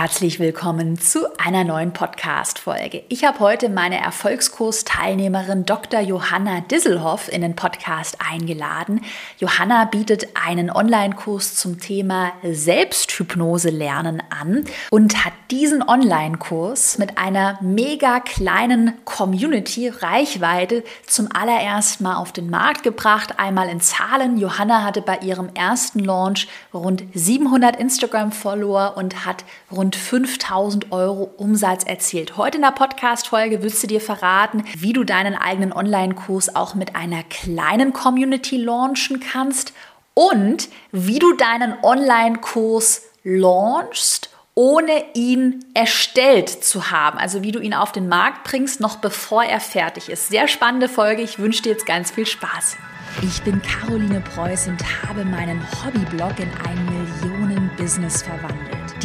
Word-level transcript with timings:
Herzlich 0.00 0.40
willkommen 0.40 0.98
zu 0.98 1.26
einer 1.36 1.62
neuen 1.62 1.92
Podcast-Folge. 1.92 3.02
Ich 3.10 3.22
habe 3.26 3.38
heute 3.40 3.68
meine 3.68 4.00
Erfolgskurs-Teilnehmerin 4.00 5.66
Dr. 5.66 6.00
Johanna 6.00 6.62
Disselhoff 6.62 7.30
in 7.30 7.42
den 7.42 7.54
Podcast 7.54 8.16
eingeladen. 8.18 9.02
Johanna 9.36 9.84
bietet 9.84 10.28
einen 10.42 10.70
Online-Kurs 10.70 11.54
zum 11.54 11.80
Thema 11.80 12.32
Selbsthypnose 12.42 13.68
lernen 13.68 14.22
an 14.30 14.64
und 14.90 15.22
hat 15.22 15.34
diesen 15.50 15.86
Online-Kurs 15.86 16.96
mit 16.96 17.18
einer 17.18 17.58
mega 17.60 18.20
kleinen 18.20 18.94
Community-Reichweite 19.04 20.82
zum 21.06 21.28
allerersten 21.30 22.04
Mal 22.04 22.16
auf 22.16 22.32
den 22.32 22.48
Markt 22.48 22.84
gebracht. 22.84 23.38
Einmal 23.38 23.68
in 23.68 23.82
Zahlen. 23.82 24.38
Johanna 24.38 24.82
hatte 24.82 25.02
bei 25.02 25.18
ihrem 25.18 25.50
ersten 25.52 25.98
Launch 25.98 26.48
rund 26.72 27.02
700 27.12 27.76
Instagram-Follower 27.76 28.94
und 28.96 29.26
hat 29.26 29.44
rund 29.70 29.89
rund 29.90 29.96
5000 29.96 30.92
Euro 30.92 31.32
Umsatz 31.36 31.82
erzielt. 31.84 32.36
Heute 32.36 32.58
in 32.58 32.62
der 32.62 32.70
Podcast-Folge 32.70 33.62
wirst 33.62 33.82
du 33.82 33.88
dir 33.88 34.00
verraten, 34.00 34.62
wie 34.76 34.92
du 34.92 35.02
deinen 35.02 35.34
eigenen 35.34 35.72
Online-Kurs 35.72 36.54
auch 36.54 36.74
mit 36.74 36.94
einer 36.94 37.24
kleinen 37.24 37.92
Community 37.92 38.56
launchen 38.56 39.18
kannst 39.18 39.72
und 40.14 40.68
wie 40.92 41.18
du 41.18 41.32
deinen 41.32 41.74
Online-Kurs 41.82 43.02
launchst 43.24 44.30
ohne 44.54 45.04
ihn 45.14 45.64
erstellt 45.74 46.50
zu 46.50 46.90
haben. 46.90 47.18
Also 47.18 47.42
wie 47.42 47.52
du 47.52 47.60
ihn 47.60 47.74
auf 47.74 47.92
den 47.92 48.08
Markt 48.08 48.44
bringst, 48.44 48.80
noch 48.80 48.96
bevor 48.96 49.42
er 49.42 49.60
fertig 49.60 50.08
ist. 50.08 50.28
Sehr 50.28 50.46
spannende 50.46 50.88
Folge. 50.88 51.22
Ich 51.22 51.38
wünsche 51.38 51.62
dir 51.62 51.72
jetzt 51.72 51.86
ganz 51.86 52.10
viel 52.10 52.26
Spaß. 52.26 52.76
Ich 53.22 53.42
bin 53.42 53.60
Caroline 53.62 54.20
Preuß 54.20 54.68
und 54.68 54.82
habe 55.08 55.24
meinen 55.24 55.60
Hobbyblog 55.84 56.38
in 56.38 56.50
ein 56.68 56.84
Millionen-Business 56.84 58.22
verwandelt. 58.22 58.79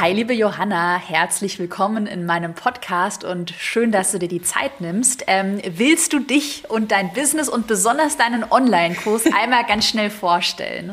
Hi, 0.00 0.14
liebe 0.14 0.32
Johanna, 0.32 0.98
herzlich 0.98 1.58
willkommen 1.58 2.06
in 2.06 2.24
meinem 2.24 2.54
Podcast 2.54 3.22
und 3.22 3.50
schön, 3.58 3.92
dass 3.92 4.12
du 4.12 4.18
dir 4.18 4.30
die 4.30 4.40
Zeit 4.40 4.80
nimmst. 4.80 5.24
Ähm, 5.26 5.60
willst 5.76 6.14
du 6.14 6.20
dich 6.20 6.62
und 6.70 6.90
dein 6.90 7.12
Business 7.12 7.50
und 7.50 7.66
besonders 7.66 8.16
deinen 8.16 8.42
Online-Kurs 8.50 9.24
einmal 9.38 9.66
ganz 9.66 9.86
schnell 9.86 10.08
vorstellen? 10.08 10.92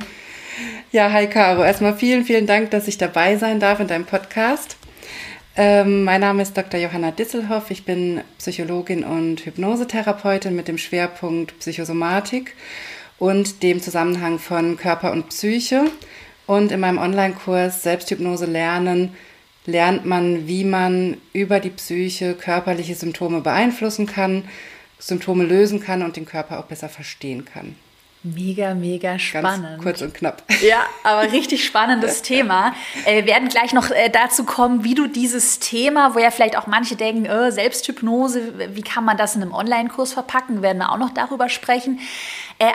Ja, 0.92 1.10
hi 1.10 1.28
Caro. 1.28 1.64
Erstmal 1.64 1.96
vielen, 1.96 2.26
vielen 2.26 2.48
Dank, 2.48 2.72
dass 2.72 2.90
ich 2.90 2.98
dabei 2.98 3.38
sein 3.38 3.62
darf 3.62 3.80
in 3.80 3.88
deinem 3.88 4.04
Podcast. 4.04 4.76
Ähm, 5.56 6.04
mein 6.04 6.20
Name 6.20 6.42
ist 6.42 6.58
Dr. 6.58 6.78
Johanna 6.78 7.12
Disselhoff. 7.12 7.72
Ich 7.72 7.86
bin 7.86 8.20
Psychologin 8.40 9.06
und 9.06 9.46
Hypnosetherapeutin 9.46 10.54
mit 10.54 10.68
dem 10.68 10.78
Schwerpunkt 10.78 11.58
Psychosomatik 11.60 12.56
und 13.20 13.64
dem 13.64 13.82
Zusammenhang 13.82 14.38
von 14.38 14.76
Körper 14.76 15.14
und 15.14 15.30
Psyche. 15.30 15.86
Und 16.48 16.72
in 16.72 16.80
meinem 16.80 16.98
Online-Kurs 16.98 17.84
Selbsthypnose 17.84 18.46
lernen 18.46 19.14
lernt 19.66 20.06
man, 20.06 20.48
wie 20.48 20.64
man 20.64 21.18
über 21.34 21.60
die 21.60 21.70
Psyche 21.70 22.34
körperliche 22.34 22.96
Symptome 22.96 23.42
beeinflussen 23.42 24.08
kann, 24.08 24.46
Symptome 24.98 25.44
lösen 25.44 25.82
kann 25.82 26.02
und 26.02 26.16
den 26.16 26.26
Körper 26.26 26.60
auch 26.60 26.66
besser 26.66 26.90
verstehen 26.90 27.46
kann. 27.46 27.76
Mega, 28.36 28.74
mega 28.74 29.18
spannend. 29.20 29.64
Ganz 29.64 29.84
kurz 29.84 30.02
und 30.02 30.14
knapp. 30.14 30.44
Ja, 30.62 30.86
aber 31.04 31.32
richtig 31.32 31.66
spannendes 31.66 32.22
Thema. 32.24 32.74
Äh, 33.06 33.18
wir 33.18 33.28
werden 33.28 33.50
gleich 33.50 33.74
noch 33.74 33.90
äh, 33.92 34.10
dazu 34.10 34.44
kommen, 34.44 34.84
wie 34.84 34.96
du 34.96 35.08
dieses 35.08 35.60
Thema, 35.60 36.16
wo 36.16 36.20
ja 36.20 36.32
vielleicht 36.32 36.58
auch 36.58 36.68
manche 36.68 36.96
denken, 36.96 37.28
oh, 37.32 37.50
Selbsthypnose, 37.52 38.76
wie 38.76 38.82
kann 38.82 39.06
man 39.06 39.18
das 39.18 39.36
in 39.36 39.42
einem 39.42 39.54
Online-Kurs 39.54 40.14
verpacken, 40.14 40.62
werden 40.62 40.80
wir 40.80 40.92
auch 40.92 40.98
noch 40.98 41.12
darüber 41.12 41.50
sprechen. 41.50 42.00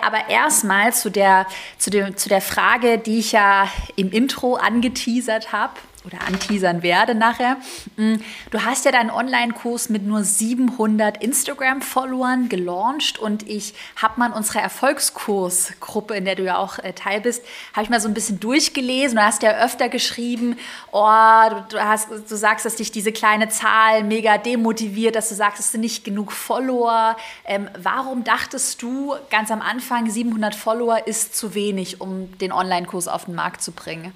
Aber 0.02 0.30
erstmal 0.30 0.92
zu 0.92 1.10
der, 1.10 1.46
zu, 1.76 1.90
dem, 1.90 2.16
zu 2.16 2.28
der 2.28 2.40
Frage, 2.40 2.98
die 2.98 3.19
ich 3.19 3.32
ja 3.32 3.69
im 3.96 4.12
Intro 4.12 4.54
angeteasert 4.54 5.52
habe 5.52 5.72
oder 6.04 6.22
anteasern 6.26 6.82
werde 6.82 7.14
nachher. 7.14 7.56
Mm, 7.96 8.16
du 8.50 8.64
hast 8.64 8.84
ja 8.84 8.92
deinen 8.92 9.10
Online-Kurs 9.10 9.88
mit 9.88 10.04
nur 10.04 10.24
700 10.24 11.22
Instagram-Followern 11.22 12.48
gelauncht 12.48 13.18
und 13.18 13.48
ich 13.48 13.74
habe 13.96 14.18
mal 14.18 14.26
in 14.26 14.32
unserer 14.32 14.60
Erfolgskursgruppe, 14.60 16.14
in 16.14 16.24
der 16.24 16.34
du 16.34 16.44
ja 16.44 16.56
auch 16.56 16.78
äh, 16.78 16.92
Teil 16.92 17.20
bist, 17.20 17.44
habe 17.72 17.84
ich 17.84 17.90
mal 17.90 18.00
so 18.00 18.08
ein 18.08 18.14
bisschen 18.14 18.40
durchgelesen. 18.40 19.16
Du 19.16 19.24
hast 19.24 19.42
ja 19.42 19.62
öfter 19.62 19.88
geschrieben, 19.88 20.56
oh, 20.90 21.48
du, 21.68 21.80
hast, 21.80 22.08
du 22.10 22.36
sagst, 22.36 22.66
dass 22.66 22.76
dich 22.76 22.90
diese 22.90 23.12
kleine 23.12 23.48
Zahl 23.48 24.04
mega 24.04 24.38
demotiviert, 24.38 25.14
dass 25.14 25.28
du 25.28 25.34
sagst, 25.34 25.60
es 25.60 25.72
sind 25.72 25.82
nicht 25.82 26.04
genug 26.04 26.32
Follower. 26.32 27.16
Ähm, 27.44 27.69
warum 27.80 28.24
dachtest 28.24 28.82
du 28.82 29.14
ganz 29.30 29.50
am 29.50 29.62
Anfang, 29.62 30.10
700 30.10 30.54
Follower 30.54 31.06
ist 31.06 31.36
zu 31.36 31.54
wenig, 31.54 32.00
um 32.00 32.36
den 32.38 32.52
Online-Kurs 32.52 33.08
auf 33.08 33.26
den 33.26 33.34
Markt 33.34 33.62
zu 33.62 33.72
bringen? 33.72 34.12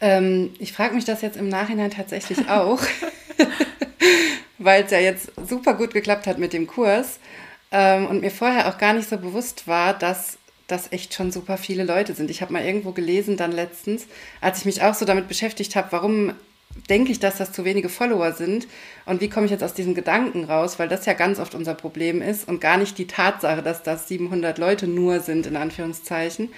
Ähm, 0.00 0.54
ich 0.58 0.72
frage 0.72 0.94
mich 0.94 1.04
das 1.04 1.22
jetzt 1.22 1.36
im 1.36 1.48
Nachhinein 1.48 1.90
tatsächlich 1.90 2.48
auch, 2.48 2.80
weil 4.58 4.84
es 4.84 4.90
ja 4.90 4.98
jetzt 4.98 5.32
super 5.48 5.74
gut 5.74 5.92
geklappt 5.92 6.26
hat 6.26 6.38
mit 6.38 6.52
dem 6.52 6.66
Kurs 6.66 7.18
ähm, 7.70 8.06
und 8.06 8.20
mir 8.20 8.30
vorher 8.30 8.68
auch 8.68 8.78
gar 8.78 8.92
nicht 8.92 9.08
so 9.08 9.18
bewusst 9.18 9.66
war, 9.66 9.94
dass 9.94 10.38
das 10.66 10.92
echt 10.92 11.12
schon 11.12 11.30
super 11.30 11.58
viele 11.58 11.84
Leute 11.84 12.14
sind. 12.14 12.30
Ich 12.30 12.40
habe 12.40 12.52
mal 12.52 12.64
irgendwo 12.64 12.92
gelesen 12.92 13.36
dann 13.36 13.52
letztens, 13.52 14.06
als 14.40 14.58
ich 14.58 14.64
mich 14.64 14.82
auch 14.82 14.94
so 14.94 15.04
damit 15.04 15.28
beschäftigt 15.28 15.76
habe, 15.76 15.88
warum 15.92 16.32
denke 16.88 17.12
ich, 17.12 17.20
dass 17.20 17.38
das 17.38 17.52
zu 17.52 17.64
wenige 17.64 17.88
Follower 17.88 18.32
sind 18.32 18.66
und 19.06 19.20
wie 19.20 19.28
komme 19.28 19.46
ich 19.46 19.52
jetzt 19.52 19.62
aus 19.62 19.74
diesem 19.74 19.94
Gedanken 19.94 20.44
raus, 20.44 20.78
weil 20.78 20.88
das 20.88 21.06
ja 21.06 21.12
ganz 21.12 21.38
oft 21.38 21.54
unser 21.54 21.74
Problem 21.74 22.20
ist 22.20 22.48
und 22.48 22.60
gar 22.60 22.76
nicht 22.76 22.98
die 22.98 23.06
Tatsache, 23.06 23.62
dass 23.62 23.82
das 23.82 24.08
700 24.08 24.58
Leute 24.58 24.86
nur 24.86 25.20
sind, 25.20 25.46
in 25.46 25.56
Anführungszeichen. 25.56 26.50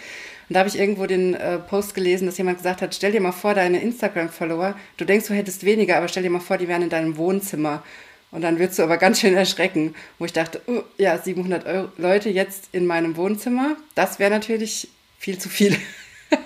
Und 0.49 0.55
da 0.55 0.61
habe 0.61 0.69
ich 0.69 0.79
irgendwo 0.79 1.07
den 1.07 1.35
äh, 1.35 1.59
Post 1.59 1.95
gelesen, 1.95 2.27
dass 2.27 2.39
jemand 2.39 2.59
gesagt 2.59 2.83
hat, 2.83 2.95
stell 2.95 3.13
dir 3.13 3.21
mal 3.21 3.33
vor, 3.33 3.55
deine 3.55 3.81
Instagram-Follower, 3.83 4.77
du 4.97 5.05
denkst, 5.05 5.27
du 5.27 5.35
hättest 5.35 5.65
weniger, 5.65 5.97
aber 5.97 6.09
stell 6.09 6.23
dir 6.23 6.31
mal 6.31 6.41
vor, 6.41 6.59
die 6.59 6.69
wären 6.69 6.83
in 6.83 6.91
deinem 6.91 7.17
Wohnzimmer. 7.17 7.83
Und 8.31 8.43
dann 8.43 8.59
würdest 8.59 8.79
du 8.79 8.83
aber 8.83 8.97
ganz 8.97 9.21
schön 9.21 9.35
erschrecken, 9.35 9.95
wo 10.19 10.25
ich 10.25 10.33
dachte, 10.33 10.61
oh, 10.67 10.83
ja, 10.99 11.19
700 11.19 11.67
Euro, 11.67 11.89
Leute 11.97 12.31
jetzt 12.31 12.69
in 12.73 12.87
meinem 12.87 13.17
Wohnzimmer, 13.17 13.77
das 13.95 14.19
wäre 14.19 14.31
natürlich 14.31 14.89
viel 15.19 15.39
zu 15.39 15.49
viel. 15.49 15.77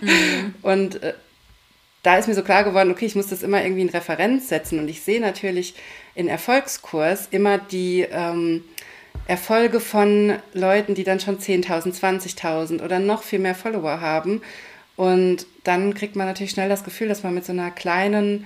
Mhm. 0.01 0.55
Und 0.63 1.03
äh, 1.03 1.15
da 2.03 2.17
ist 2.17 2.29
mir 2.29 2.35
so 2.35 2.43
klar 2.43 2.65
geworden, 2.65 2.91
okay, 2.91 3.07
ich 3.07 3.15
muss 3.15 3.27
das 3.27 3.43
immer 3.43 3.63
irgendwie 3.63 3.83
in 3.83 3.91
Referenz 3.91 4.49
setzen. 4.49 4.79
Und 4.79 4.89
ich 4.89 5.03
sehe 5.03 5.21
natürlich 5.21 5.75
in 6.15 6.29
Erfolgskurs 6.29 7.29
immer 7.31 7.59
die 7.59 8.07
ähm, 8.11 8.65
Erfolge 9.31 9.79
von 9.79 10.35
Leuten, 10.55 10.97
die 10.97 11.05
dann 11.05 11.21
schon 11.21 11.39
10.000, 11.39 11.95
20.000 11.95 12.83
oder 12.83 12.99
noch 12.99 13.23
viel 13.23 13.39
mehr 13.39 13.55
Follower 13.55 14.01
haben. 14.01 14.43
Und 14.97 15.47
dann 15.63 15.95
kriegt 15.95 16.17
man 16.17 16.27
natürlich 16.27 16.51
schnell 16.51 16.69
das 16.69 16.83
Gefühl, 16.83 17.07
dass 17.07 17.23
man 17.23 17.33
mit 17.33 17.45
so 17.45 17.53
einer 17.53 17.71
kleinen 17.71 18.45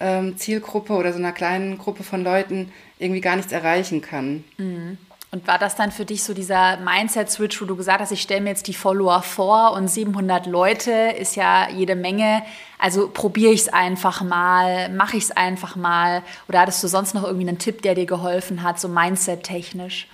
ähm, 0.00 0.38
Zielgruppe 0.38 0.94
oder 0.94 1.12
so 1.12 1.18
einer 1.18 1.32
kleinen 1.32 1.76
Gruppe 1.76 2.02
von 2.02 2.24
Leuten 2.24 2.72
irgendwie 2.98 3.20
gar 3.20 3.36
nichts 3.36 3.52
erreichen 3.52 4.00
kann. 4.00 4.42
Mhm. 4.56 4.96
Und 5.32 5.46
war 5.46 5.58
das 5.58 5.76
dann 5.76 5.92
für 5.92 6.06
dich 6.06 6.22
so 6.22 6.32
dieser 6.32 6.78
Mindset-Switch, 6.78 7.60
wo 7.60 7.66
du 7.66 7.76
gesagt 7.76 8.00
hast, 8.00 8.10
ich 8.10 8.22
stelle 8.22 8.40
mir 8.40 8.48
jetzt 8.48 8.68
die 8.68 8.74
Follower 8.74 9.22
vor 9.22 9.74
und 9.74 9.88
700 9.88 10.46
Leute 10.46 10.92
ist 11.18 11.36
ja 11.36 11.68
jede 11.68 11.94
Menge. 11.94 12.42
Also 12.78 13.08
probiere 13.08 13.52
ich 13.52 13.62
es 13.62 13.68
einfach 13.68 14.22
mal, 14.22 14.88
mache 14.90 15.16
ich 15.16 15.24
es 15.24 15.30
einfach 15.30 15.76
mal. 15.76 16.22
Oder 16.48 16.60
hattest 16.60 16.82
du 16.82 16.88
sonst 16.88 17.14
noch 17.14 17.24
irgendwie 17.24 17.48
einen 17.48 17.58
Tipp, 17.58 17.82
der 17.82 17.94
dir 17.94 18.06
geholfen 18.06 18.62
hat, 18.62 18.78
so 18.78 18.88
Mindset-technisch? 18.88 20.08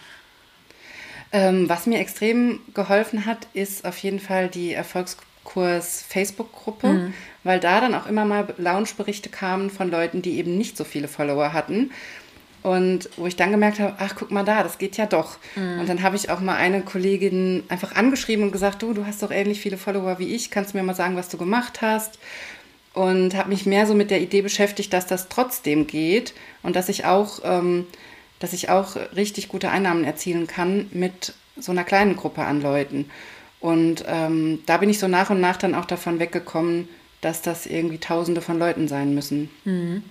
Ähm, 1.32 1.68
was 1.68 1.86
mir 1.86 1.98
extrem 1.98 2.60
geholfen 2.74 3.26
hat, 3.26 3.46
ist 3.54 3.84
auf 3.84 3.98
jeden 3.98 4.20
Fall 4.20 4.48
die 4.48 4.74
Erfolgskurs 4.74 6.04
Facebook-Gruppe, 6.06 6.88
mhm. 6.88 7.14
weil 7.42 7.58
da 7.58 7.80
dann 7.80 7.94
auch 7.94 8.06
immer 8.06 8.24
mal 8.24 8.54
Launchberichte 8.58 9.30
kamen 9.30 9.70
von 9.70 9.90
Leuten, 9.90 10.20
die 10.20 10.36
eben 10.36 10.56
nicht 10.58 10.76
so 10.76 10.84
viele 10.84 11.08
Follower 11.08 11.52
hatten 11.52 11.90
und 12.62 13.10
wo 13.16 13.26
ich 13.26 13.36
dann 13.36 13.50
gemerkt 13.50 13.80
habe, 13.80 13.94
ach, 13.98 14.14
guck 14.16 14.30
mal 14.30 14.44
da, 14.44 14.62
das 14.62 14.78
geht 14.78 14.96
ja 14.96 15.06
doch. 15.06 15.38
Mhm. 15.56 15.80
Und 15.80 15.88
dann 15.88 16.02
habe 16.02 16.16
ich 16.16 16.30
auch 16.30 16.40
mal 16.40 16.56
eine 16.56 16.82
Kollegin 16.82 17.64
einfach 17.68 17.94
angeschrieben 17.94 18.44
und 18.44 18.52
gesagt, 18.52 18.82
du, 18.82 18.94
du 18.94 19.04
hast 19.04 19.22
doch 19.22 19.30
ähnlich 19.30 19.60
viele 19.60 19.78
Follower 19.78 20.18
wie 20.18 20.34
ich, 20.34 20.50
kannst 20.50 20.72
du 20.72 20.78
mir 20.78 20.84
mal 20.84 20.94
sagen, 20.94 21.16
was 21.16 21.28
du 21.28 21.36
gemacht 21.36 21.82
hast? 21.82 22.18
Und 22.94 23.34
habe 23.34 23.48
mich 23.48 23.66
mehr 23.66 23.86
so 23.86 23.94
mit 23.94 24.10
der 24.10 24.20
Idee 24.20 24.42
beschäftigt, 24.42 24.92
dass 24.92 25.06
das 25.06 25.28
trotzdem 25.28 25.86
geht 25.86 26.34
und 26.62 26.76
dass 26.76 26.88
ich 26.88 27.04
auch, 27.04 27.40
ähm, 27.42 27.86
dass 28.38 28.52
ich 28.52 28.68
auch 28.68 28.96
richtig 29.16 29.48
gute 29.48 29.70
Einnahmen 29.70 30.04
erzielen 30.04 30.46
kann 30.46 30.88
mit 30.92 31.32
so 31.56 31.72
einer 31.72 31.84
kleinen 31.84 32.16
Gruppe 32.16 32.42
an 32.42 32.60
Leuten. 32.60 33.10
Und 33.60 34.04
ähm, 34.06 34.60
da 34.66 34.76
bin 34.76 34.90
ich 34.90 34.98
so 34.98 35.08
nach 35.08 35.30
und 35.30 35.40
nach 35.40 35.56
dann 35.56 35.74
auch 35.74 35.84
davon 35.84 36.18
weggekommen, 36.18 36.88
dass 37.22 37.40
das 37.40 37.66
irgendwie 37.66 37.98
Tausende 37.98 38.40
von 38.40 38.58
Leuten 38.58 38.88
sein 38.88 39.14
müssen. 39.14 39.50
Mhm. 39.64 40.02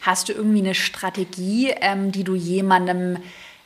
Hast 0.00 0.28
du 0.28 0.32
irgendwie 0.32 0.60
eine 0.60 0.74
Strategie, 0.74 1.74
ähm, 1.80 2.12
die 2.12 2.24
du 2.24 2.34
jemandem 2.34 3.18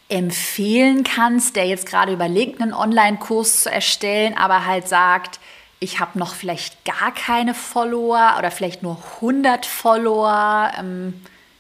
empfehlen 0.09 1.05
kannst, 1.05 1.57
der 1.57 1.67
jetzt 1.67 1.87
gerade 1.87 2.13
überlegt, 2.13 2.61
einen 2.61 2.75
Online-Kurs 2.75 3.63
zu 3.63 3.71
erstellen, 3.71 4.37
aber 4.37 4.67
halt 4.67 4.89
sagt, 4.89 5.39
ich 5.79 6.01
habe 6.01 6.19
noch 6.19 6.35
vielleicht 6.35 6.85
gar 6.85 7.15
keine 7.15 7.55
Follower 7.55 8.37
oder 8.39 8.51
vielleicht 8.51 8.83
nur 8.83 9.03
100 9.17 9.65
Follower. 9.65 10.73
Ähm, 10.79 11.15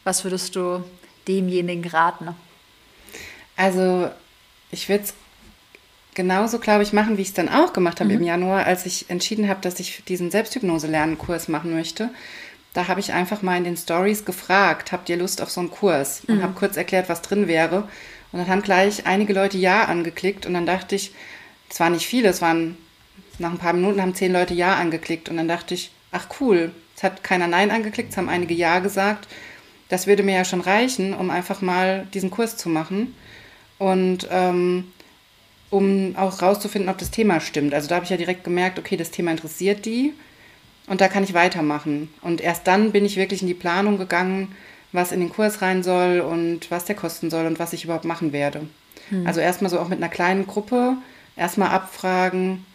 was 0.04 0.24
würdest 0.24 0.56
du 0.56 0.84
demjenigen 1.26 1.88
raten? 1.88 2.28
Also 3.56 4.10
ich 4.70 4.88
würde 4.88 5.04
es 5.04 5.14
genauso, 6.14 6.58
glaube 6.58 6.82
ich, 6.82 6.92
machen, 6.92 7.16
wie 7.16 7.22
ich 7.22 7.28
es 7.28 7.34
dann 7.34 7.48
auch 7.48 7.72
gemacht 7.72 8.00
habe 8.00 8.10
mhm. 8.10 8.16
im 8.16 8.22
Januar, 8.24 8.66
als 8.66 8.84
ich 8.84 9.08
entschieden 9.08 9.48
habe, 9.48 9.60
dass 9.60 9.80
ich 9.80 10.02
diesen 10.04 10.30
Selbsthypnose-Lernen-Kurs 10.30 11.48
machen 11.48 11.74
möchte. 11.74 12.10
Da 12.72 12.86
habe 12.88 13.00
ich 13.00 13.12
einfach 13.12 13.42
mal 13.42 13.56
in 13.56 13.64
den 13.64 13.76
Stories 13.76 14.24
gefragt, 14.24 14.92
habt 14.92 15.08
ihr 15.08 15.16
Lust 15.16 15.42
auf 15.42 15.50
so 15.50 15.60
einen 15.60 15.70
Kurs? 15.70 16.22
Und 16.26 16.38
mhm. 16.38 16.42
habe 16.42 16.54
kurz 16.54 16.76
erklärt, 16.76 17.08
was 17.08 17.22
drin 17.22 17.48
wäre. 17.48 17.88
Und 18.32 18.38
dann 18.38 18.48
haben 18.48 18.62
gleich 18.62 19.06
einige 19.06 19.32
Leute 19.32 19.58
Ja 19.58 19.84
angeklickt. 19.84 20.46
Und 20.46 20.54
dann 20.54 20.66
dachte 20.66 20.94
ich, 20.94 21.12
es 21.68 21.80
waren 21.80 21.92
nicht 21.92 22.06
viele, 22.06 22.28
es 22.28 22.40
waren 22.40 22.76
nach 23.38 23.50
ein 23.50 23.58
paar 23.58 23.72
Minuten 23.72 24.00
haben 24.00 24.14
zehn 24.14 24.32
Leute 24.32 24.54
Ja 24.54 24.74
angeklickt. 24.74 25.28
Und 25.28 25.36
dann 25.36 25.48
dachte 25.48 25.74
ich, 25.74 25.90
ach 26.12 26.26
cool, 26.40 26.70
es 26.96 27.02
hat 27.02 27.24
keiner 27.24 27.48
Nein 27.48 27.70
angeklickt, 27.70 28.10
es 28.10 28.16
haben 28.16 28.28
einige 28.28 28.54
Ja 28.54 28.78
gesagt. 28.78 29.26
Das 29.88 30.06
würde 30.06 30.22
mir 30.22 30.36
ja 30.36 30.44
schon 30.44 30.60
reichen, 30.60 31.14
um 31.14 31.30
einfach 31.30 31.62
mal 31.62 32.06
diesen 32.14 32.30
Kurs 32.30 32.56
zu 32.56 32.68
machen. 32.68 33.16
Und 33.78 34.28
ähm, 34.30 34.92
um 35.70 36.14
auch 36.16 36.42
rauszufinden, 36.42 36.90
ob 36.90 36.98
das 36.98 37.10
Thema 37.10 37.40
stimmt. 37.40 37.74
Also 37.74 37.88
da 37.88 37.96
habe 37.96 38.04
ich 38.04 38.10
ja 38.10 38.16
direkt 38.16 38.44
gemerkt, 38.44 38.78
okay, 38.78 38.96
das 38.96 39.10
Thema 39.10 39.30
interessiert 39.30 39.84
die 39.86 40.12
und 40.90 41.00
da 41.00 41.06
kann 41.06 41.22
ich 41.22 41.34
weitermachen. 41.34 42.12
Und 42.20 42.40
erst 42.40 42.66
dann 42.66 42.90
bin 42.90 43.04
ich 43.04 43.16
wirklich 43.16 43.42
in 43.42 43.46
die 43.46 43.54
Planung 43.54 43.96
gegangen, 43.96 44.56
was 44.90 45.12
in 45.12 45.20
den 45.20 45.30
Kurs 45.30 45.62
rein 45.62 45.84
soll 45.84 46.18
und 46.18 46.68
was 46.72 46.84
der 46.84 46.96
kosten 46.96 47.30
soll 47.30 47.46
und 47.46 47.60
was 47.60 47.72
ich 47.72 47.84
überhaupt 47.84 48.04
machen 48.04 48.32
werde. 48.32 48.66
Hm. 49.08 49.24
Also 49.24 49.38
erstmal 49.38 49.70
so 49.70 49.78
auch 49.78 49.86
mit 49.86 49.98
einer 49.98 50.08
kleinen 50.08 50.48
Gruppe, 50.48 50.96
erstmal 51.36 51.68
abfragen, 51.68 52.66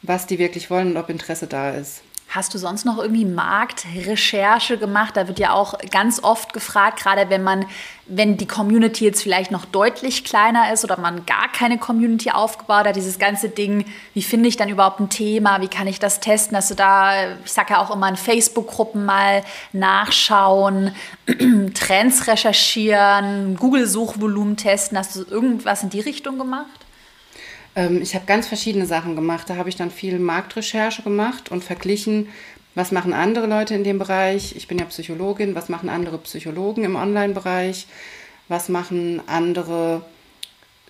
was 0.00 0.26
die 0.26 0.38
wirklich 0.38 0.70
wollen 0.70 0.92
und 0.92 0.96
ob 0.96 1.10
Interesse 1.10 1.46
da 1.46 1.72
ist. 1.72 2.00
Hast 2.30 2.52
du 2.52 2.58
sonst 2.58 2.84
noch 2.84 2.98
irgendwie 2.98 3.24
Marktrecherche 3.24 4.76
gemacht? 4.76 5.16
Da 5.16 5.28
wird 5.28 5.38
ja 5.38 5.54
auch 5.54 5.78
ganz 5.90 6.22
oft 6.22 6.52
gefragt, 6.52 7.00
gerade 7.02 7.30
wenn 7.30 7.42
man, 7.42 7.64
wenn 8.04 8.36
die 8.36 8.46
Community 8.46 9.06
jetzt 9.06 9.22
vielleicht 9.22 9.50
noch 9.50 9.64
deutlich 9.64 10.24
kleiner 10.24 10.70
ist 10.70 10.84
oder 10.84 11.00
man 11.00 11.24
gar 11.24 11.50
keine 11.50 11.78
Community 11.78 12.30
aufgebaut 12.30 12.86
hat, 12.86 12.96
dieses 12.96 13.18
ganze 13.18 13.48
Ding, 13.48 13.86
wie 14.12 14.22
finde 14.22 14.50
ich 14.50 14.58
dann 14.58 14.68
überhaupt 14.68 15.00
ein 15.00 15.08
Thema, 15.08 15.62
wie 15.62 15.68
kann 15.68 15.86
ich 15.86 16.00
das 16.00 16.20
testen, 16.20 16.54
dass 16.54 16.68
du 16.68 16.74
da, 16.74 17.32
ich 17.42 17.50
sage 17.50 17.72
ja 17.72 17.82
auch 17.82 17.90
immer 17.90 18.10
in 18.10 18.16
Facebook-Gruppen 18.16 19.06
mal 19.06 19.42
nachschauen, 19.72 20.94
Trends 21.72 22.26
recherchieren, 22.26 23.56
Google-Suchvolumen 23.56 24.58
testen. 24.58 24.98
Hast 24.98 25.16
du 25.16 25.24
irgendwas 25.24 25.82
in 25.82 25.88
die 25.88 26.00
Richtung 26.00 26.36
gemacht? 26.36 26.77
Ähm, 27.78 28.02
ich 28.02 28.14
habe 28.16 28.26
ganz 28.26 28.48
verschiedene 28.48 28.86
Sachen 28.86 29.14
gemacht. 29.14 29.48
Da 29.48 29.56
habe 29.56 29.68
ich 29.68 29.76
dann 29.76 29.92
viel 29.92 30.18
Marktrecherche 30.18 31.02
gemacht 31.02 31.50
und 31.50 31.62
verglichen, 31.62 32.28
was 32.74 32.92
machen 32.92 33.12
andere 33.12 33.46
Leute 33.46 33.74
in 33.74 33.84
dem 33.84 33.98
Bereich. 33.98 34.56
Ich 34.56 34.68
bin 34.68 34.78
ja 34.78 34.84
Psychologin, 34.86 35.54
was 35.54 35.68
machen 35.68 35.88
andere 35.88 36.18
Psychologen 36.18 36.84
im 36.84 36.96
Online-Bereich? 36.96 37.86
Was 38.48 38.68
machen 38.68 39.22
andere, 39.26 40.02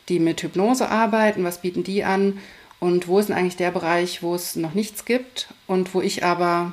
die 0.09 0.19
mit 0.19 0.43
Hypnose 0.43 0.89
arbeiten? 0.89 1.45
Was 1.45 1.61
bieten 1.61 1.85
die 1.85 2.05
an? 2.05 2.39
Und 2.81 3.07
wo 3.07 3.19
ist 3.19 3.29
denn 3.29 3.37
eigentlich 3.37 3.57
der 3.57 3.71
Bereich, 3.71 4.23
wo 4.23 4.35
es 4.35 4.57
noch 4.57 4.73
nichts 4.73 5.05
gibt 5.05 5.49
und 5.67 5.95
wo 5.95 6.01
ich 6.01 6.25
aber 6.25 6.73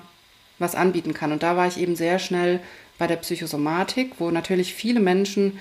was 0.60 0.76
anbieten 0.76 1.14
kann? 1.14 1.32
Und 1.32 1.44
da 1.44 1.58
war 1.58 1.68
ich 1.68 1.78
eben 1.78 1.96
sehr 1.96 2.20
schnell 2.20 2.62
bei 2.98 3.08
der 3.08 3.18
Psychosomatik, 3.18 4.14
wo 4.20 4.32
natürlich 4.32 4.74
viele 4.74 5.00
Menschen 5.00 5.60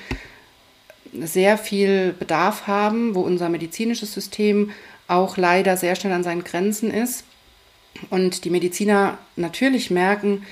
sehr 1.20 1.58
viel 1.58 2.14
Bedarf 2.18 2.66
haben, 2.66 3.14
wo 3.14 3.20
unser 3.20 3.48
medizinisches 3.48 4.12
System 4.12 4.70
auch 5.06 5.36
leider 5.36 5.76
sehr 5.76 5.96
schnell 5.96 6.12
an 6.12 6.24
seinen 6.24 6.44
Grenzen 6.44 6.90
ist. 6.90 7.24
Und 8.10 8.44
die 8.44 8.50
Mediziner 8.50 9.18
natürlich 9.36 9.90
merken, 9.90 10.44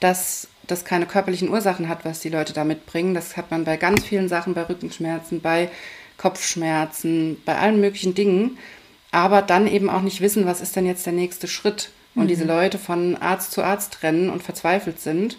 dass 0.00 0.48
das 0.66 0.84
keine 0.84 1.06
körperlichen 1.06 1.48
Ursachen 1.48 1.88
hat, 1.88 2.04
was 2.04 2.20
die 2.20 2.28
Leute 2.28 2.52
da 2.52 2.64
mitbringen. 2.64 3.14
Das 3.14 3.36
hat 3.36 3.50
man 3.50 3.64
bei 3.64 3.76
ganz 3.76 4.04
vielen 4.04 4.28
Sachen, 4.28 4.54
bei 4.54 4.62
Rückenschmerzen, 4.62 5.40
bei 5.40 5.70
Kopfschmerzen, 6.16 7.40
bei 7.44 7.56
allen 7.56 7.80
möglichen 7.80 8.14
Dingen. 8.14 8.58
Aber 9.10 9.42
dann 9.42 9.66
eben 9.66 9.90
auch 9.90 10.02
nicht 10.02 10.20
wissen, 10.20 10.46
was 10.46 10.60
ist 10.60 10.76
denn 10.76 10.86
jetzt 10.86 11.06
der 11.06 11.12
nächste 11.12 11.48
Schritt. 11.48 11.90
Und 12.14 12.24
mhm. 12.24 12.28
diese 12.28 12.44
Leute 12.44 12.78
von 12.78 13.16
Arzt 13.16 13.52
zu 13.52 13.62
Arzt 13.62 14.02
rennen 14.02 14.30
und 14.30 14.42
verzweifelt 14.42 15.00
sind. 15.00 15.38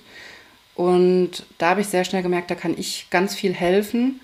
Und 0.76 1.46
da 1.58 1.70
habe 1.70 1.82
ich 1.82 1.88
sehr 1.88 2.04
schnell 2.04 2.24
gemerkt, 2.24 2.50
da 2.50 2.56
kann 2.56 2.76
ich 2.78 3.08
ganz 3.10 3.36
viel 3.36 3.54
helfen 3.54 4.20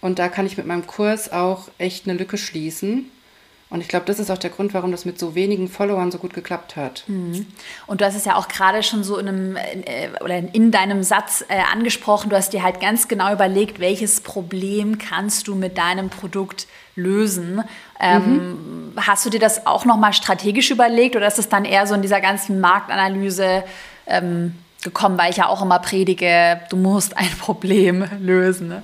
und 0.00 0.18
da 0.18 0.28
kann 0.28 0.46
ich 0.46 0.56
mit 0.56 0.66
meinem 0.66 0.86
Kurs 0.86 1.32
auch 1.32 1.68
echt 1.78 2.08
eine 2.08 2.18
Lücke 2.18 2.38
schließen. 2.38 3.10
Und 3.68 3.80
ich 3.80 3.88
glaube, 3.88 4.06
das 4.06 4.20
ist 4.20 4.30
auch 4.30 4.38
der 4.38 4.50
Grund, 4.50 4.74
warum 4.74 4.92
das 4.92 5.04
mit 5.04 5.18
so 5.18 5.34
wenigen 5.34 5.66
Followern 5.66 6.12
so 6.12 6.18
gut 6.18 6.32
geklappt 6.34 6.76
hat. 6.76 7.02
Mhm. 7.08 7.46
Und 7.88 8.00
du 8.00 8.04
hast 8.04 8.14
es 8.14 8.24
ja 8.24 8.36
auch 8.36 8.46
gerade 8.46 8.84
schon 8.84 9.02
so 9.02 9.18
in 9.18 9.26
einem 9.26 9.56
äh, 9.56 10.10
oder 10.20 10.36
in 10.36 10.70
deinem 10.70 11.02
Satz 11.02 11.44
äh, 11.48 11.58
angesprochen. 11.72 12.30
Du 12.30 12.36
hast 12.36 12.52
dir 12.52 12.62
halt 12.62 12.80
ganz 12.80 13.08
genau 13.08 13.32
überlegt, 13.32 13.80
welches 13.80 14.20
Problem 14.20 14.98
kannst 14.98 15.48
du 15.48 15.56
mit 15.56 15.78
deinem 15.78 16.10
Produkt 16.10 16.68
lösen. 16.94 17.64
Ähm, 17.98 18.92
mhm. 18.92 18.92
Hast 19.04 19.26
du 19.26 19.30
dir 19.30 19.40
das 19.40 19.66
auch 19.66 19.84
nochmal 19.84 20.12
strategisch 20.12 20.70
überlegt 20.70 21.16
oder 21.16 21.26
ist 21.26 21.40
es 21.40 21.48
dann 21.48 21.64
eher 21.64 21.88
so 21.88 21.94
in 21.94 22.02
dieser 22.02 22.20
ganzen 22.20 22.60
Marktanalyse 22.60 23.64
ähm, 24.06 24.54
gekommen, 24.84 25.18
weil 25.18 25.30
ich 25.30 25.38
ja 25.38 25.48
auch 25.48 25.60
immer 25.60 25.80
predige, 25.80 26.60
du 26.70 26.76
musst 26.76 27.16
ein 27.16 27.30
Problem 27.40 28.08
lösen? 28.20 28.68
Ne? 28.68 28.82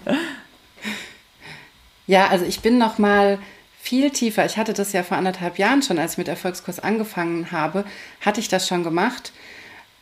Ja, 2.12 2.26
also 2.26 2.44
ich 2.44 2.60
bin 2.60 2.76
noch 2.76 2.98
mal 2.98 3.38
viel 3.80 4.10
tiefer. 4.10 4.44
Ich 4.44 4.58
hatte 4.58 4.74
das 4.74 4.92
ja 4.92 5.02
vor 5.02 5.16
anderthalb 5.16 5.56
Jahren 5.56 5.80
schon, 5.80 5.98
als 5.98 6.12
ich 6.12 6.18
mit 6.18 6.28
Erfolgskurs 6.28 6.78
angefangen 6.78 7.52
habe, 7.52 7.86
hatte 8.20 8.38
ich 8.38 8.48
das 8.48 8.68
schon 8.68 8.84
gemacht, 8.84 9.32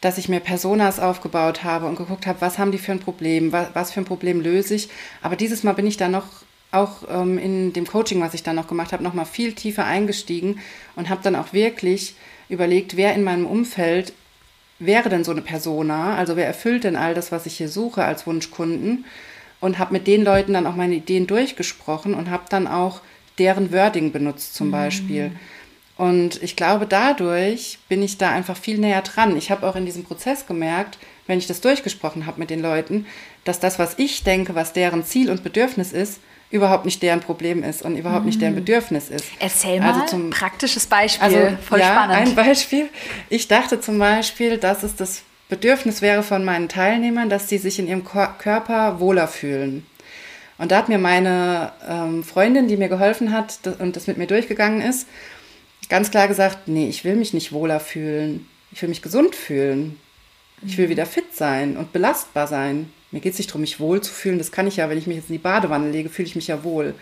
dass 0.01 0.19
ich 0.19 0.29
mir 0.29 0.41
Personas 0.41 0.99
aufgebaut 0.99 1.62
habe 1.62 1.87
und 1.87 1.95
geguckt 1.95 2.27
habe, 2.27 2.41
was 2.41 2.59
haben 2.59 2.73
die 2.73 2.79
für 2.79 2.91
ein 2.91 2.99
Problem, 2.99 3.53
was, 3.53 3.93
für 3.93 4.01
ein 4.01 4.07
Problem 4.07 4.41
löse 4.41 4.75
ich. 4.75 4.89
Aber 5.23 5.37
dieses 5.37 5.62
Mal 5.62 5.75
bin 5.75 5.87
ich 5.87 5.99
da 5.99 6.09
noch 6.09 6.27
auch 6.73 7.05
ähm, 7.09 7.39
in 7.39 7.73
dem 7.75 7.87
Coaching, 7.87 8.21
was 8.21 8.35
ich 8.35 8.43
dann 8.43 8.56
noch 8.56 8.67
gemacht 8.67 8.93
habe, 8.93 9.05
noch 9.05 9.15
mal 9.15 9.25
viel 9.25 9.53
tiefer 9.53 9.85
eingestiegen 9.85 10.59
und 10.97 11.11
habe 11.11 11.23
dann 11.23 11.37
auch 11.37 11.53
wirklich 11.53 12.17
überlegt, 12.49 12.97
wer 12.97 13.15
in 13.15 13.23
meinem 13.23 13.47
Umfeld 13.47 14.15
wäre 14.81 15.11
denn 15.11 15.23
so 15.23 15.31
eine 15.31 15.43
Persona, 15.43 16.17
also 16.17 16.35
wer 16.35 16.49
erfüllt 16.49 16.83
denn 16.83 16.97
all 16.97 17.15
das, 17.15 17.31
was 17.31 17.47
ich 17.47 17.56
hier 17.56 17.69
suche 17.69 18.03
als 18.03 18.27
Wunschkunden 18.27 19.05
und 19.61 19.79
habe 19.79 19.93
mit 19.93 20.07
den 20.07 20.25
Leuten 20.25 20.55
dann 20.55 20.67
auch 20.67 20.77
meine 20.77 20.97
Ideen 20.97 21.27
durchgesprochen 21.27 22.15
und 22.15 22.31
habe 22.31 22.45
dann 22.49 22.67
auch 22.67 23.01
deren 23.39 23.73
Wording 23.73 24.12
benutzt 24.12 24.55
zum 24.55 24.69
mhm. 24.69 24.73
Beispiel. 24.73 25.32
Und 25.96 26.43
ich 26.43 26.56
glaube, 26.56 26.87
dadurch 26.87 27.79
bin 27.89 28.03
ich 28.03 28.17
da 28.17 28.31
einfach 28.31 28.56
viel 28.56 28.79
näher 28.79 29.03
dran. 29.03 29.37
Ich 29.37 29.51
habe 29.51 29.67
auch 29.67 29.77
in 29.77 29.84
diesem 29.84 30.05
Prozess 30.05 30.46
gemerkt, 30.46 30.99
wenn 31.27 31.39
ich 31.39 31.46
das 31.46 31.61
durchgesprochen 31.61 32.25
habe 32.25 32.41
mit 32.41 32.49
den 32.49 32.63
Leuten, 32.63 33.06
dass 33.44 33.61
das, 33.61 33.79
was 33.79 33.99
ich 33.99 34.25
denke, 34.25 34.55
was 34.55 34.73
deren 34.73 35.05
Ziel 35.05 35.31
und 35.31 35.44
Bedürfnis 35.44 35.93
ist, 35.93 36.20
überhaupt 36.51 36.84
nicht 36.84 37.03
deren 37.03 37.20
Problem 37.20 37.63
ist 37.63 37.82
und 37.82 37.96
überhaupt 37.96 38.25
nicht 38.25 38.41
deren 38.41 38.55
mhm. 38.55 38.61
Bedürfnis 38.61 39.08
ist. 39.08 39.27
Erzähl 39.39 39.79
mal 39.79 39.93
also 39.93 40.06
zum 40.06 40.31
praktisches 40.31 40.87
Beispiel. 40.87 41.23
Also, 41.23 41.56
Voll 41.63 41.81
ja, 41.81 41.93
spannend. 41.93 42.17
Ein 42.17 42.34
Beispiel. 42.34 42.89
Ich 43.29 43.46
dachte 43.46 43.81
zum 43.81 43.99
Beispiel, 43.99 44.58
dass 44.58 44.82
es 44.82 44.96
das 44.96 45.23
Bedürfnis 45.51 46.01
wäre 46.01 46.23
von 46.23 46.45
meinen 46.45 46.69
Teilnehmern, 46.69 47.29
dass 47.29 47.49
sie 47.49 47.59
sich 47.59 47.79
in 47.79 47.89
ihrem 47.89 48.05
Körper 48.05 49.01
wohler 49.01 49.29
fühlen. 49.29 49.85
Und 50.57 50.73
da 50.73 50.77
hat 50.77 50.89
mir 50.89 50.99
meine 50.99 51.73
ähm, 51.89 52.23
Freundin, 52.23 52.69
die 52.69 52.77
mir 52.77 52.89
geholfen 52.89 53.33
hat 53.33 53.59
und 53.79 53.97
das 53.97 54.07
mit 54.07 54.17
mir 54.17 54.27
durchgegangen 54.27 54.81
ist, 54.81 55.09
ganz 55.89 56.11
klar 56.11 56.29
gesagt, 56.29 56.69
nee, 56.69 56.89
ich 56.89 57.05
will 57.05 57.17
mich 57.17 57.35
nicht 57.35 57.53
wohler 57.53 57.81
fühlen. 57.81 58.47
Ich 58.73 58.81
will 58.81 58.89
mich 58.89 59.03
gesund 59.03 59.35
fühlen. 59.35 59.99
Ich 60.65 60.79
will 60.79 60.87
mhm. 60.87 60.91
wieder 60.91 61.07
fit 61.07 61.35
sein 61.35 61.77
und 61.77 61.93
belastbar 61.93 62.47
sein. 62.47 62.93
Mir 63.11 63.21
geht 63.21 63.33
es 63.33 63.39
nicht 63.39 63.51
darum, 63.51 63.63
mich 63.63 63.81
wohl 63.81 64.01
zu 64.01 64.13
fühlen. 64.13 64.39
Das 64.39 64.53
kann 64.53 64.67
ich 64.67 64.77
ja, 64.77 64.89
wenn 64.89 64.99
ich 64.99 65.07
mich 65.07 65.17
jetzt 65.17 65.31
in 65.31 65.35
die 65.35 65.43
Badewanne 65.43 65.91
lege, 65.91 66.11
fühle 66.11 66.29
ich 66.29 66.37
mich 66.37 66.47
ja 66.47 66.63
wohl. 66.63 66.95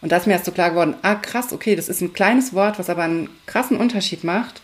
Und 0.00 0.12
da 0.12 0.16
ist 0.16 0.26
mir 0.26 0.34
erst 0.34 0.46
so 0.46 0.52
klar 0.52 0.70
geworden, 0.70 0.94
ah 1.02 1.16
krass, 1.16 1.52
okay, 1.52 1.76
das 1.76 1.88
ist 1.88 2.00
ein 2.00 2.12
kleines 2.12 2.54
Wort, 2.54 2.78
was 2.78 2.90
aber 2.90 3.02
einen 3.02 3.28
krassen 3.46 3.76
Unterschied 3.76 4.22
macht, 4.22 4.62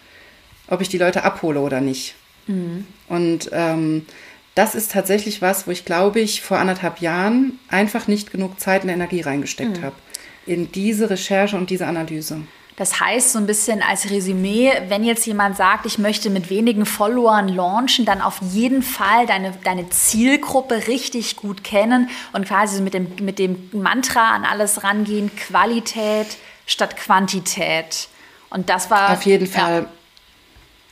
ob 0.68 0.80
ich 0.80 0.88
die 0.88 0.98
Leute 0.98 1.24
abhole 1.24 1.60
oder 1.60 1.80
nicht. 1.80 2.14
Mhm. 2.46 2.86
Und 3.08 3.50
ähm, 3.52 4.06
das 4.54 4.74
ist 4.74 4.92
tatsächlich 4.92 5.40
was, 5.42 5.66
wo 5.66 5.70
ich 5.70 5.84
glaube 5.84 6.20
ich 6.20 6.42
vor 6.42 6.58
anderthalb 6.58 7.00
Jahren 7.00 7.58
einfach 7.68 8.08
nicht 8.08 8.32
genug 8.32 8.60
Zeit 8.60 8.84
und 8.84 8.90
Energie 8.90 9.20
reingesteckt 9.20 9.78
mhm. 9.78 9.84
habe. 9.84 9.96
In 10.46 10.72
diese 10.72 11.10
Recherche 11.10 11.56
und 11.56 11.70
diese 11.70 11.86
Analyse. 11.86 12.42
Das 12.76 12.98
heißt, 12.98 13.32
so 13.32 13.38
ein 13.38 13.46
bisschen 13.46 13.82
als 13.82 14.10
Resümee, 14.10 14.72
wenn 14.88 15.04
jetzt 15.04 15.26
jemand 15.26 15.54
sagt, 15.54 15.84
ich 15.84 15.98
möchte 15.98 16.30
mit 16.30 16.48
wenigen 16.48 16.86
Followern 16.86 17.48
launchen, 17.48 18.06
dann 18.06 18.22
auf 18.22 18.40
jeden 18.52 18.82
Fall 18.82 19.26
deine, 19.26 19.52
deine 19.64 19.90
Zielgruppe 19.90 20.86
richtig 20.88 21.36
gut 21.36 21.62
kennen 21.62 22.08
und 22.32 22.46
quasi 22.46 22.80
mit 22.80 22.94
dem, 22.94 23.08
mit 23.20 23.38
dem 23.38 23.68
Mantra 23.72 24.30
an 24.30 24.46
alles 24.46 24.82
rangehen, 24.82 25.30
Qualität 25.36 26.38
statt 26.64 26.96
Quantität. 26.96 28.08
Und 28.48 28.70
das 28.70 28.90
war. 28.90 29.12
Auf 29.12 29.26
jeden 29.26 29.46
Fall. 29.46 29.82
Ja 29.82 29.88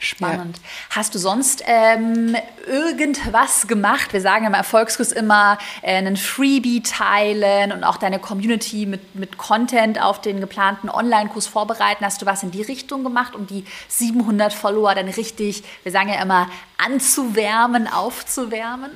Spannend. 0.00 0.58
Ja. 0.58 0.62
Hast 0.90 1.14
du 1.14 1.18
sonst 1.18 1.64
ähm, 1.66 2.36
irgendwas 2.66 3.66
gemacht? 3.66 4.12
Wir 4.12 4.20
sagen 4.20 4.46
im 4.46 4.54
Erfolgskurs 4.54 5.10
immer 5.10 5.58
äh, 5.82 5.96
einen 5.96 6.16
Freebie 6.16 6.82
teilen 6.82 7.72
und 7.72 7.82
auch 7.82 7.96
deine 7.96 8.20
Community 8.20 8.86
mit, 8.86 9.16
mit 9.16 9.38
Content 9.38 10.00
auf 10.00 10.20
den 10.20 10.40
geplanten 10.40 10.88
Online-Kurs 10.88 11.48
vorbereiten. 11.48 12.04
Hast 12.04 12.22
du 12.22 12.26
was 12.26 12.44
in 12.44 12.52
die 12.52 12.62
Richtung 12.62 13.02
gemacht, 13.02 13.34
um 13.34 13.48
die 13.48 13.64
700 13.88 14.52
Follower 14.52 14.94
dann 14.94 15.08
richtig, 15.08 15.64
wir 15.82 15.90
sagen 15.90 16.10
ja 16.10 16.22
immer, 16.22 16.48
anzuwärmen, 16.76 17.88
aufzuwärmen? 17.88 18.92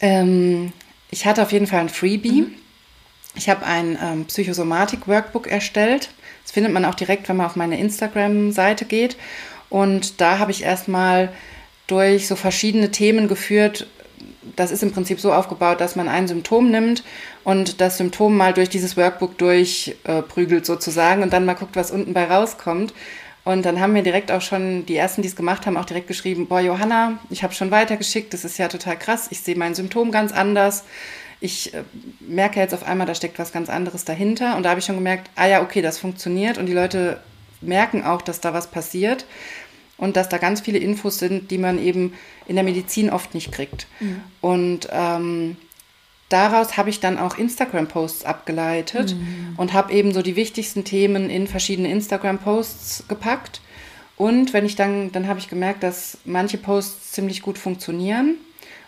Ähm, 0.00 0.72
ich 1.10 1.26
hatte 1.26 1.42
auf 1.42 1.52
jeden 1.52 1.66
Fall 1.66 1.80
ein 1.80 1.90
Freebie. 1.90 2.42
Mhm. 2.42 2.54
Ich 3.34 3.48
habe 3.50 3.64
ein 3.66 3.98
ähm, 4.02 4.24
Psychosomatik-Workbook 4.24 5.46
erstellt. 5.46 6.10
Das 6.42 6.52
findet 6.52 6.72
man 6.72 6.84
auch 6.84 6.94
direkt, 6.94 7.28
wenn 7.28 7.36
man 7.36 7.46
auf 7.46 7.56
meine 7.56 7.78
Instagram-Seite 7.78 8.86
geht. 8.86 9.16
Und 9.70 10.20
da 10.20 10.38
habe 10.38 10.50
ich 10.50 10.64
erstmal 10.64 11.30
durch 11.86 12.28
so 12.28 12.36
verschiedene 12.36 12.90
Themen 12.90 13.28
geführt. 13.28 13.86
Das 14.56 14.70
ist 14.70 14.82
im 14.82 14.92
Prinzip 14.92 15.20
so 15.20 15.32
aufgebaut, 15.32 15.80
dass 15.80 15.96
man 15.96 16.08
ein 16.08 16.28
Symptom 16.28 16.70
nimmt 16.70 17.04
und 17.44 17.80
das 17.80 17.96
Symptom 17.96 18.36
mal 18.36 18.52
durch 18.52 18.68
dieses 18.68 18.96
Workbook 18.96 19.38
durchprügelt 19.38 20.62
äh, 20.62 20.66
sozusagen 20.66 21.22
und 21.22 21.32
dann 21.32 21.44
mal 21.44 21.54
guckt, 21.54 21.76
was 21.76 21.90
unten 21.90 22.12
bei 22.12 22.24
rauskommt. 22.24 22.92
Und 23.44 23.64
dann 23.64 23.80
haben 23.80 23.94
mir 23.94 24.02
direkt 24.02 24.30
auch 24.30 24.42
schon 24.42 24.84
die 24.86 24.96
ersten, 24.96 25.22
die 25.22 25.28
es 25.28 25.36
gemacht 25.36 25.66
haben, 25.66 25.76
auch 25.76 25.86
direkt 25.86 26.08
geschrieben, 26.08 26.46
boah, 26.46 26.60
Johanna, 26.60 27.18
ich 27.30 27.42
habe 27.42 27.54
schon 27.54 27.70
weitergeschickt, 27.70 28.34
das 28.34 28.44
ist 28.44 28.58
ja 28.58 28.68
total 28.68 28.98
krass, 28.98 29.28
ich 29.30 29.40
sehe 29.40 29.56
mein 29.56 29.74
Symptom 29.74 30.10
ganz 30.10 30.32
anders. 30.32 30.84
Ich 31.40 31.72
äh, 31.72 31.84
merke 32.20 32.60
jetzt 32.60 32.74
auf 32.74 32.84
einmal, 32.84 33.06
da 33.06 33.14
steckt 33.14 33.38
was 33.38 33.52
ganz 33.52 33.70
anderes 33.70 34.04
dahinter. 34.04 34.56
Und 34.56 34.64
da 34.64 34.70
habe 34.70 34.80
ich 34.80 34.86
schon 34.86 34.96
gemerkt, 34.96 35.30
ah 35.36 35.46
ja, 35.46 35.62
okay, 35.62 35.80
das 35.80 35.98
funktioniert. 35.98 36.58
Und 36.58 36.66
die 36.66 36.74
Leute 36.74 37.18
merken 37.60 38.04
auch, 38.04 38.22
dass 38.22 38.40
da 38.40 38.54
was 38.54 38.70
passiert 38.70 39.26
und 40.00 40.16
dass 40.16 40.28
da 40.28 40.38
ganz 40.38 40.60
viele 40.60 40.78
Infos 40.78 41.18
sind, 41.18 41.50
die 41.50 41.58
man 41.58 41.78
eben 41.78 42.14
in 42.46 42.56
der 42.56 42.64
Medizin 42.64 43.10
oft 43.10 43.34
nicht 43.34 43.52
kriegt. 43.52 43.86
Mhm. 44.00 44.20
Und 44.40 44.88
ähm, 44.90 45.56
daraus 46.30 46.76
habe 46.76 46.88
ich 46.88 47.00
dann 47.00 47.18
auch 47.18 47.36
Instagram-Posts 47.36 48.24
abgeleitet 48.24 49.14
mhm. 49.14 49.54
und 49.58 49.74
habe 49.74 49.92
eben 49.92 50.14
so 50.14 50.22
die 50.22 50.36
wichtigsten 50.36 50.84
Themen 50.84 51.28
in 51.28 51.46
verschiedene 51.46 51.90
Instagram-Posts 51.90 53.04
gepackt. 53.08 53.60
Und 54.16 54.52
wenn 54.54 54.64
ich 54.64 54.74
dann, 54.74 55.12
dann 55.12 55.28
habe 55.28 55.38
ich 55.38 55.48
gemerkt, 55.48 55.82
dass 55.82 56.18
manche 56.24 56.56
Posts 56.56 57.12
ziemlich 57.12 57.42
gut 57.42 57.58
funktionieren. 57.58 58.36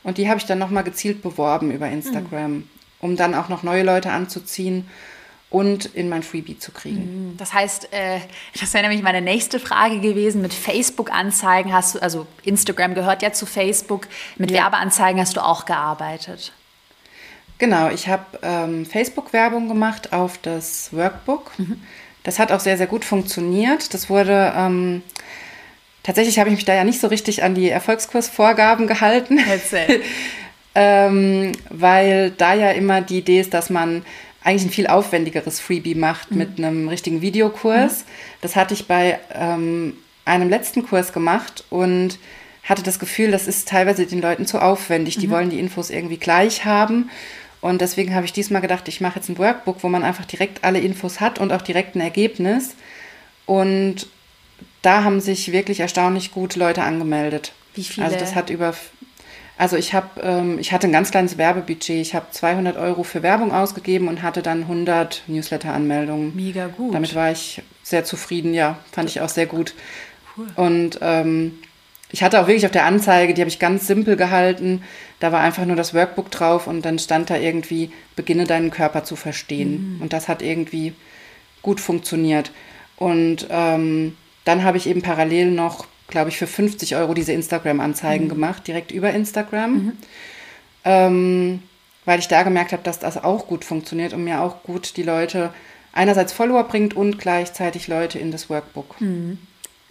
Und 0.03 0.19
die 0.19 0.29
habe 0.29 0.39
ich 0.39 0.47
dann 0.47 0.59
nochmal 0.59 0.83
gezielt 0.83 1.23
beworben 1.23 1.71
über 1.71 1.89
Instagram, 1.89 2.53
mhm. 2.53 2.69
um 3.01 3.17
dann 3.17 3.35
auch 3.35 3.49
noch 3.49 3.63
neue 3.63 3.83
Leute 3.83 4.11
anzuziehen 4.11 4.87
und 5.53 5.85
in 5.85 6.09
mein 6.09 6.23
Freebie 6.23 6.59
zu 6.59 6.73
kriegen. 6.73 7.33
Mhm. 7.33 7.37
Das 7.37 7.53
heißt, 7.53 7.93
äh, 7.93 8.21
das 8.59 8.73
wäre 8.73 8.85
nämlich 8.85 9.03
meine 9.03 9.21
nächste 9.21 9.61
Frage 9.61 10.01
gewesen. 10.01 10.41
Mit 10.41 10.55
Facebook-Anzeigen 10.55 11.73
hast 11.73 11.95
du, 11.95 11.99
also 12.03 12.27
Instagram 12.43 12.95
gehört 12.95 13.23
ja 13.23 13.33
zu 13.33 13.45
Facebook, 13.45 14.09
mit 14.37 14.51
ja. 14.51 14.63
Werbeanzeigen 14.63 15.21
hast 15.21 15.37
du 15.37 15.45
auch 15.45 15.67
gearbeitet. 15.67 16.53
Genau, 17.59 17.91
ich 17.91 18.09
habe 18.09 18.25
ähm, 18.43 18.87
Facebook-Werbung 18.87 19.69
gemacht 19.69 20.15
auf 20.15 20.39
das 20.39 20.89
Workbook. 20.93 21.53
Mhm. 21.59 21.83
Das 22.23 22.39
hat 22.39 22.51
auch 22.51 22.61
sehr, 22.61 22.79
sehr 22.79 22.87
gut 22.87 23.05
funktioniert. 23.05 23.93
Das 23.93 24.09
wurde, 24.09 24.55
ähm, 24.57 25.03
tatsächlich 26.03 26.39
habe 26.39 26.49
ich 26.49 26.57
mich 26.57 26.65
da 26.65 26.75
ja 26.75 26.85
nicht 26.85 27.01
so 27.01 27.09
richtig 27.09 27.43
an 27.43 27.55
die 27.55 27.69
Erfolgskursvorgaben 27.69 28.87
gehalten. 28.87 29.39
ähm, 30.75 31.53
weil 31.69 32.31
da 32.31 32.55
ja 32.55 32.71
immer 32.71 33.03
die 33.03 33.19
Idee 33.19 33.41
ist, 33.41 33.53
dass 33.53 33.69
man 33.69 34.03
eigentlich 34.45 34.65
ein 34.65 34.71
viel 34.71 34.87
aufwendigeres 34.87 35.61
Freebie 35.61 35.95
macht 35.95 36.31
mhm. 36.31 36.39
mit 36.39 36.59
einem 36.59 36.89
richtigen 36.89 37.21
Videokurs. 37.21 38.01
Mhm. 38.01 38.09
Das 38.41 38.57
hatte 38.57 38.75
ich 38.75 38.87
bei 38.87 39.19
ähm, 39.35 39.95
einem 40.25 40.49
letzten 40.49 40.87
Kurs 40.87 41.13
gemacht 41.13 41.65
und 41.71 42.19
hatte 42.65 42.83
das 42.83 42.99
Gefühl, 42.99 43.31
das 43.31 43.49
ist 43.49 43.69
teilweise 43.69 44.07
den 44.07 44.21
Leuten 44.21 44.47
zu 44.47 44.61
aufwendig. 44.61 45.19
Die 45.19 45.27
mhm. 45.27 45.33
wollen 45.33 45.51
die 45.51 45.59
Infos 45.59 45.91
irgendwie 45.91 46.17
gleich 46.17 46.65
haben. 46.65 47.11
Und 47.61 47.81
deswegen 47.81 48.15
habe 48.15 48.27
ich 48.27 48.33
diesmal 48.33 48.61
gedacht, 48.61 48.89
ich 48.89 49.01
mache 49.01 49.17
jetzt 49.17 49.29
ein 49.29 49.39
Workbook, 49.39 49.83
wo 49.83 49.89
man 49.89 50.03
einfach 50.03 50.25
direkt 50.25 50.65
alle 50.65 50.81
Infos 50.81 51.21
hat 51.21 51.39
und 51.39 51.53
auch 51.53 51.63
direkt 51.63 51.95
ein 51.95 52.01
Ergebnis. 52.01 52.75
Und 53.47 54.09
da 54.83 55.05
haben 55.05 55.21
sich 55.21 55.53
wirklich 55.53 55.81
erstaunlich 55.81 56.33
gut 56.33 56.57
Leute 56.57 56.83
angemeldet. 56.83 57.53
Wie 57.75 57.85
viele? 57.85 58.07
Also 58.07 58.19
das 58.19 58.35
hat 58.35 58.51
über, 58.51 58.75
also 59.59 59.77
ich 59.77 59.95
habe, 59.95 60.21
ähm, 60.21 60.59
ich 60.59 60.73
hatte 60.73 60.87
ein 60.87 60.93
ganz 60.93 61.11
kleines 61.11 61.39
Werbebudget. 61.39 62.01
Ich 62.01 62.15
habe 62.15 62.27
200 62.31 62.77
Euro 62.77 63.03
für 63.03 63.23
Werbung 63.23 63.53
ausgegeben 63.53 64.09
und 64.09 64.23
hatte 64.23 64.43
dann 64.43 64.63
100 64.63 65.23
Newsletter-Anmeldungen. 65.27 66.35
Mega 66.35 66.69
gut. 66.69 66.95
Damit 66.95 67.15
war 67.15 67.31
ich 67.31 67.63
sehr 67.83 68.05
zufrieden. 68.05 68.55
Ja, 68.55 68.79
fand 68.91 69.11
ich 69.11 69.21
auch 69.21 69.29
sehr 69.29 69.47
gut. 69.47 69.75
Cool. 70.37 70.47
Und 70.57 70.99
ähm, 71.03 71.59
ich 72.11 72.23
hatte 72.23 72.41
auch 72.41 72.47
wirklich 72.47 72.67
auf 72.67 72.73
der 72.73 72.85
Anzeige, 72.85 73.35
die 73.35 73.41
habe 73.41 73.49
ich 73.49 73.59
ganz 73.59 73.87
simpel 73.87 74.17
gehalten. 74.17 74.83
Da 75.21 75.33
war 75.33 75.41
einfach 75.41 75.65
nur 75.65 75.77
das 75.77 75.95
Workbook 75.95 76.31
drauf 76.31 76.67
und 76.67 76.85
dann 76.85 76.99
stand 76.99 77.31
da 77.31 77.37
irgendwie, 77.37 77.91
beginne 78.17 78.45
deinen 78.45 78.71
Körper 78.71 79.05
zu 79.05 79.17
verstehen. 79.17 79.97
Mhm. 79.97 80.03
Und 80.03 80.13
das 80.13 80.29
hat 80.29 80.43
irgendwie 80.43 80.93
gut 81.63 81.81
funktioniert. 81.81 82.53
Und 82.97 83.47
ähm, 83.51 84.17
dann 84.45 84.65
habe 84.65 84.77
ich 84.77 84.87
eben 84.87 85.03
parallel 85.03 85.51
noch, 85.51 85.87
glaube 86.13 86.31
ich, 86.31 86.39
für 86.39 86.47
50 86.47 86.95
Euro 86.95 87.15
diese 87.15 87.33
Instagram-Anzeigen 87.33 88.27
mhm. 88.27 88.31
gemacht, 88.31 88.69
direkt 88.69 88.93
über 88.93 89.13
Instagram. 89.13 89.73
Mhm. 89.73 89.93
Ähm, 90.85 91.63
weil 92.05 92.19
ich 92.19 92.29
da 92.29 92.43
gemerkt 92.43 92.73
habe, 92.73 92.83
dass 92.83 92.99
das 92.99 93.23
auch 93.23 93.47
gut 93.47 93.65
funktioniert 93.65 94.13
und 94.13 94.25
mir 94.25 94.41
auch 94.41 94.63
gut 94.63 94.97
die 94.97 95.03
Leute 95.03 95.53
einerseits 95.93 96.33
Follower 96.33 96.65
bringt 96.65 96.95
und 96.95 97.19
gleichzeitig 97.19 97.89
Leute 97.89 98.19
in 98.19 98.31
das 98.31 98.49
Workbook. 98.49 99.01
Mhm. 99.01 99.39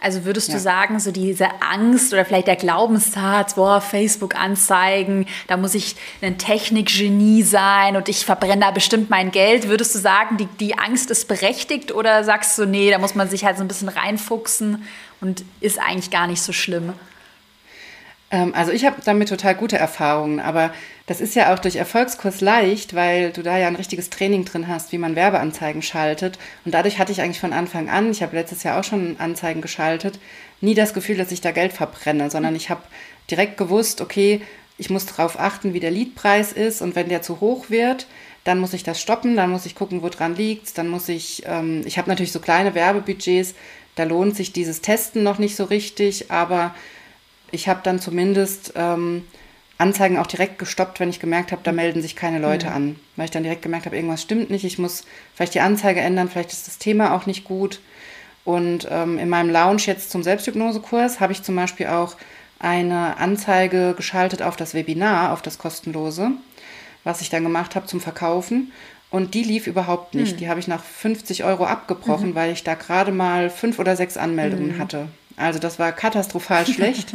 Also 0.03 0.25
würdest 0.25 0.47
ja. 0.47 0.55
du 0.55 0.59
sagen, 0.59 0.99
so 0.99 1.11
diese 1.11 1.47
Angst 1.61 2.11
oder 2.11 2.25
vielleicht 2.25 2.47
der 2.47 2.55
Glaubenssatz, 2.55 3.53
boah, 3.53 3.79
Facebook-Anzeigen, 3.81 5.27
da 5.47 5.57
muss 5.57 5.75
ich 5.75 5.95
ein 6.23 6.39
Technikgenie 6.39 7.43
sein 7.43 7.95
und 7.95 8.09
ich 8.09 8.25
verbrenne 8.25 8.61
da 8.61 8.71
bestimmt 8.71 9.11
mein 9.11 9.29
Geld. 9.29 9.69
Würdest 9.69 9.93
du 9.93 9.99
sagen, 9.99 10.37
die, 10.37 10.47
die 10.59 10.75
Angst 10.75 11.11
ist 11.11 11.27
berechtigt 11.27 11.93
oder 11.93 12.23
sagst 12.23 12.57
du, 12.57 12.65
nee, 12.65 12.89
da 12.89 12.97
muss 12.97 13.13
man 13.13 13.29
sich 13.29 13.45
halt 13.45 13.57
so 13.57 13.63
ein 13.63 13.67
bisschen 13.67 13.89
reinfuchsen 13.89 14.83
und 15.21 15.45
ist 15.61 15.79
eigentlich 15.79 16.11
gar 16.11 16.27
nicht 16.27 16.41
so 16.41 16.51
schlimm? 16.51 16.93
Ähm, 18.31 18.53
also 18.55 18.71
ich 18.71 18.85
habe 18.85 18.97
damit 19.03 19.29
total 19.29 19.55
gute 19.55 19.77
Erfahrungen, 19.77 20.39
aber 20.39 20.73
das 21.05 21.21
ist 21.21 21.35
ja 21.35 21.53
auch 21.53 21.59
durch 21.59 21.75
Erfolgskurs 21.75 22.41
leicht, 22.41 22.95
weil 22.95 23.31
du 23.31 23.43
da 23.43 23.57
ja 23.57 23.67
ein 23.67 23.75
richtiges 23.75 24.09
Training 24.09 24.45
drin 24.45 24.67
hast, 24.67 24.91
wie 24.91 24.97
man 24.97 25.15
Werbeanzeigen 25.15 25.81
schaltet. 25.81 26.39
Und 26.65 26.73
dadurch 26.73 26.97
hatte 26.97 27.11
ich 27.11 27.21
eigentlich 27.21 27.39
von 27.39 27.53
Anfang 27.53 27.89
an, 27.89 28.11
ich 28.11 28.23
habe 28.23 28.35
letztes 28.35 28.63
Jahr 28.63 28.79
auch 28.79 28.83
schon 28.83 29.17
Anzeigen 29.19 29.61
geschaltet, 29.61 30.19
nie 30.61 30.73
das 30.73 30.93
Gefühl, 30.93 31.17
dass 31.17 31.31
ich 31.31 31.41
da 31.41 31.51
Geld 31.51 31.73
verbrenne, 31.73 32.29
sondern 32.29 32.55
ich 32.55 32.69
habe 32.69 32.81
direkt 33.29 33.57
gewusst, 33.57 34.01
okay, 34.01 34.41
ich 34.77 34.89
muss 34.89 35.05
darauf 35.05 35.39
achten, 35.39 35.73
wie 35.73 35.79
der 35.79 35.91
Liedpreis 35.91 36.53
ist 36.53 36.81
und 36.81 36.95
wenn 36.95 37.09
der 37.09 37.21
zu 37.21 37.39
hoch 37.39 37.69
wird, 37.69 38.07
dann 38.43 38.59
muss 38.59 38.73
ich 38.73 38.83
das 38.83 38.99
stoppen, 38.99 39.35
dann 39.35 39.51
muss 39.51 39.67
ich 39.67 39.75
gucken, 39.75 40.01
wo 40.01 40.09
dran 40.09 40.35
liegt, 40.35 40.77
dann 40.77 40.87
muss 40.87 41.07
ich, 41.09 41.43
ähm, 41.45 41.83
ich 41.85 41.99
habe 41.99 42.09
natürlich 42.09 42.31
so 42.31 42.39
kleine 42.39 42.73
Werbebudgets, 42.73 43.53
da 44.01 44.07
lohnt 44.07 44.35
sich 44.35 44.51
dieses 44.51 44.81
Testen 44.81 45.21
noch 45.21 45.37
nicht 45.37 45.55
so 45.55 45.63
richtig, 45.63 46.31
aber 46.31 46.73
ich 47.51 47.67
habe 47.67 47.81
dann 47.83 47.99
zumindest 47.99 48.73
ähm, 48.75 49.27
Anzeigen 49.77 50.17
auch 50.17 50.25
direkt 50.25 50.57
gestoppt, 50.57 50.99
wenn 50.99 51.11
ich 51.11 51.19
gemerkt 51.19 51.51
habe, 51.51 51.61
da 51.63 51.71
melden 51.71 52.01
sich 52.01 52.15
keine 52.15 52.39
Leute 52.39 52.67
mhm. 52.67 52.73
an. 52.73 52.99
Weil 53.15 53.25
ich 53.25 53.31
dann 53.31 53.43
direkt 53.43 53.61
gemerkt 53.61 53.85
habe, 53.85 53.95
irgendwas 53.95 54.23
stimmt 54.23 54.49
nicht, 54.49 54.63
ich 54.63 54.79
muss 54.79 55.03
vielleicht 55.35 55.53
die 55.53 55.59
Anzeige 55.59 55.99
ändern, 55.99 56.29
vielleicht 56.29 56.51
ist 56.51 56.65
das 56.65 56.79
Thema 56.79 57.15
auch 57.15 57.27
nicht 57.27 57.43
gut. 57.43 57.79
Und 58.43 58.87
ähm, 58.89 59.19
in 59.19 59.29
meinem 59.29 59.51
Lounge 59.51 59.83
jetzt 59.85 60.09
zum 60.09 60.23
Selbsthypnosekurs 60.23 61.19
habe 61.19 61.33
ich 61.33 61.43
zum 61.43 61.55
Beispiel 61.55 61.85
auch 61.85 62.15
eine 62.57 63.17
Anzeige 63.17 63.93
geschaltet 63.95 64.41
auf 64.41 64.55
das 64.55 64.73
Webinar, 64.73 65.31
auf 65.31 65.43
das 65.43 65.59
kostenlose, 65.59 66.31
was 67.03 67.21
ich 67.21 67.29
dann 67.29 67.43
gemacht 67.43 67.75
habe 67.75 67.85
zum 67.85 68.01
Verkaufen. 68.01 68.71
Und 69.11 69.33
die 69.33 69.43
lief 69.43 69.67
überhaupt 69.67 70.15
nicht. 70.15 70.33
Mhm. 70.33 70.37
Die 70.37 70.49
habe 70.49 70.59
ich 70.59 70.67
nach 70.67 70.83
50 70.83 71.43
Euro 71.43 71.65
abgebrochen, 71.65 72.29
mhm. 72.29 72.35
weil 72.35 72.53
ich 72.53 72.63
da 72.63 72.75
gerade 72.75 73.11
mal 73.11 73.49
fünf 73.49 73.77
oder 73.77 73.95
sechs 73.95 74.17
Anmeldungen 74.17 74.75
mhm. 74.75 74.79
hatte. 74.79 75.07
Also 75.35 75.59
das 75.59 75.77
war 75.77 75.91
katastrophal 75.91 76.65
schlecht. 76.73 77.13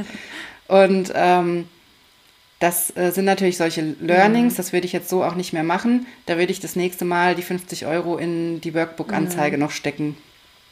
Und 0.68 1.12
ähm, 1.14 1.66
das 2.58 2.94
äh, 2.96 3.10
sind 3.12 3.24
natürlich 3.24 3.56
solche 3.56 3.82
Learnings, 4.00 4.54
mhm. 4.54 4.56
das 4.56 4.72
würde 4.72 4.86
ich 4.86 4.92
jetzt 4.92 5.08
so 5.08 5.24
auch 5.24 5.34
nicht 5.34 5.52
mehr 5.52 5.64
machen. 5.64 6.06
Da 6.26 6.38
würde 6.38 6.52
ich 6.52 6.60
das 6.60 6.76
nächste 6.76 7.04
Mal 7.04 7.34
die 7.34 7.42
50 7.42 7.86
Euro 7.86 8.16
in 8.18 8.60
die 8.60 8.74
Workbook-Anzeige 8.74 9.56
mhm. 9.56 9.62
noch 9.62 9.70
stecken. 9.70 10.16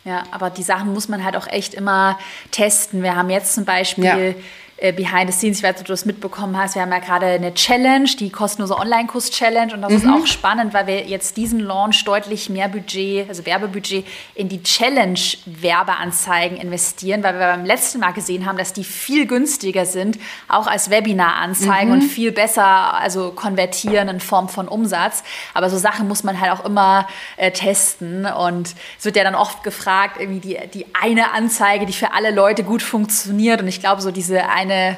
Ja, 0.04 0.25
aber 0.31 0.50
die 0.50 0.62
Sachen 0.62 0.93
muss 0.93 1.09
man 1.09 1.25
halt 1.25 1.37
auch 1.37 1.47
echt 1.47 1.73
immer 1.73 2.19
testen. 2.50 3.02
Wir 3.02 3.16
haben 3.16 3.31
jetzt 3.31 3.54
zum 3.54 3.64
Beispiel 3.64 4.04
ja. 4.04 4.35
Äh, 4.76 4.93
Behind 4.93 5.31
the 5.31 5.37
Scenes, 5.37 5.59
ich 5.59 5.62
weiß 5.62 5.73
nicht, 5.73 5.81
ob 5.83 5.87
du 5.87 5.93
das 5.93 6.04
mitbekommen 6.04 6.57
hast, 6.57 6.75
wir 6.75 6.83
haben 6.83 6.90
ja 6.90 6.99
gerade 6.99 7.26
eine 7.26 7.54
Challenge, 7.54 8.09
die 8.19 8.31
kostenlose 8.31 8.76
Online-Kurs-Challenge 8.76 9.73
und 9.73 9.83
das 9.83 9.93
mhm. 9.93 9.97
ist 9.99 10.09
auch 10.09 10.26
spannend, 10.26 10.75
weil 10.75 10.87
wir 10.88 11.07
jetzt 11.07 11.37
diesen 11.37 11.61
Launch 11.61 12.04
deutlich 12.04 12.50
mehr 12.50 12.69
Budget, 12.69 13.28
also 13.28 13.47
Werbebudget 13.47 14.04
in 14.35 14.49
die 14.49 14.62
Challenge-Werbeanzeigen 14.62 16.57
investieren, 16.57 17.23
weil 17.23 17.35
wir 17.35 17.47
beim 17.47 17.64
letzten 17.64 18.00
Mal 18.00 18.12
gesehen 18.12 18.47
haben, 18.47 18.59
dass 18.59 18.73
die 18.73 18.85
viel 18.85 19.26
günstiger 19.26 19.87
sind, 19.87 20.19
auch 20.49 20.66
als 20.66 20.90
Webinar-Anzeigen 20.90 21.90
mhm. 21.90 22.00
und 22.00 22.02
viel 22.02 22.33
besser 22.33 22.95
also 22.95 23.31
konvertieren 23.31 24.09
in 24.09 24.19
Form 24.21 24.49
von 24.49 24.66
Umsatz. 24.66 25.23
Aber 25.54 25.71
so 25.71 25.78
Sachen 25.78 26.09
muss 26.09 26.25
man 26.25 26.40
halt 26.40 26.50
auch 26.50 26.64
immer 26.64 27.07
äh, 27.37 27.52
testen 27.52 28.26
und 28.26 28.75
es 28.99 29.04
wird 29.04 29.14
ja 29.16 29.23
dann 29.23 29.37
oft 29.37 29.62
gefragt, 29.62 30.16
irgendwie 30.19 30.40
die, 30.40 30.59
die 30.73 30.87
eine 31.00 31.33
Anzeige, 31.33 31.87
die 31.87 31.93
für 31.93 32.12
alle 32.12 32.33
Leute 32.33 32.64
gut 32.64 32.83
funktioniert 32.83 33.61
und 33.61 33.69
ich 33.69 33.81
glaube 33.81 34.02
so 34.02 34.11
diese 34.11 34.49
eine 34.49 34.63
eine, 34.64 34.97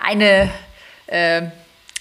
eine 0.00 0.50
äh, 1.06 1.42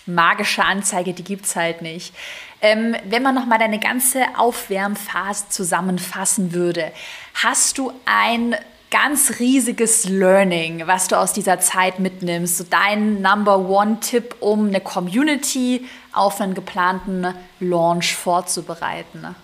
magische 0.06 0.64
Anzeige, 0.64 1.14
die 1.14 1.24
gibt 1.24 1.46
es 1.46 1.56
halt 1.56 1.82
nicht. 1.82 2.14
Ähm, 2.62 2.96
wenn 3.06 3.24
man 3.24 3.36
nochmal 3.36 3.60
deine 3.60 3.80
ganze 3.80 4.24
Aufwärmphase 4.38 5.50
zusammenfassen 5.50 6.54
würde, 6.54 6.92
hast 7.34 7.78
du 7.78 7.94
ein 8.06 8.56
ganz 8.92 9.40
riesiges 9.40 10.10
Learning, 10.10 10.86
was 10.88 11.08
du 11.08 11.16
aus 11.16 11.32
dieser 11.32 11.60
Zeit 11.60 12.00
mitnimmst? 12.00 12.58
So 12.58 12.66
dein 12.70 13.22
Number 13.22 13.58
One-Tipp, 13.60 14.36
um 14.42 14.68
eine 14.68 14.82
Community 14.82 15.88
auf 16.12 16.42
einen 16.42 16.54
geplanten 16.54 17.34
Launch 17.60 18.16
vorzubereiten? 18.16 19.36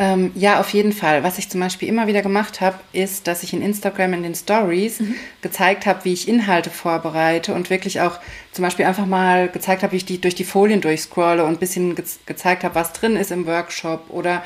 Ähm, 0.00 0.30
ja, 0.36 0.60
auf 0.60 0.70
jeden 0.70 0.92
Fall. 0.92 1.24
Was 1.24 1.38
ich 1.38 1.48
zum 1.48 1.60
Beispiel 1.60 1.88
immer 1.88 2.06
wieder 2.06 2.22
gemacht 2.22 2.60
habe, 2.60 2.78
ist, 2.92 3.26
dass 3.26 3.42
ich 3.42 3.52
in 3.52 3.62
Instagram 3.62 4.12
in 4.12 4.22
den 4.22 4.36
Stories 4.36 5.00
mhm. 5.00 5.16
gezeigt 5.42 5.86
habe, 5.86 6.04
wie 6.04 6.12
ich 6.12 6.28
Inhalte 6.28 6.70
vorbereite 6.70 7.52
und 7.52 7.68
wirklich 7.68 8.00
auch 8.00 8.20
zum 8.52 8.62
Beispiel 8.62 8.84
einfach 8.84 9.06
mal 9.06 9.48
gezeigt 9.48 9.82
habe, 9.82 9.92
wie 9.92 9.96
ich 9.96 10.04
die 10.04 10.20
durch 10.20 10.36
die 10.36 10.44
Folien 10.44 10.80
durchscrolle 10.80 11.44
und 11.44 11.54
ein 11.54 11.58
bisschen 11.58 11.96
ge 11.96 12.04
gezeigt 12.26 12.62
habe, 12.62 12.76
was 12.76 12.92
drin 12.92 13.16
ist 13.16 13.32
im 13.32 13.44
Workshop 13.46 14.04
oder 14.10 14.44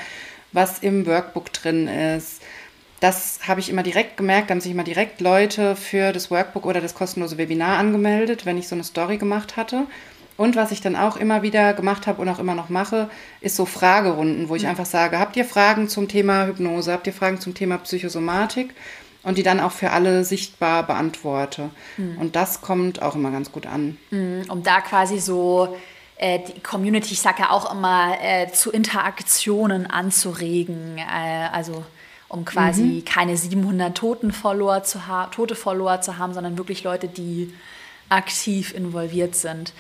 was 0.53 0.79
im 0.79 1.05
Workbook 1.05 1.53
drin 1.53 1.87
ist. 1.87 2.41
Das 3.01 3.41
habe 3.47 3.61
ich 3.61 3.69
immer 3.69 3.83
direkt 3.83 4.17
gemerkt, 4.17 4.49
da 4.49 4.55
haben 4.55 4.61
sich 4.61 4.73
immer 4.73 4.85
direkt 4.85 5.21
Leute 5.21 5.77
für 5.77 6.13
das 6.13 6.31
Workbook 6.31 6.65
oder 6.65 6.81
das 6.81 6.95
kostenlose 6.95 7.37
Webinar 7.37 7.79
angemeldet, 7.79 8.47
wenn 8.47 8.57
ich 8.57 8.69
so 8.69 8.75
eine 8.75 8.85
Story 8.85 9.19
gemacht 9.19 9.57
hatte. 9.57 9.87
Und 10.37 10.57
was 10.57 10.73
ich 10.73 10.81
dann 10.81 10.97
auch 10.97 11.17
immer 11.17 11.43
wieder 11.43 11.75
gemacht 11.75 12.07
habe 12.07 12.21
und 12.21 12.29
auch 12.29 12.39
immer 12.39 12.55
noch 12.55 12.69
mache, 12.69 13.11
ist 13.41 13.57
so 13.57 13.67
Fragerunden, 13.67 14.49
wo 14.49 14.57
ich 14.57 14.63
mhm. 14.63 14.71
einfach 14.71 14.87
sage, 14.87 15.19
habt 15.19 15.37
ihr 15.37 15.45
Fragen 15.45 15.89
zum 15.89 16.09
Thema 16.09 16.47
Hypnose, 16.47 16.93
habt 16.93 17.07
ihr 17.07 17.13
Fragen 17.13 17.41
zum 17.41 17.55
Thema 17.55 17.79
Psychosomatik? 17.79 18.75
Und 19.25 19.39
die 19.39 19.45
dann 19.45 19.61
auch 19.61 19.71
für 19.71 19.93
alle 19.93 20.25
sichtbar 20.25 20.85
beantworte. 20.85 21.71
Mhm. 21.97 22.19
Und 22.19 22.35
das 22.35 22.61
kommt 22.61 23.03
auch 23.03 23.15
immer 23.15 23.31
ganz 23.31 23.53
gut 23.53 23.67
an. 23.67 23.97
Mhm, 24.11 24.43
um 24.49 24.65
da 24.65 24.81
quasi 24.81 25.21
so 25.21 25.77
äh, 26.17 26.41
die 26.41 26.61
Community, 26.61 27.13
ich 27.13 27.21
sage 27.21 27.43
ja 27.43 27.51
auch 27.51 27.73
immer, 27.73 28.17
äh, 28.21 28.51
zu 28.51 28.73
Interaktionen 28.73 29.87
anzuregen. 29.87 30.99
Äh, 30.99 31.49
also 31.53 31.85
um 32.33 32.47
quasi 32.47 32.83
mhm. 32.83 33.05
keine 33.05 33.37
700 33.37 33.97
toten 33.97 34.33
Follower 34.33 34.83
zu 34.83 35.01
tote 35.31 35.55
Follower 35.55 36.01
zu 36.01 36.17
haben, 36.17 36.33
sondern 36.33 36.57
wirklich 36.57 36.83
Leute, 36.83 37.07
die 37.07 37.53
aktiv 38.09 38.75
involviert 38.75 39.35
sind. 39.35 39.75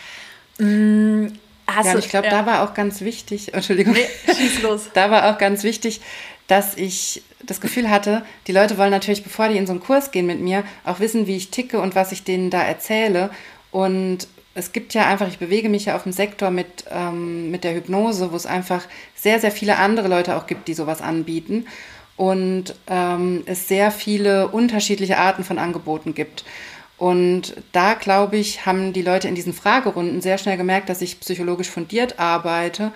Mm, 0.58 1.26
ja, 1.68 1.98
ich 1.98 2.08
glaube, 2.08 2.26
ja. 2.26 2.42
da 2.42 2.46
war 2.46 2.62
auch 2.62 2.74
ganz 2.74 3.00
wichtig, 3.00 3.54
Entschuldigung, 3.54 3.94
nee, 3.94 4.34
schieß 4.34 4.62
los. 4.62 4.90
da 4.94 5.10
war 5.10 5.32
auch 5.32 5.38
ganz 5.38 5.62
wichtig, 5.62 6.00
dass 6.46 6.76
ich 6.76 7.22
das 7.44 7.60
Gefühl 7.60 7.90
hatte, 7.90 8.24
die 8.46 8.52
Leute 8.52 8.78
wollen 8.78 8.90
natürlich, 8.90 9.22
bevor 9.22 9.48
die 9.48 9.56
in 9.56 9.66
so 9.66 9.72
einen 9.72 9.80
Kurs 9.80 10.10
gehen 10.10 10.26
mit 10.26 10.40
mir, 10.40 10.64
auch 10.84 11.00
wissen, 11.00 11.26
wie 11.26 11.36
ich 11.36 11.50
ticke 11.50 11.80
und 11.80 11.94
was 11.94 12.12
ich 12.12 12.24
denen 12.24 12.50
da 12.50 12.62
erzähle. 12.62 13.30
Und 13.70 14.28
es 14.54 14.72
gibt 14.72 14.94
ja 14.94 15.06
einfach, 15.06 15.28
ich 15.28 15.38
bewege 15.38 15.68
mich 15.68 15.86
ja 15.86 15.96
auf 15.96 16.02
dem 16.02 16.12
Sektor 16.12 16.50
mit, 16.50 16.84
ähm, 16.90 17.50
mit 17.50 17.64
der 17.64 17.74
Hypnose, 17.74 18.32
wo 18.32 18.36
es 18.36 18.46
einfach 18.46 18.84
sehr, 19.14 19.40
sehr 19.40 19.50
viele 19.50 19.78
andere 19.78 20.08
Leute 20.08 20.36
auch 20.36 20.46
gibt, 20.46 20.68
die 20.68 20.74
sowas 20.74 21.00
anbieten. 21.00 21.66
Und 22.16 22.74
ähm, 22.86 23.42
es 23.46 23.68
sehr 23.68 23.90
viele 23.90 24.48
unterschiedliche 24.48 25.18
Arten 25.18 25.44
von 25.44 25.58
Angeboten 25.58 26.14
gibt. 26.14 26.44
Und 27.02 27.54
da, 27.72 27.94
glaube 27.94 28.36
ich, 28.36 28.64
haben 28.64 28.92
die 28.92 29.02
Leute 29.02 29.26
in 29.26 29.34
diesen 29.34 29.52
Fragerunden 29.52 30.20
sehr 30.20 30.38
schnell 30.38 30.56
gemerkt, 30.56 30.88
dass 30.88 31.02
ich 31.02 31.18
psychologisch 31.18 31.68
fundiert 31.68 32.20
arbeite 32.20 32.92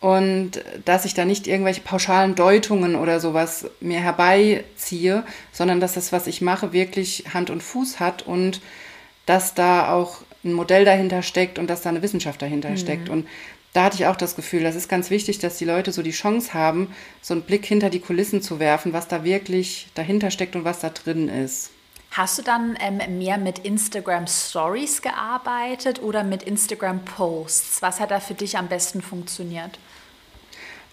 und 0.00 0.62
dass 0.84 1.06
ich 1.06 1.14
da 1.14 1.24
nicht 1.24 1.46
irgendwelche 1.46 1.80
pauschalen 1.80 2.34
Deutungen 2.34 2.94
oder 2.94 3.20
sowas 3.20 3.64
mir 3.80 4.00
herbeiziehe, 4.00 5.24
sondern 5.50 5.80
dass 5.80 5.94
das, 5.94 6.12
was 6.12 6.26
ich 6.26 6.42
mache, 6.42 6.74
wirklich 6.74 7.24
Hand 7.32 7.48
und 7.48 7.62
Fuß 7.62 8.00
hat 8.00 8.20
und 8.20 8.60
dass 9.24 9.54
da 9.54 9.94
auch 9.94 10.20
ein 10.44 10.52
Modell 10.52 10.84
dahinter 10.84 11.22
steckt 11.22 11.58
und 11.58 11.70
dass 11.70 11.80
da 11.80 11.88
eine 11.88 12.02
Wissenschaft 12.02 12.42
dahinter 12.42 12.68
mhm. 12.68 12.76
steckt. 12.76 13.08
Und 13.08 13.26
da 13.72 13.84
hatte 13.84 13.96
ich 13.96 14.04
auch 14.04 14.16
das 14.16 14.36
Gefühl, 14.36 14.62
das 14.62 14.76
ist 14.76 14.90
ganz 14.90 15.08
wichtig, 15.08 15.38
dass 15.38 15.56
die 15.56 15.64
Leute 15.64 15.92
so 15.92 16.02
die 16.02 16.10
Chance 16.10 16.52
haben, 16.52 16.94
so 17.22 17.32
einen 17.32 17.44
Blick 17.44 17.64
hinter 17.64 17.88
die 17.88 18.00
Kulissen 18.00 18.42
zu 18.42 18.60
werfen, 18.60 18.92
was 18.92 19.08
da 19.08 19.24
wirklich 19.24 19.86
dahinter 19.94 20.30
steckt 20.30 20.54
und 20.54 20.64
was 20.64 20.80
da 20.80 20.90
drin 20.90 21.30
ist. 21.30 21.70
Hast 22.18 22.36
du 22.36 22.42
dann 22.42 22.76
ähm, 22.80 23.18
mehr 23.18 23.38
mit 23.38 23.60
Instagram 23.60 24.26
Stories 24.26 25.02
gearbeitet 25.02 26.02
oder 26.02 26.24
mit 26.24 26.42
Instagram 26.42 27.04
Posts? 27.04 27.80
Was 27.80 28.00
hat 28.00 28.10
da 28.10 28.18
für 28.18 28.34
dich 28.34 28.58
am 28.58 28.66
besten 28.66 29.02
funktioniert? 29.02 29.78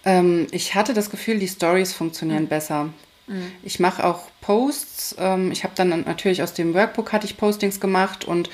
Ähm, 0.04 0.46
ich 0.52 0.76
hatte 0.76 0.94
das 0.94 1.10
Gefühl, 1.10 1.40
die 1.40 1.48
Stories 1.48 1.92
funktionieren 1.92 2.44
mhm. 2.44 2.48
besser. 2.48 2.84
Mhm. 3.26 3.50
Ich 3.64 3.80
mache 3.80 4.06
auch 4.06 4.28
Posts. 4.40 5.16
Ähm, 5.18 5.50
ich 5.50 5.64
habe 5.64 5.72
dann 5.74 5.88
natürlich 5.88 6.44
aus 6.44 6.54
dem 6.54 6.74
Workbook 6.74 7.12
hatte 7.12 7.26
ich 7.26 7.36
Postings 7.36 7.80
gemacht 7.80 8.24
und 8.24 8.48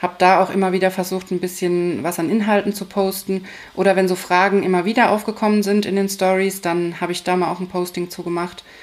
habe 0.00 0.14
da 0.16 0.42
auch 0.42 0.48
immer 0.48 0.72
wieder 0.72 0.90
versucht, 0.90 1.30
ein 1.30 1.40
bisschen 1.40 2.04
was 2.04 2.18
an 2.18 2.30
Inhalten 2.30 2.72
zu 2.72 2.86
posten. 2.86 3.44
Oder 3.74 3.96
wenn 3.96 4.08
so 4.08 4.16
Fragen 4.16 4.62
immer 4.62 4.86
wieder 4.86 5.10
aufgekommen 5.10 5.62
sind 5.62 5.84
in 5.84 5.94
den 5.94 6.08
Stories, 6.08 6.62
dann 6.62 7.02
habe 7.02 7.12
ich 7.12 7.22
da 7.22 7.36
mal 7.36 7.52
auch 7.52 7.60
ein 7.60 7.68
Posting 7.68 8.08
zugemacht. 8.08 8.64
gemacht. 8.64 8.74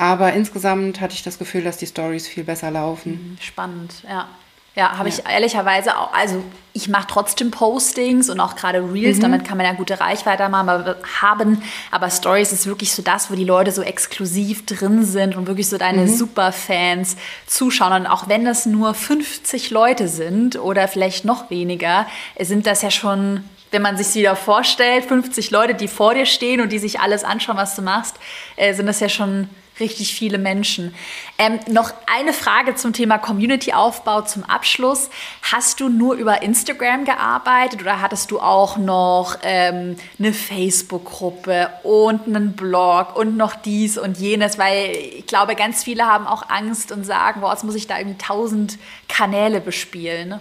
Aber 0.00 0.32
insgesamt 0.32 0.98
hatte 1.02 1.12
ich 1.12 1.22
das 1.22 1.38
Gefühl, 1.38 1.62
dass 1.62 1.76
die 1.76 1.86
Stories 1.86 2.26
viel 2.26 2.42
besser 2.42 2.70
laufen. 2.70 3.12
Mhm, 3.12 3.38
spannend, 3.38 3.92
ja. 4.08 4.28
Ja, 4.74 4.96
habe 4.96 5.10
ja. 5.10 5.16
ich 5.16 5.30
ehrlicherweise 5.30 5.98
auch, 5.98 6.14
also 6.14 6.42
ich 6.72 6.88
mache 6.88 7.06
trotzdem 7.06 7.50
Postings 7.50 8.30
und 8.30 8.40
auch 8.40 8.56
gerade 8.56 8.78
Reels, 8.78 9.18
mhm. 9.18 9.22
damit 9.22 9.44
kann 9.44 9.58
man 9.58 9.66
ja 9.66 9.74
gute 9.74 10.00
Reichweite 10.00 10.44
haben, 10.44 11.62
aber 11.90 12.10
Stories 12.10 12.50
ist 12.52 12.66
wirklich 12.66 12.92
so 12.92 13.02
das, 13.02 13.30
wo 13.30 13.34
die 13.34 13.44
Leute 13.44 13.72
so 13.72 13.82
exklusiv 13.82 14.64
drin 14.64 15.04
sind 15.04 15.36
und 15.36 15.48
wirklich 15.48 15.68
so 15.68 15.76
deine 15.76 16.02
mhm. 16.02 16.08
Superfans 16.08 17.16
zuschauen 17.46 17.92
und 17.92 18.06
auch 18.06 18.26
wenn 18.26 18.46
das 18.46 18.64
nur 18.64 18.94
50 18.94 19.70
Leute 19.70 20.08
sind 20.08 20.56
oder 20.56 20.88
vielleicht 20.88 21.26
noch 21.26 21.50
weniger, 21.50 22.06
sind 22.38 22.66
das 22.66 22.80
ja 22.80 22.90
schon 22.90 23.44
wenn 23.72 23.82
man 23.82 23.96
sich 23.96 24.14
wieder 24.16 24.34
vorstellt, 24.34 25.04
50 25.04 25.52
Leute, 25.52 25.74
die 25.74 25.86
vor 25.86 26.14
dir 26.14 26.26
stehen 26.26 26.60
und 26.60 26.72
die 26.72 26.80
sich 26.80 26.98
alles 26.98 27.22
anschauen, 27.22 27.56
was 27.56 27.76
du 27.76 27.82
machst, 27.82 28.16
äh, 28.56 28.74
sind 28.74 28.86
das 28.86 28.98
ja 28.98 29.08
schon 29.08 29.48
richtig 29.80 30.14
viele 30.14 30.38
Menschen. 30.38 30.94
Ähm, 31.38 31.58
noch 31.68 31.92
eine 32.06 32.32
Frage 32.32 32.74
zum 32.74 32.92
Thema 32.92 33.18
Community-Aufbau 33.18 34.22
zum 34.22 34.44
Abschluss. 34.44 35.10
Hast 35.42 35.80
du 35.80 35.88
nur 35.88 36.14
über 36.14 36.42
Instagram 36.42 37.04
gearbeitet 37.04 37.80
oder 37.80 38.00
hattest 38.00 38.30
du 38.30 38.40
auch 38.40 38.76
noch 38.76 39.38
ähm, 39.42 39.96
eine 40.18 40.32
Facebook-Gruppe 40.32 41.70
und 41.82 42.26
einen 42.26 42.52
Blog 42.52 43.16
und 43.16 43.36
noch 43.36 43.56
dies 43.56 43.98
und 43.98 44.18
jenes? 44.18 44.58
Weil 44.58 44.92
ich 45.18 45.26
glaube, 45.26 45.56
ganz 45.56 45.82
viele 45.82 46.06
haben 46.06 46.26
auch 46.26 46.48
Angst 46.48 46.92
und 46.92 47.04
sagen, 47.04 47.40
boah, 47.40 47.52
jetzt 47.52 47.64
muss 47.64 47.74
ich 47.74 47.86
da 47.86 47.98
irgendwie 47.98 48.18
tausend 48.18 48.78
Kanäle 49.08 49.60
bespielen. 49.60 50.38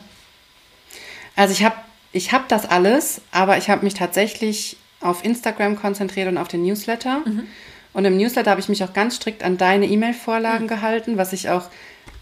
Also 1.35 1.53
ich 1.53 1.63
habe 1.63 1.75
ich 2.11 2.33
hab 2.33 2.47
das 2.49 2.65
alles, 2.65 3.21
aber 3.31 3.57
ich 3.57 3.69
habe 3.69 3.83
mich 3.83 3.93
tatsächlich 3.93 4.77
auf 5.01 5.23
Instagram 5.23 5.79
konzentriert 5.79 6.27
und 6.27 6.37
auf 6.37 6.47
den 6.47 6.63
Newsletter. 6.63 7.21
Mhm. 7.25 7.47
Und 7.93 8.05
im 8.05 8.17
Newsletter 8.17 8.51
habe 8.51 8.61
ich 8.61 8.69
mich 8.69 8.83
auch 8.83 8.93
ganz 8.93 9.15
strikt 9.15 9.43
an 9.43 9.57
deine 9.57 9.87
E-Mail-Vorlagen 9.87 10.65
mhm. 10.65 10.69
gehalten, 10.69 11.17
was 11.17 11.33
ich 11.33 11.49
auch 11.49 11.69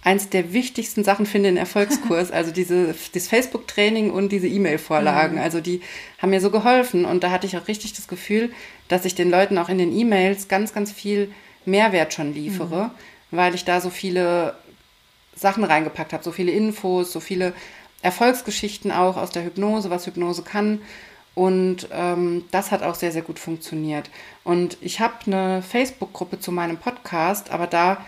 eins 0.03 0.29
der 0.29 0.53
wichtigsten 0.53 1.03
Sachen 1.03 1.25
finde 1.25 1.49
in 1.49 1.57
Erfolgskurs. 1.57 2.31
Also 2.37 2.51
diese, 2.51 2.95
das 3.13 3.27
Facebook-Training 3.27 4.11
und 4.11 4.31
diese 4.31 4.47
E-Mail-Vorlagen. 4.47 5.35
Mhm. 5.35 5.41
Also 5.41 5.59
die 5.59 5.81
haben 6.19 6.29
mir 6.29 6.41
so 6.41 6.51
geholfen. 6.51 7.05
Und 7.05 7.23
da 7.23 7.31
hatte 7.31 7.47
ich 7.47 7.57
auch 7.57 7.67
richtig 7.67 7.93
das 7.93 8.07
Gefühl, 8.07 8.51
dass 8.87 9.05
ich 9.05 9.15
den 9.15 9.29
Leuten 9.29 9.57
auch 9.57 9.69
in 9.69 9.77
den 9.77 9.93
E-Mails 9.93 10.47
ganz, 10.47 10.73
ganz 10.73 10.91
viel 10.91 11.31
Mehrwert 11.65 12.13
schon 12.13 12.33
liefere, 12.33 12.85
mhm. 12.85 13.37
weil 13.37 13.55
ich 13.55 13.65
da 13.65 13.81
so 13.81 13.89
viele 13.89 14.55
Sachen 15.35 15.63
reingepackt 15.63 16.13
habe, 16.13 16.23
so 16.23 16.31
viele 16.31 16.51
Infos, 16.51 17.11
so 17.11 17.19
viele 17.19 17.53
Erfolgsgeschichten 18.01 18.91
auch 18.91 19.17
aus 19.17 19.31
der 19.31 19.43
Hypnose, 19.43 19.89
was 19.89 20.07
Hypnose 20.07 20.43
kann. 20.43 20.81
Und 21.37 21.89
ähm, 21.91 22.45
das 22.49 22.71
hat 22.71 22.81
auch 22.81 22.95
sehr, 22.95 23.11
sehr 23.11 23.21
gut 23.21 23.37
funktioniert. 23.37 24.09
Und 24.43 24.75
ich 24.81 24.99
habe 24.99 25.13
eine 25.27 25.61
Facebook-Gruppe 25.61 26.39
zu 26.39 26.51
meinem 26.51 26.77
Podcast, 26.77 27.51
aber 27.51 27.67
da, 27.67 28.03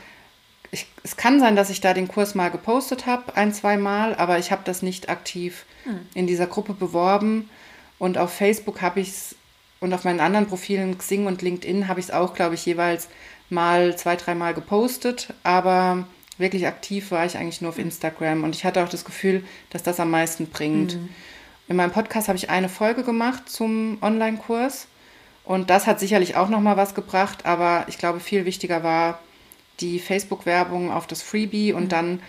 ich, 0.71 0.87
es 1.03 1.15
kann 1.15 1.39
sein, 1.39 1.55
dass 1.55 1.69
ich 1.69 1.79
da 1.79 1.93
den 1.93 2.07
Kurs 2.07 2.33
mal 2.33 2.49
gepostet 2.49 3.05
habe, 3.05 3.37
ein, 3.37 3.53
zwei 3.53 3.77
Mal, 3.77 4.15
aber 4.15 4.39
ich 4.39 4.51
habe 4.51 4.63
das 4.65 4.81
nicht 4.81 5.09
aktiv 5.09 5.65
hm. 5.83 5.99
in 6.15 6.25
dieser 6.25 6.47
Gruppe 6.47 6.73
beworben. 6.73 7.51
Und 7.99 8.17
auf 8.17 8.33
Facebook 8.33 8.81
habe 8.81 8.99
ich 8.99 9.09
es 9.09 9.35
und 9.79 9.93
auf 9.93 10.05
meinen 10.05 10.21
anderen 10.21 10.47
Profilen, 10.47 10.97
Xing 10.97 11.27
und 11.27 11.43
LinkedIn, 11.43 11.87
habe 11.87 11.99
ich 11.99 12.07
es 12.07 12.11
auch, 12.11 12.33
glaube 12.33 12.55
ich, 12.55 12.65
jeweils 12.65 13.09
mal 13.51 13.95
zwei, 13.95 14.15
dreimal 14.15 14.55
gepostet, 14.55 15.35
aber 15.43 16.07
wirklich 16.39 16.65
aktiv 16.65 17.11
war 17.11 17.27
ich 17.27 17.37
eigentlich 17.37 17.61
nur 17.61 17.69
auf 17.69 17.77
Instagram 17.77 18.43
und 18.43 18.55
ich 18.55 18.65
hatte 18.65 18.83
auch 18.83 18.89
das 18.89 19.05
Gefühl, 19.05 19.43
dass 19.69 19.83
das 19.83 19.99
am 19.99 20.09
meisten 20.09 20.47
bringt. 20.47 20.95
Mhm. 20.95 21.09
In 21.69 21.75
meinem 21.75 21.91
Podcast 21.91 22.27
habe 22.27 22.37
ich 22.37 22.49
eine 22.49 22.67
Folge 22.67 23.03
gemacht 23.03 23.47
zum 23.47 23.99
Online-Kurs 24.01 24.87
und 25.45 25.69
das 25.69 25.85
hat 25.85 25.99
sicherlich 25.99 26.35
auch 26.35 26.49
noch 26.49 26.61
mal 26.61 26.77
was 26.77 26.95
gebracht, 26.95 27.45
aber 27.45 27.85
ich 27.87 27.99
glaube, 27.99 28.19
viel 28.19 28.45
wichtiger 28.45 28.83
war 28.83 29.19
die 29.79 29.99
Facebook-Werbung 29.99 30.91
auf 30.91 31.05
das 31.05 31.21
Freebie 31.21 31.71
und 31.73 31.85
mhm. 31.85 31.89
dann 31.89 32.19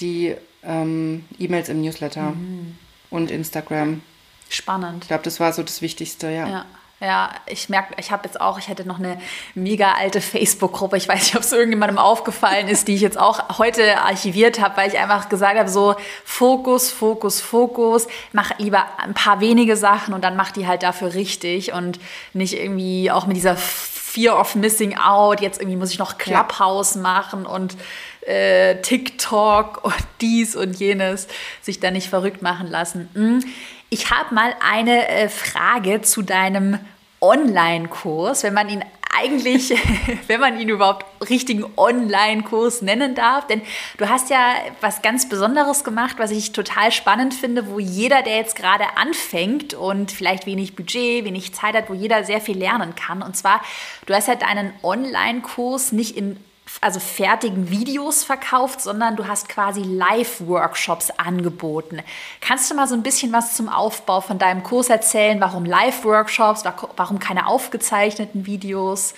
die 0.00 0.36
ähm, 0.62 1.24
E-Mails 1.40 1.68
im 1.68 1.82
Newsletter 1.82 2.30
mhm. 2.30 2.78
und 3.10 3.32
Instagram. 3.32 4.00
Spannend. 4.48 5.02
Ich 5.02 5.08
glaube, 5.08 5.24
das 5.24 5.40
war 5.40 5.52
so 5.52 5.64
das 5.64 5.82
Wichtigste, 5.82 6.30
ja. 6.30 6.48
ja. 6.48 6.66
Ja, 7.04 7.28
ich 7.44 7.68
merke, 7.68 7.92
ich 7.98 8.10
habe 8.10 8.22
jetzt 8.24 8.40
auch, 8.40 8.58
ich 8.58 8.68
hätte 8.68 8.86
noch 8.88 8.98
eine 8.98 9.18
mega 9.54 9.92
alte 9.92 10.22
Facebook-Gruppe. 10.22 10.96
Ich 10.96 11.06
weiß 11.06 11.22
nicht, 11.22 11.36
ob 11.36 11.42
es 11.42 11.52
irgendjemandem 11.52 11.98
aufgefallen 11.98 12.66
ist, 12.66 12.88
die 12.88 12.94
ich 12.94 13.02
jetzt 13.02 13.18
auch 13.18 13.58
heute 13.58 14.00
archiviert 14.00 14.58
habe, 14.58 14.78
weil 14.78 14.88
ich 14.88 14.98
einfach 14.98 15.28
gesagt 15.28 15.58
habe, 15.58 15.68
so 15.68 15.96
Fokus, 16.24 16.90
Fokus, 16.90 17.42
Fokus. 17.42 18.06
Mach 18.32 18.58
lieber 18.58 18.86
ein 18.96 19.12
paar 19.12 19.40
wenige 19.40 19.76
Sachen 19.76 20.14
und 20.14 20.24
dann 20.24 20.34
mach 20.34 20.50
die 20.50 20.66
halt 20.66 20.82
dafür 20.82 21.12
richtig 21.12 21.74
und 21.74 22.00
nicht 22.32 22.54
irgendwie 22.54 23.10
auch 23.10 23.26
mit 23.26 23.36
dieser 23.36 23.56
Fear 23.56 24.40
of 24.40 24.54
Missing 24.54 24.96
Out. 24.96 25.42
Jetzt 25.42 25.60
irgendwie 25.60 25.76
muss 25.76 25.90
ich 25.90 25.98
noch 25.98 26.16
Clubhouse 26.16 26.94
ja. 26.94 27.02
machen 27.02 27.44
und 27.44 27.76
äh, 28.22 28.76
TikTok 28.80 29.84
und 29.84 29.94
dies 30.22 30.56
und 30.56 30.74
jenes. 30.78 31.28
Sich 31.60 31.80
da 31.80 31.90
nicht 31.90 32.08
verrückt 32.08 32.40
machen 32.40 32.68
lassen. 32.68 33.10
Hm. 33.12 33.44
Ich 33.90 34.10
habe 34.10 34.34
mal 34.34 34.54
eine 34.60 35.06
äh, 35.06 35.28
Frage 35.28 36.00
zu 36.00 36.22
deinem 36.22 36.80
Online-Kurs, 37.24 38.42
wenn 38.42 38.54
man 38.54 38.68
ihn 38.68 38.84
eigentlich, 39.16 39.70
wenn 40.26 40.40
man 40.40 40.58
ihn 40.60 40.68
überhaupt 40.68 41.06
richtigen 41.28 41.64
Online-Kurs 41.76 42.82
nennen 42.82 43.14
darf. 43.14 43.46
Denn 43.46 43.62
du 43.96 44.08
hast 44.08 44.30
ja 44.30 44.54
was 44.80 45.02
ganz 45.02 45.28
Besonderes 45.28 45.84
gemacht, 45.84 46.16
was 46.18 46.30
ich 46.30 46.52
total 46.52 46.92
spannend 46.92 47.32
finde, 47.32 47.68
wo 47.68 47.78
jeder, 47.78 48.22
der 48.22 48.36
jetzt 48.36 48.56
gerade 48.56 48.84
anfängt 48.96 49.74
und 49.74 50.10
vielleicht 50.10 50.46
wenig 50.46 50.76
Budget, 50.76 51.24
wenig 51.24 51.54
Zeit 51.54 51.74
hat, 51.74 51.88
wo 51.88 51.94
jeder 51.94 52.24
sehr 52.24 52.40
viel 52.40 52.58
lernen 52.58 52.94
kann. 52.94 53.22
Und 53.22 53.36
zwar, 53.36 53.62
du 54.06 54.14
hast 54.14 54.28
ja 54.28 54.34
deinen 54.34 54.72
Online-Kurs 54.82 55.92
nicht 55.92 56.16
in 56.16 56.36
also 56.80 57.00
fertigen 57.00 57.70
Videos 57.70 58.24
verkauft, 58.24 58.80
sondern 58.80 59.16
du 59.16 59.26
hast 59.26 59.48
quasi 59.48 59.82
Live-Workshops 59.82 61.10
angeboten. 61.10 62.00
Kannst 62.40 62.70
du 62.70 62.74
mal 62.74 62.86
so 62.86 62.94
ein 62.94 63.02
bisschen 63.02 63.32
was 63.32 63.56
zum 63.56 63.68
Aufbau 63.68 64.20
von 64.20 64.38
deinem 64.38 64.62
Kurs 64.62 64.88
erzählen? 64.88 65.40
Warum 65.40 65.64
Live-Workshops? 65.64 66.64
Warum 66.96 67.18
keine 67.18 67.46
aufgezeichneten 67.46 68.46
Videos? 68.46 69.14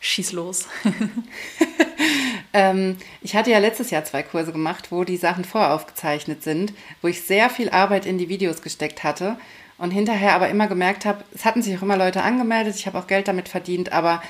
Schieß 0.00 0.32
los. 0.32 0.68
ähm, 2.52 2.96
ich 3.20 3.34
hatte 3.34 3.50
ja 3.50 3.58
letztes 3.58 3.90
Jahr 3.90 4.04
zwei 4.04 4.22
Kurse 4.22 4.52
gemacht, 4.52 4.92
wo 4.92 5.02
die 5.02 5.16
Sachen 5.16 5.44
voraufgezeichnet 5.44 6.44
sind, 6.44 6.72
wo 7.02 7.08
ich 7.08 7.22
sehr 7.22 7.50
viel 7.50 7.70
Arbeit 7.70 8.06
in 8.06 8.16
die 8.16 8.28
Videos 8.28 8.62
gesteckt 8.62 9.02
hatte 9.02 9.36
und 9.76 9.90
hinterher 9.90 10.34
aber 10.34 10.48
immer 10.48 10.68
gemerkt 10.68 11.04
habe, 11.04 11.24
es 11.34 11.44
hatten 11.44 11.62
sich 11.62 11.76
auch 11.76 11.82
immer 11.82 11.96
Leute 11.96 12.22
angemeldet, 12.22 12.76
ich 12.76 12.86
habe 12.86 12.98
auch 12.98 13.08
Geld 13.08 13.26
damit 13.26 13.48
verdient, 13.48 13.92
aber 13.92 14.22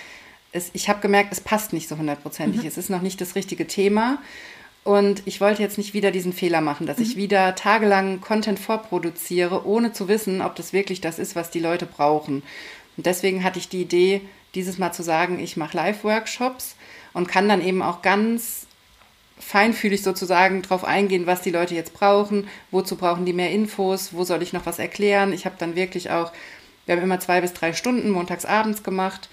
es, 0.52 0.70
ich 0.72 0.88
habe 0.88 1.00
gemerkt, 1.00 1.32
es 1.32 1.40
passt 1.40 1.72
nicht 1.72 1.88
so 1.88 1.98
hundertprozentig. 1.98 2.62
Mhm. 2.62 2.68
Es 2.68 2.78
ist 2.78 2.90
noch 2.90 3.02
nicht 3.02 3.20
das 3.20 3.34
richtige 3.34 3.66
Thema. 3.66 4.18
Und 4.84 5.22
ich 5.26 5.40
wollte 5.40 5.62
jetzt 5.62 5.76
nicht 5.76 5.92
wieder 5.92 6.10
diesen 6.10 6.32
Fehler 6.32 6.60
machen, 6.60 6.86
dass 6.86 6.98
mhm. 6.98 7.04
ich 7.04 7.16
wieder 7.16 7.54
tagelang 7.54 8.20
Content 8.20 8.58
vorproduziere, 8.58 9.66
ohne 9.66 9.92
zu 9.92 10.08
wissen, 10.08 10.40
ob 10.40 10.54
das 10.54 10.72
wirklich 10.72 11.00
das 11.00 11.18
ist, 11.18 11.36
was 11.36 11.50
die 11.50 11.60
Leute 11.60 11.84
brauchen. 11.84 12.42
Und 12.96 13.06
deswegen 13.06 13.44
hatte 13.44 13.58
ich 13.58 13.68
die 13.68 13.82
Idee, 13.82 14.22
dieses 14.54 14.78
Mal 14.78 14.92
zu 14.92 15.02
sagen, 15.02 15.38
ich 15.38 15.56
mache 15.56 15.76
Live-Workshops 15.76 16.74
und 17.12 17.28
kann 17.28 17.48
dann 17.48 17.64
eben 17.64 17.82
auch 17.82 18.00
ganz 18.00 18.66
feinfühlig 19.38 20.02
sozusagen 20.02 20.62
darauf 20.62 20.84
eingehen, 20.84 21.26
was 21.26 21.42
die 21.42 21.50
Leute 21.50 21.74
jetzt 21.74 21.92
brauchen, 21.92 22.48
wozu 22.70 22.96
brauchen 22.96 23.26
die 23.26 23.32
mehr 23.32 23.52
Infos, 23.52 24.14
wo 24.14 24.24
soll 24.24 24.42
ich 24.42 24.52
noch 24.52 24.66
was 24.66 24.78
erklären. 24.78 25.32
Ich 25.32 25.44
habe 25.44 25.56
dann 25.58 25.76
wirklich 25.76 26.10
auch, 26.10 26.32
wir 26.86 26.96
haben 26.96 27.02
immer 27.02 27.20
zwei 27.20 27.40
bis 27.40 27.52
drei 27.52 27.72
Stunden 27.72 28.10
montags 28.10 28.46
abends 28.46 28.82
gemacht 28.82 29.28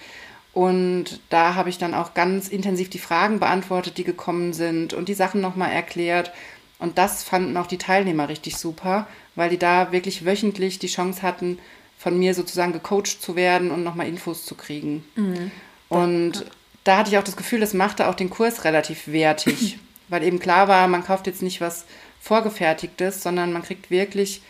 und 0.55 1.19
da 1.29 1.55
habe 1.55 1.67
ich 1.67 1.77
dann 1.79 1.93
auch 1.93 2.13
ganz 2.13 2.47
intensiv 2.47 2.89
die 2.89 2.97
Fragen 2.97 3.41
beantwortet, 3.41 3.97
die 3.97 4.05
gekommen 4.05 4.53
sind 4.53 4.93
und 4.93 5.09
die 5.09 5.13
Sachen 5.13 5.41
nochmal 5.41 5.73
erklärt. 5.73 6.31
Und 6.79 6.97
das 6.97 7.23
fanden 7.23 7.57
auch 7.57 7.67
die 7.67 7.77
Teilnehmer 7.77 8.29
richtig 8.29 8.55
super, 8.55 9.05
weil 9.35 9.49
die 9.49 9.57
da 9.57 9.91
wirklich 9.91 10.23
wöchentlich 10.23 10.79
die 10.79 10.87
Chance 10.87 11.23
hatten, 11.23 11.59
von 11.97 12.17
mir 12.17 12.33
sozusagen 12.33 12.71
gecoacht 12.71 13.21
zu 13.21 13.35
werden 13.35 13.69
und 13.69 13.83
nochmal 13.83 14.07
Infos 14.07 14.45
zu 14.45 14.55
kriegen. 14.55 15.03
Mhm. 15.15 15.51
Und 15.89 16.45
da 16.85 16.99
hatte 16.99 17.09
ich 17.09 17.17
auch 17.17 17.23
das 17.23 17.35
Gefühl, 17.35 17.59
das 17.59 17.73
machte 17.73 18.07
auch 18.07 18.15
den 18.15 18.29
Kurs 18.29 18.63
relativ 18.63 19.09
wertig, 19.09 19.77
weil 20.07 20.23
eben 20.23 20.39
klar 20.39 20.69
war, 20.69 20.87
man 20.87 21.03
kauft 21.03 21.27
jetzt 21.27 21.41
nicht 21.41 21.59
was 21.59 21.83
Vorgefertigtes, 22.21 23.21
sondern 23.21 23.51
man 23.51 23.63
kriegt 23.63 23.91
wirklich 23.91 24.41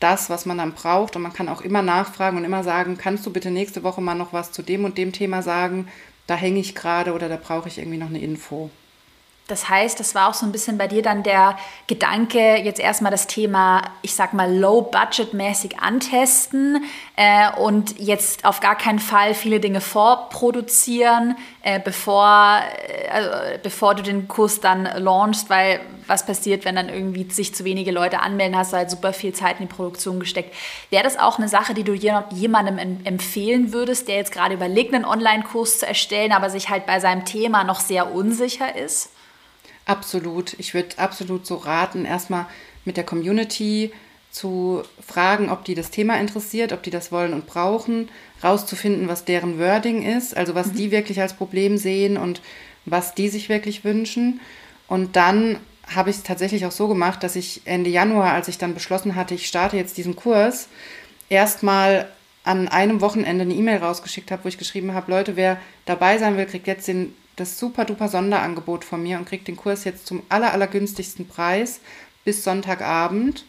das, 0.00 0.30
was 0.30 0.46
man 0.46 0.58
dann 0.58 0.72
braucht. 0.72 1.16
Und 1.16 1.22
man 1.22 1.32
kann 1.32 1.48
auch 1.48 1.62
immer 1.62 1.82
nachfragen 1.82 2.36
und 2.36 2.44
immer 2.44 2.64
sagen, 2.64 2.98
kannst 2.98 3.24
du 3.26 3.32
bitte 3.32 3.50
nächste 3.50 3.82
Woche 3.82 4.00
mal 4.00 4.14
noch 4.14 4.32
was 4.32 4.52
zu 4.52 4.62
dem 4.62 4.84
und 4.84 4.98
dem 4.98 5.12
Thema 5.12 5.42
sagen? 5.42 5.88
Da 6.26 6.34
hänge 6.34 6.60
ich 6.60 6.74
gerade 6.74 7.12
oder 7.12 7.28
da 7.28 7.36
brauche 7.36 7.68
ich 7.68 7.78
irgendwie 7.78 7.98
noch 7.98 8.08
eine 8.08 8.20
Info. 8.20 8.70
Das 9.48 9.68
heißt, 9.68 10.00
das 10.00 10.16
war 10.16 10.28
auch 10.28 10.34
so 10.34 10.44
ein 10.44 10.50
bisschen 10.50 10.76
bei 10.76 10.88
dir 10.88 11.02
dann 11.02 11.22
der 11.22 11.56
Gedanke, 11.86 12.56
jetzt 12.56 12.80
erstmal 12.80 13.12
das 13.12 13.28
Thema, 13.28 13.82
ich 14.02 14.12
sag 14.12 14.32
mal, 14.32 14.52
low-budget-mäßig 14.52 15.78
antesten 15.78 16.84
äh, 17.14 17.52
und 17.56 17.96
jetzt 18.00 18.44
auf 18.44 18.58
gar 18.58 18.76
keinen 18.76 18.98
Fall 18.98 19.34
viele 19.34 19.60
Dinge 19.60 19.80
vorproduzieren, 19.80 21.36
äh, 21.62 21.78
bevor, 21.78 22.60
äh, 22.88 23.08
also, 23.08 23.30
bevor 23.62 23.94
du 23.94 24.02
den 24.02 24.26
Kurs 24.26 24.58
dann 24.58 24.82
launchst, 24.96 25.48
weil 25.48 25.80
was 26.08 26.26
passiert, 26.26 26.64
wenn 26.64 26.74
dann 26.74 26.88
irgendwie 26.88 27.30
sich 27.30 27.54
zu 27.54 27.64
wenige 27.64 27.92
Leute 27.92 28.20
anmelden, 28.20 28.56
hast 28.56 28.72
du 28.72 28.78
halt 28.78 28.90
super 28.90 29.12
viel 29.12 29.32
Zeit 29.32 29.60
in 29.60 29.68
die 29.68 29.72
Produktion 29.72 30.18
gesteckt. 30.18 30.54
Wäre 30.90 31.04
das 31.04 31.18
auch 31.18 31.38
eine 31.38 31.48
Sache, 31.48 31.72
die 31.72 31.84
du 31.84 31.94
jemandem 31.94 32.78
empfehlen 33.04 33.72
würdest, 33.72 34.08
der 34.08 34.16
jetzt 34.16 34.32
gerade 34.32 34.54
überlegt, 34.54 34.92
einen 34.92 35.04
Online-Kurs 35.04 35.80
zu 35.80 35.86
erstellen, 35.86 36.32
aber 36.32 36.50
sich 36.50 36.68
halt 36.68 36.84
bei 36.86 36.98
seinem 36.98 37.24
Thema 37.24 37.62
noch 37.62 37.78
sehr 37.78 38.12
unsicher 38.12 38.74
ist? 38.74 39.10
Absolut. 39.86 40.54
Ich 40.58 40.74
würde 40.74 40.98
absolut 40.98 41.46
so 41.46 41.54
raten, 41.54 42.04
erstmal 42.04 42.46
mit 42.84 42.96
der 42.96 43.04
Community 43.04 43.92
zu 44.30 44.82
fragen, 45.00 45.48
ob 45.48 45.64
die 45.64 45.74
das 45.74 45.90
Thema 45.90 46.20
interessiert, 46.20 46.72
ob 46.72 46.82
die 46.82 46.90
das 46.90 47.10
wollen 47.10 47.32
und 47.32 47.46
brauchen, 47.46 48.10
rauszufinden, 48.44 49.08
was 49.08 49.24
deren 49.24 49.58
Wording 49.58 50.02
ist, 50.02 50.36
also 50.36 50.54
was 50.54 50.68
mhm. 50.68 50.74
die 50.74 50.90
wirklich 50.90 51.20
als 51.20 51.32
Problem 51.32 51.78
sehen 51.78 52.18
und 52.18 52.42
was 52.84 53.14
die 53.14 53.28
sich 53.28 53.48
wirklich 53.48 53.84
wünschen. 53.84 54.40
Und 54.88 55.16
dann 55.16 55.58
habe 55.94 56.10
ich 56.10 56.16
es 56.16 56.22
tatsächlich 56.24 56.66
auch 56.66 56.72
so 56.72 56.88
gemacht, 56.88 57.22
dass 57.22 57.36
ich 57.36 57.62
Ende 57.64 57.88
Januar, 57.88 58.32
als 58.32 58.48
ich 58.48 58.58
dann 58.58 58.74
beschlossen 58.74 59.14
hatte, 59.14 59.34
ich 59.34 59.46
starte 59.46 59.76
jetzt 59.76 59.96
diesen 59.96 60.16
Kurs, 60.16 60.68
erstmal 61.28 62.08
an 62.44 62.68
einem 62.68 63.00
Wochenende 63.00 63.42
eine 63.42 63.54
E-Mail 63.54 63.78
rausgeschickt 63.78 64.30
habe, 64.30 64.44
wo 64.44 64.48
ich 64.48 64.58
geschrieben 64.58 64.94
habe, 64.94 65.10
Leute, 65.10 65.36
wer 65.36 65.58
dabei 65.84 66.18
sein 66.18 66.36
will, 66.36 66.46
kriegt 66.46 66.66
jetzt 66.66 66.88
den 66.88 67.14
das 67.36 67.58
super 67.58 67.84
duper 67.84 68.08
Sonderangebot 68.08 68.84
von 68.84 69.02
mir 69.02 69.18
und 69.18 69.26
kriegt 69.26 69.46
den 69.46 69.56
Kurs 69.56 69.84
jetzt 69.84 70.06
zum 70.06 70.22
aller, 70.28 70.52
allergünstigsten 70.52 71.28
Preis 71.28 71.80
bis 72.24 72.42
Sonntagabend, 72.42 73.44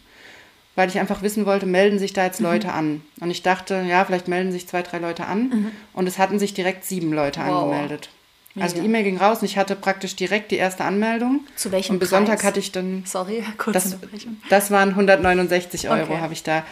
weil 0.76 0.88
ich 0.88 0.98
einfach 0.98 1.22
wissen 1.22 1.46
wollte, 1.46 1.66
melden 1.66 1.98
sich 1.98 2.12
da 2.12 2.24
jetzt 2.24 2.40
mhm. 2.40 2.46
Leute 2.46 2.72
an. 2.72 3.02
Und 3.20 3.30
ich 3.30 3.42
dachte, 3.42 3.84
ja, 3.88 4.04
vielleicht 4.04 4.28
melden 4.28 4.52
sich 4.52 4.68
zwei, 4.68 4.82
drei 4.82 4.98
Leute 4.98 5.26
an. 5.26 5.48
Mhm. 5.48 5.72
Und 5.94 6.06
es 6.06 6.18
hatten 6.18 6.38
sich 6.38 6.54
direkt 6.54 6.84
sieben 6.84 7.12
Leute 7.12 7.40
wow. 7.40 7.64
angemeldet. 7.64 8.10
Mega. 8.54 8.64
Also 8.64 8.80
die 8.80 8.86
E-Mail 8.86 9.04
ging 9.04 9.16
raus 9.16 9.40
und 9.40 9.46
ich 9.46 9.56
hatte 9.56 9.74
praktisch 9.74 10.16
direkt 10.16 10.50
die 10.50 10.56
erste 10.56 10.84
Anmeldung. 10.84 11.40
Zu 11.56 11.72
welchem 11.72 11.94
Und 11.94 11.98
bis 11.98 12.10
Preis? 12.10 12.18
Sonntag 12.18 12.44
hatte 12.44 12.60
ich 12.60 12.72
dann. 12.72 13.02
Sorry, 13.06 13.44
kurz 13.58 13.74
das, 13.74 13.96
das 14.50 14.70
waren 14.70 14.90
169 14.90 15.88
Euro, 15.88 16.12
okay. 16.12 16.20
habe 16.20 16.32
ich 16.32 16.42
da 16.42 16.64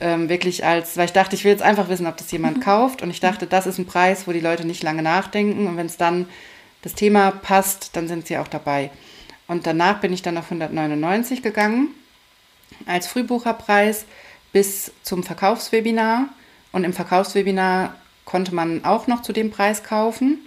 ähm, 0.00 0.28
wirklich 0.28 0.64
als, 0.64 0.96
weil 0.96 1.06
ich 1.06 1.12
dachte, 1.12 1.36
ich 1.36 1.44
will 1.44 1.52
jetzt 1.52 1.62
einfach 1.62 1.88
wissen, 1.88 2.06
ob 2.06 2.16
das 2.16 2.30
jemand 2.30 2.58
mhm. 2.58 2.62
kauft. 2.62 3.02
Und 3.02 3.10
ich 3.10 3.20
dachte, 3.20 3.46
das 3.46 3.66
ist 3.66 3.78
ein 3.78 3.86
Preis, 3.86 4.26
wo 4.26 4.32
die 4.32 4.40
Leute 4.40 4.66
nicht 4.66 4.82
lange 4.82 5.02
nachdenken. 5.02 5.66
Und 5.66 5.76
wenn 5.76 5.86
es 5.86 5.96
dann 5.96 6.28
das 6.82 6.94
Thema 6.94 7.30
passt, 7.30 7.96
dann 7.96 8.08
sind 8.08 8.26
sie 8.26 8.38
auch 8.38 8.48
dabei. 8.48 8.90
Und 9.48 9.66
danach 9.66 10.00
bin 10.00 10.12
ich 10.12 10.22
dann 10.22 10.38
auf 10.38 10.44
199 10.44 11.42
gegangen 11.42 11.88
als 12.84 13.06
Frühbucherpreis 13.06 14.04
bis 14.52 14.92
zum 15.02 15.22
Verkaufswebinar. 15.22 16.28
Und 16.72 16.84
im 16.84 16.92
Verkaufswebinar 16.92 17.94
konnte 18.24 18.54
man 18.54 18.84
auch 18.84 19.06
noch 19.06 19.22
zu 19.22 19.32
dem 19.32 19.50
Preis 19.50 19.82
kaufen. 19.82 20.38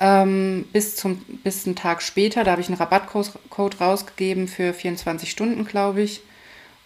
Ähm, 0.00 0.66
bis, 0.72 0.96
zum, 0.96 1.18
bis 1.44 1.66
einen 1.66 1.76
Tag 1.76 2.02
später, 2.02 2.44
da 2.44 2.52
habe 2.52 2.60
ich 2.60 2.68
einen 2.68 2.76
Rabattcode 2.76 3.80
rausgegeben 3.80 4.48
für 4.48 4.74
24 4.74 5.30
Stunden, 5.30 5.64
glaube 5.64 6.02
ich. 6.02 6.22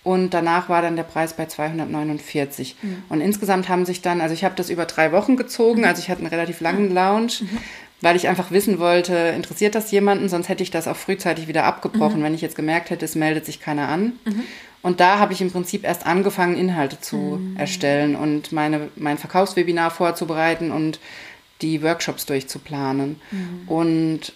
Und 0.06 0.34
danach 0.34 0.68
war 0.68 0.82
dann 0.82 0.94
der 0.94 1.02
Preis 1.02 1.34
bei 1.34 1.46
249. 1.46 2.76
Mhm. 2.80 3.02
Und 3.08 3.20
insgesamt 3.20 3.68
haben 3.68 3.84
sich 3.84 4.02
dann, 4.02 4.20
also 4.20 4.34
ich 4.34 4.44
habe 4.44 4.54
das 4.54 4.70
über 4.70 4.84
drei 4.84 5.10
Wochen 5.10 5.36
gezogen, 5.36 5.80
mhm. 5.80 5.88
also 5.88 6.00
ich 6.00 6.08
hatte 6.08 6.20
einen 6.20 6.28
relativ 6.28 6.60
langen 6.60 6.94
Lounge, 6.94 7.32
mhm. 7.40 7.58
weil 8.02 8.14
ich 8.14 8.28
einfach 8.28 8.52
wissen 8.52 8.78
wollte, 8.78 9.16
interessiert 9.16 9.74
das 9.74 9.90
jemanden, 9.90 10.28
sonst 10.28 10.48
hätte 10.48 10.62
ich 10.62 10.70
das 10.70 10.86
auch 10.86 10.94
frühzeitig 10.94 11.48
wieder 11.48 11.64
abgebrochen, 11.64 12.20
mhm. 12.20 12.22
wenn 12.22 12.34
ich 12.34 12.40
jetzt 12.40 12.54
gemerkt 12.54 12.90
hätte, 12.90 13.04
es 13.04 13.16
meldet 13.16 13.46
sich 13.46 13.58
keiner 13.58 13.88
an. 13.88 14.12
Mhm. 14.24 14.44
Und 14.80 15.00
da 15.00 15.18
habe 15.18 15.32
ich 15.32 15.40
im 15.40 15.50
Prinzip 15.50 15.82
erst 15.82 16.06
angefangen, 16.06 16.56
Inhalte 16.56 17.00
zu 17.00 17.16
mhm. 17.16 17.56
erstellen 17.56 18.14
und 18.14 18.52
meine, 18.52 18.90
mein 18.94 19.18
Verkaufswebinar 19.18 19.90
vorzubereiten 19.90 20.70
und 20.70 21.00
die 21.62 21.82
Workshops 21.82 22.26
durchzuplanen. 22.26 23.20
Und 23.66 24.34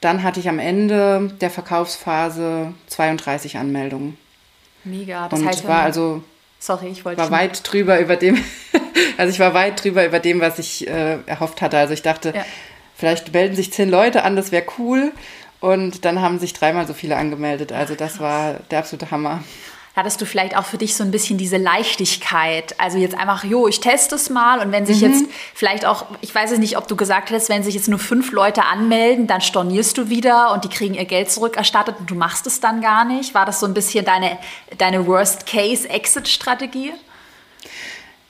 dann 0.00 0.22
hatte 0.22 0.38
ich 0.38 0.48
am 0.48 0.60
Ende 0.60 1.32
der 1.40 1.50
Verkaufsphase 1.50 2.74
32 2.86 3.56
Anmeldungen. 3.56 4.16
Mega. 4.84 5.28
Das 5.28 5.40
und 5.40 5.46
heißt, 5.46 5.66
war 5.66 5.82
also 5.82 6.22
sorry, 6.58 6.88
ich 6.88 7.04
wollte 7.04 7.20
war 7.20 7.30
weit 7.30 7.60
drüber 7.70 7.98
über 8.00 8.16
dem, 8.16 8.42
also 9.16 9.32
ich 9.32 9.40
war 9.40 9.54
weit 9.54 9.82
drüber 9.82 10.04
über 10.04 10.20
dem, 10.20 10.40
was 10.40 10.58
ich 10.58 10.86
äh, 10.88 11.18
erhofft 11.26 11.62
hatte. 11.62 11.78
Also 11.78 11.94
ich 11.94 12.02
dachte, 12.02 12.32
ja. 12.34 12.44
vielleicht 12.96 13.32
melden 13.32 13.56
sich 13.56 13.72
zehn 13.72 13.90
Leute 13.90 14.22
an, 14.24 14.36
das 14.36 14.52
wäre 14.52 14.64
cool. 14.78 15.12
Und 15.60 16.06
dann 16.06 16.22
haben 16.22 16.38
sich 16.38 16.54
dreimal 16.54 16.86
so 16.86 16.94
viele 16.94 17.16
angemeldet. 17.16 17.70
Also 17.70 17.94
das 17.94 18.18
war 18.18 18.54
der 18.70 18.78
absolute 18.78 19.10
Hammer 19.10 19.44
hattest 20.00 20.18
du 20.22 20.24
vielleicht 20.24 20.56
auch 20.56 20.64
für 20.64 20.78
dich 20.78 20.94
so 20.94 21.04
ein 21.04 21.10
bisschen 21.10 21.36
diese 21.36 21.58
Leichtigkeit? 21.58 22.74
Also 22.80 22.96
jetzt 22.96 23.14
einfach, 23.14 23.44
jo, 23.44 23.68
ich 23.68 23.80
teste 23.80 24.14
es 24.14 24.30
mal 24.30 24.60
und 24.60 24.72
wenn 24.72 24.86
sich 24.86 25.02
mhm. 25.02 25.12
jetzt 25.12 25.26
vielleicht 25.54 25.84
auch, 25.84 26.06
ich 26.22 26.34
weiß 26.34 26.52
es 26.52 26.58
nicht, 26.58 26.78
ob 26.78 26.88
du 26.88 26.96
gesagt 26.96 27.30
hast, 27.30 27.50
wenn 27.50 27.62
sich 27.62 27.74
jetzt 27.74 27.86
nur 27.86 27.98
fünf 27.98 28.32
Leute 28.32 28.64
anmelden, 28.64 29.26
dann 29.26 29.42
stornierst 29.42 29.98
du 29.98 30.08
wieder 30.08 30.54
und 30.54 30.64
die 30.64 30.70
kriegen 30.70 30.94
ihr 30.94 31.04
Geld 31.04 31.30
zurückerstattet 31.30 31.96
und 32.00 32.10
du 32.10 32.14
machst 32.14 32.46
es 32.46 32.60
dann 32.60 32.80
gar 32.80 33.04
nicht. 33.04 33.34
War 33.34 33.44
das 33.44 33.60
so 33.60 33.66
ein 33.66 33.74
bisschen 33.74 34.06
deine, 34.06 34.38
deine 34.78 35.06
Worst-Case-Exit-Strategie? 35.06 36.94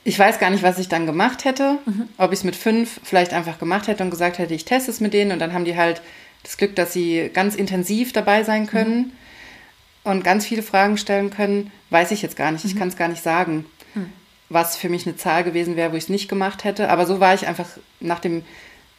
Ich 0.03 0.19
weiß 0.19 0.41
gar 0.41 0.51
nicht, 0.51 0.65
was 0.65 0.81
ich 0.81 0.89
dann 0.89 1.07
gemacht 1.07 1.45
hätte. 1.45 1.79
Mhm. 1.87 2.09
Ob 2.19 2.33
ich 2.33 2.41
es 2.41 2.45
mit 2.45 2.57
fünf 2.57 2.99
vielleicht 3.05 3.33
einfach 3.33 3.61
gemacht 3.61 3.87
hätte 3.87 4.03
und 4.03 4.11
gesagt 4.11 4.39
hätte, 4.39 4.55
ich 4.55 4.65
teste 4.65 4.91
es 4.91 4.99
mit 4.99 5.15
denen 5.15 5.31
und 5.31 5.39
dann 5.39 5.53
haben 5.53 5.65
die 5.65 5.77
halt 5.77 6.03
das 6.43 6.57
Glück, 6.57 6.75
dass 6.75 6.93
sie 6.93 7.31
ganz 7.33 7.55
intensiv 7.55 8.13
dabei 8.13 8.43
sein 8.43 8.67
können. 8.67 8.97
Mhm 8.97 9.13
und 10.05 10.25
ganz 10.25 10.47
viele 10.47 10.63
Fragen 10.63 10.97
stellen 10.97 11.31
können, 11.31 11.71
weiß 11.91 12.11
ich 12.11 12.23
jetzt 12.23 12.37
gar 12.37 12.51
nicht. 12.53 12.65
Ich 12.65 12.75
mhm. 12.75 12.79
kann 12.79 12.89
es 12.89 12.97
gar 12.97 13.09
nicht 13.09 13.23
sagen, 13.23 13.67
mhm. 13.95 14.13
was 14.49 14.77
für 14.77 14.89
mich 14.89 15.07
eine 15.07 15.17
Zahl 15.17 15.45
gewesen 15.45 15.77
wäre, 15.77 15.93
wo 15.93 15.97
ich 15.97 16.05
es 16.05 16.09
nicht 16.09 16.29
gemacht 16.29 16.65
hätte. 16.65 16.91
Aber 16.91 17.07
so 17.07 17.21
war 17.21 17.35
ich 17.35 17.47
einfach 17.47 17.69
nach 18.01 18.21
dem. 18.21 18.45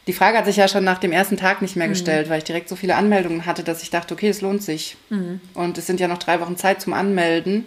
Die 0.08 0.12
Frage 0.12 0.36
hat 0.36 0.46
sich 0.46 0.56
ja 0.56 0.66
schon 0.66 0.82
nach 0.82 0.98
dem 0.98 1.12
ersten 1.12 1.36
Tag 1.36 1.62
nicht 1.62 1.76
mehr 1.76 1.86
mhm. 1.86 1.92
gestellt, 1.92 2.28
weil 2.28 2.38
ich 2.38 2.44
direkt 2.44 2.68
so 2.68 2.74
viele 2.74 2.96
Anmeldungen 2.96 3.46
hatte, 3.46 3.62
dass 3.62 3.82
ich 3.82 3.90
dachte, 3.90 4.14
okay, 4.14 4.28
es 4.28 4.40
lohnt 4.40 4.62
sich. 4.62 4.96
Mhm. 5.10 5.40
Und 5.54 5.78
es 5.78 5.86
sind 5.86 6.00
ja 6.00 6.08
noch 6.08 6.18
drei 6.18 6.40
Wochen 6.40 6.56
Zeit 6.56 6.80
zum 6.80 6.92
Anmelden. 6.92 7.66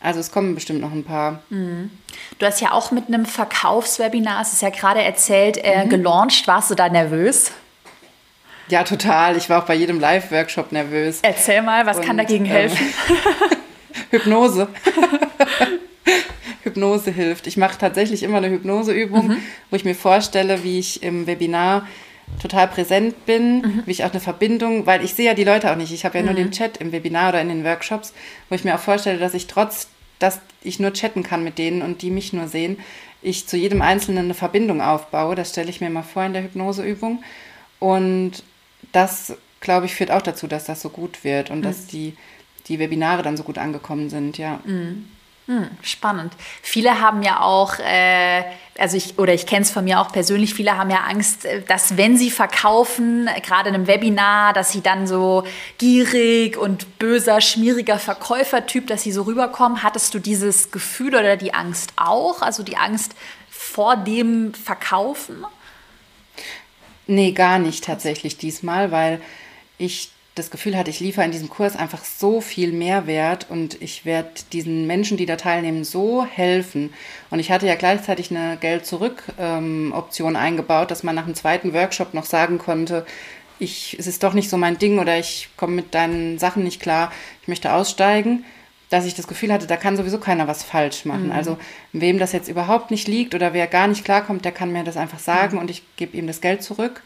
Also 0.00 0.20
es 0.20 0.30
kommen 0.30 0.54
bestimmt 0.54 0.80
noch 0.80 0.92
ein 0.92 1.04
paar. 1.04 1.42
Mhm. 1.50 1.90
Du 2.38 2.46
hast 2.46 2.60
ja 2.60 2.72
auch 2.72 2.92
mit 2.92 3.08
einem 3.08 3.26
Verkaufswebinar, 3.26 4.42
es 4.42 4.52
ist 4.52 4.62
ja 4.62 4.70
gerade 4.70 5.02
erzählt, 5.02 5.58
äh, 5.62 5.84
mhm. 5.84 5.90
gelauncht. 5.90 6.46
Warst 6.46 6.70
du 6.70 6.74
da 6.74 6.88
nervös? 6.88 7.50
Ja, 8.68 8.82
total. 8.82 9.36
Ich 9.36 9.48
war 9.48 9.62
auch 9.62 9.66
bei 9.66 9.74
jedem 9.74 10.00
Live-Workshop 10.00 10.72
nervös. 10.72 11.20
Erzähl 11.22 11.62
mal, 11.62 11.86
was 11.86 11.98
Und, 11.98 12.04
kann 12.04 12.16
dagegen 12.16 12.46
ähm, 12.46 12.50
helfen? 12.50 12.86
Hypnose. 14.10 14.68
Hypnose 16.62 17.10
hilft. 17.10 17.46
Ich 17.46 17.56
mache 17.56 17.78
tatsächlich 17.78 18.22
immer 18.22 18.38
eine 18.38 18.50
Hypnoseübung, 18.50 19.28
mhm. 19.28 19.36
wo 19.70 19.76
ich 19.76 19.84
mir 19.84 19.94
vorstelle, 19.94 20.64
wie 20.64 20.78
ich 20.78 21.02
im 21.02 21.26
Webinar 21.26 21.86
total 22.42 22.66
präsent 22.66 23.24
bin, 23.24 23.58
mhm. 23.58 23.82
wie 23.86 23.92
ich 23.92 24.04
auch 24.04 24.10
eine 24.10 24.20
Verbindung, 24.20 24.84
weil 24.84 25.04
ich 25.04 25.14
sehe 25.14 25.26
ja 25.26 25.34
die 25.34 25.44
Leute 25.44 25.70
auch 25.70 25.76
nicht. 25.76 25.92
Ich 25.92 26.04
habe 26.04 26.18
ja 26.18 26.22
mhm. 26.22 26.26
nur 26.26 26.36
den 26.36 26.50
Chat 26.50 26.78
im 26.78 26.90
Webinar 26.90 27.30
oder 27.30 27.40
in 27.40 27.48
den 27.48 27.64
Workshops, 27.64 28.12
wo 28.48 28.56
ich 28.56 28.64
mir 28.64 28.74
auch 28.74 28.80
vorstelle, 28.80 29.18
dass 29.18 29.34
ich 29.34 29.46
trotz, 29.46 29.88
dass 30.18 30.40
ich 30.62 30.80
nur 30.80 30.92
chatten 30.92 31.22
kann 31.22 31.44
mit 31.44 31.58
denen 31.58 31.82
und 31.82 32.02
die 32.02 32.10
mich 32.10 32.32
nur 32.32 32.48
sehen, 32.48 32.78
ich 33.22 33.46
zu 33.46 33.56
jedem 33.56 33.80
Einzelnen 33.80 34.24
eine 34.26 34.34
Verbindung 34.34 34.80
aufbaue. 34.80 35.36
Das 35.36 35.50
stelle 35.50 35.70
ich 35.70 35.80
mir 35.80 35.90
mal 35.90 36.02
vor 36.02 36.24
in 36.24 36.32
der 36.32 36.42
Hypnoseübung. 36.42 37.22
Und 37.78 38.42
das, 38.96 39.34
glaube 39.60 39.86
ich, 39.86 39.94
führt 39.94 40.10
auch 40.10 40.22
dazu, 40.22 40.46
dass 40.46 40.64
das 40.64 40.80
so 40.80 40.88
gut 40.88 41.22
wird 41.22 41.50
und 41.50 41.58
mhm. 41.58 41.62
dass 41.62 41.86
die, 41.86 42.16
die 42.66 42.78
Webinare 42.78 43.22
dann 43.22 43.36
so 43.36 43.42
gut 43.42 43.58
angekommen 43.58 44.10
sind, 44.10 44.38
ja. 44.38 44.60
Mhm. 44.64 45.10
Hm, 45.48 45.68
spannend. 45.80 46.32
Viele 46.60 47.00
haben 47.00 47.22
ja 47.22 47.40
auch, 47.40 47.78
äh, 47.78 48.42
also 48.80 48.96
ich, 48.96 49.16
oder 49.16 49.32
ich 49.32 49.46
kenne 49.46 49.62
es 49.62 49.70
von 49.70 49.84
mir 49.84 50.00
auch 50.00 50.10
persönlich, 50.10 50.54
viele 50.54 50.76
haben 50.76 50.90
ja 50.90 51.04
Angst, 51.08 51.44
äh, 51.44 51.62
dass 51.62 51.96
wenn 51.96 52.16
sie 52.16 52.32
verkaufen, 52.32 53.28
gerade 53.44 53.68
in 53.68 53.76
einem 53.76 53.86
Webinar, 53.86 54.54
dass 54.54 54.72
sie 54.72 54.80
dann 54.80 55.06
so 55.06 55.44
gierig 55.78 56.56
und 56.56 56.98
böser, 56.98 57.40
schmieriger 57.40 58.00
Verkäufertyp, 58.00 58.88
dass 58.88 59.02
sie 59.02 59.12
so 59.12 59.22
rüberkommen. 59.22 59.84
Hattest 59.84 60.14
du 60.14 60.18
dieses 60.18 60.72
Gefühl 60.72 61.14
oder 61.14 61.36
die 61.36 61.54
Angst 61.54 61.92
auch? 61.94 62.42
Also 62.42 62.64
die 62.64 62.76
Angst 62.76 63.14
vor 63.48 63.96
dem 63.96 64.52
Verkaufen? 64.52 65.46
Nee, 67.06 67.32
gar 67.32 67.58
nicht 67.58 67.84
tatsächlich 67.84 68.36
diesmal, 68.36 68.90
weil 68.90 69.20
ich 69.78 70.10
das 70.34 70.50
Gefühl 70.50 70.76
hatte, 70.76 70.90
ich 70.90 71.00
liefere 71.00 71.24
in 71.24 71.30
diesem 71.30 71.48
Kurs 71.48 71.76
einfach 71.76 72.04
so 72.04 72.40
viel 72.42 72.70
Mehrwert 72.70 73.46
und 73.48 73.80
ich 73.80 74.04
werde 74.04 74.30
diesen 74.52 74.86
Menschen, 74.86 75.16
die 75.16 75.24
da 75.24 75.36
teilnehmen, 75.36 75.82
so 75.82 76.26
helfen. 76.26 76.92
Und 77.30 77.38
ich 77.38 77.50
hatte 77.50 77.66
ja 77.66 77.74
gleichzeitig 77.74 78.30
eine 78.30 78.58
Geld-Zurück-Option 78.58 80.34
ähm, 80.34 80.36
eingebaut, 80.36 80.90
dass 80.90 81.02
man 81.02 81.14
nach 81.14 81.24
dem 81.24 81.34
zweiten 81.34 81.72
Workshop 81.72 82.12
noch 82.12 82.26
sagen 82.26 82.58
konnte, 82.58 83.06
ich, 83.58 83.96
es 83.98 84.06
ist 84.06 84.22
doch 84.22 84.34
nicht 84.34 84.50
so 84.50 84.58
mein 84.58 84.76
Ding 84.76 84.98
oder 84.98 85.18
ich 85.18 85.48
komme 85.56 85.74
mit 85.74 85.94
deinen 85.94 86.38
Sachen 86.38 86.64
nicht 86.64 86.82
klar, 86.82 87.10
ich 87.40 87.48
möchte 87.48 87.72
aussteigen 87.72 88.44
dass 88.96 89.04
ich 89.04 89.14
das 89.14 89.28
Gefühl 89.28 89.52
hatte, 89.52 89.66
da 89.66 89.76
kann 89.76 89.98
sowieso 89.98 90.16
keiner 90.16 90.48
was 90.48 90.62
falsch 90.62 91.04
machen. 91.04 91.26
Mhm. 91.26 91.32
Also 91.32 91.58
wem 91.92 92.18
das 92.18 92.32
jetzt 92.32 92.48
überhaupt 92.48 92.90
nicht 92.90 93.06
liegt 93.06 93.34
oder 93.34 93.52
wer 93.52 93.66
gar 93.66 93.88
nicht 93.88 94.06
klarkommt, 94.06 94.46
der 94.46 94.52
kann 94.52 94.72
mir 94.72 94.84
das 94.84 94.96
einfach 94.96 95.18
sagen 95.18 95.56
mhm. 95.56 95.60
und 95.60 95.70
ich 95.70 95.82
gebe 95.96 96.16
ihm 96.16 96.26
das 96.26 96.40
Geld 96.40 96.62
zurück. 96.62 97.02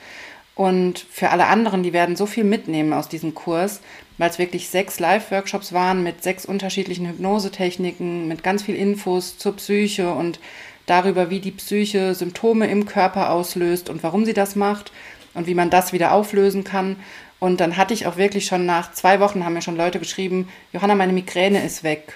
Und 0.55 1.05
für 1.11 1.31
alle 1.31 1.47
anderen, 1.47 1.83
die 1.83 1.93
werden 1.93 2.15
so 2.15 2.27
viel 2.27 2.45
mitnehmen 2.45 2.93
aus 2.93 3.09
diesem 3.09 3.35
Kurs, 3.35 3.81
weil 4.19 4.31
es 4.31 4.39
wirklich 4.39 4.69
sechs 4.69 5.01
Live-Workshops 5.01 5.73
waren 5.73 6.05
mit 6.05 6.23
sechs 6.23 6.45
unterschiedlichen 6.47 7.09
Hypnosetechniken, 7.09 8.29
mit 8.29 8.45
ganz 8.45 8.63
viel 8.63 8.77
Infos 8.77 9.37
zur 9.37 9.57
Psyche 9.57 10.13
und 10.13 10.39
darüber, 10.87 11.29
wie 11.29 11.41
die 11.41 11.51
Psyche 11.51 12.15
Symptome 12.15 12.69
im 12.69 12.87
Körper 12.87 13.31
auslöst 13.31 13.91
und 13.91 14.05
warum 14.05 14.25
sie 14.25 14.35
das 14.35 14.55
macht 14.55 14.93
und 15.35 15.47
wie 15.47 15.55
man 15.55 15.71
das 15.71 15.93
wieder 15.93 16.13
auflösen 16.13 16.65
kann. 16.65 16.97
Und 17.39 17.61
dann 17.61 17.77
hatte 17.77 17.95
ich 17.95 18.07
auch 18.07 18.17
wirklich 18.17 18.47
schon 18.47 18.67
nach 18.67 18.93
zwei 18.93 19.19
Wochen 19.21 19.45
haben 19.45 19.55
mir 19.55 19.63
schon 19.63 19.77
Leute 19.77 19.99
geschrieben, 19.99 20.49
Johanna, 20.73 20.95
meine 20.95 21.13
Migräne 21.13 21.65
ist 21.65 21.83
weg. 21.83 22.15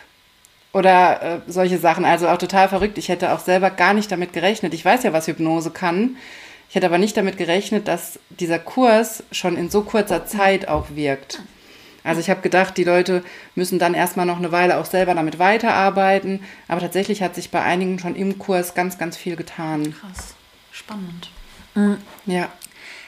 Oder 0.72 1.22
äh, 1.22 1.40
solche 1.46 1.79
Sachen. 1.79 2.05
Also 2.05 2.29
auch 2.29 2.37
total 2.37 2.68
verrückt. 2.68 2.98
Ich 2.98 3.09
hätte 3.09 3.33
auch 3.33 3.38
selber 3.38 3.70
gar 3.70 3.94
nicht 3.94 4.11
damit 4.11 4.33
gerechnet. 4.33 4.74
Ich 4.74 4.85
weiß 4.85 5.05
ja, 5.05 5.12
was 5.12 5.29
Hypnose 5.29 5.70
kann. 5.70 6.16
Ich 6.68 6.74
hätte 6.74 6.87
aber 6.87 6.98
nicht 6.98 7.16
damit 7.16 7.38
gerechnet, 7.38 7.87
dass 7.87 8.18
dieser 8.29 8.59
Kurs 8.59 9.22
schon 9.31 9.57
in 9.57 9.70
so 9.70 9.83
kurzer 9.83 10.27
Zeit 10.27 10.66
auch 10.66 10.87
wirkt. 10.90 11.40
Also 12.03 12.20
ich 12.20 12.29
habe 12.29 12.42
gedacht, 12.42 12.77
die 12.77 12.85
Leute 12.85 13.24
müssen 13.55 13.79
dann 13.79 13.94
erstmal 13.94 14.27
noch 14.27 14.38
eine 14.38 14.53
Weile 14.53 14.77
auch 14.79 14.85
selber 14.85 15.14
damit 15.14 15.38
weiterarbeiten. 15.38 16.40
Aber 16.68 16.81
tatsächlich 16.81 17.22
hat 17.22 17.35
sich 17.35 17.50
bei 17.50 17.62
einigen 17.62 17.98
schon 17.98 18.16
im 18.16 18.38
Kurs 18.38 18.74
ganz, 18.74 18.98
ganz 18.98 19.16
viel 19.16 19.37
getan. 19.37 19.94
Krass, 20.00 20.35
spannend. 20.70 21.31
Mhm. 21.74 21.98
Ja. 22.27 22.48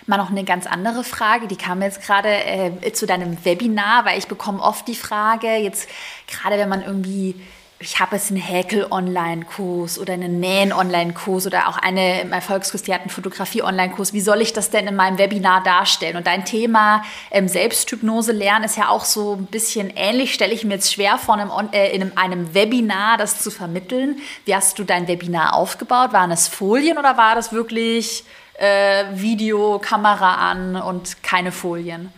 Mal 0.07 0.19
noch 0.19 0.31
eine 0.31 0.45
ganz 0.45 0.67
andere 0.67 1.03
Frage, 1.03 1.49
die 1.49 1.57
kam 1.57 1.83
jetzt 1.83 2.03
gerade 2.03 2.29
äh, 2.29 2.93
zu 2.93 3.07
deinem 3.07 3.45
Webinar, 3.45 4.05
weil 4.05 4.19
ich 4.19 4.29
bekomme 4.29 4.63
oft 4.63 4.87
die 4.87 4.95
Frage, 4.95 5.57
jetzt 5.57 5.89
gerade 6.29 6.59
wenn 6.59 6.69
man 6.69 6.83
irgendwie 6.83 7.35
ich 7.79 8.01
habe 8.01 8.17
jetzt 8.17 8.31
einen 8.31 8.41
Häkel-Online-Kurs 8.41 9.99
oder 9.99 10.15
einen 10.15 10.41
Nähen-Online-Kurs 10.41 11.47
oder 11.47 11.69
auch 11.69 11.77
eine 11.77 12.23
im 12.23 12.33
einen 12.33 13.11
Fotografie-Online-Kurs. 13.11 14.15
Wie 14.15 14.23
soll 14.23 14.41
ich 14.41 14.55
das 14.55 14.71
denn 14.71 14.87
in 14.87 14.97
meinem 14.97 15.19
Webinar 15.19 15.63
darstellen? 15.63 16.17
Und 16.17 16.27
dein 16.27 16.47
Thema 16.47 17.03
ähm, 17.31 17.49
Selbsthypnose 17.49 18.33
lernen 18.33 18.65
ist 18.65 18.79
ja 18.79 18.89
auch 18.89 19.05
so 19.05 19.35
ein 19.35 19.45
bisschen 19.45 19.93
ähnlich. 19.95 20.33
Stelle 20.33 20.55
ich 20.55 20.65
mir 20.65 20.75
jetzt 20.75 20.91
schwer 20.91 21.19
vor, 21.19 21.35
einem, 21.35 21.51
äh, 21.73 21.95
in 21.95 22.17
einem, 22.17 22.55
Webinar 22.55 23.19
das 23.19 23.41
zu 23.41 23.51
vermitteln. 23.51 24.21
Wie 24.47 24.55
hast 24.55 24.79
du 24.79 24.85
dein 24.85 25.07
Webinar 25.07 25.55
aufgebaut? 25.55 26.15
Waren 26.15 26.31
es 26.31 26.49
Folien 26.49 26.97
oder 26.97 27.19
war 27.19 27.35
das 27.35 27.53
wirklich 27.53 28.25
äh, 28.59 29.05
Video, 29.15 29.79
Kamera 29.79 30.51
an 30.51 30.77
und 30.77 31.23
keine 31.23 31.53
Folien? 31.53 32.13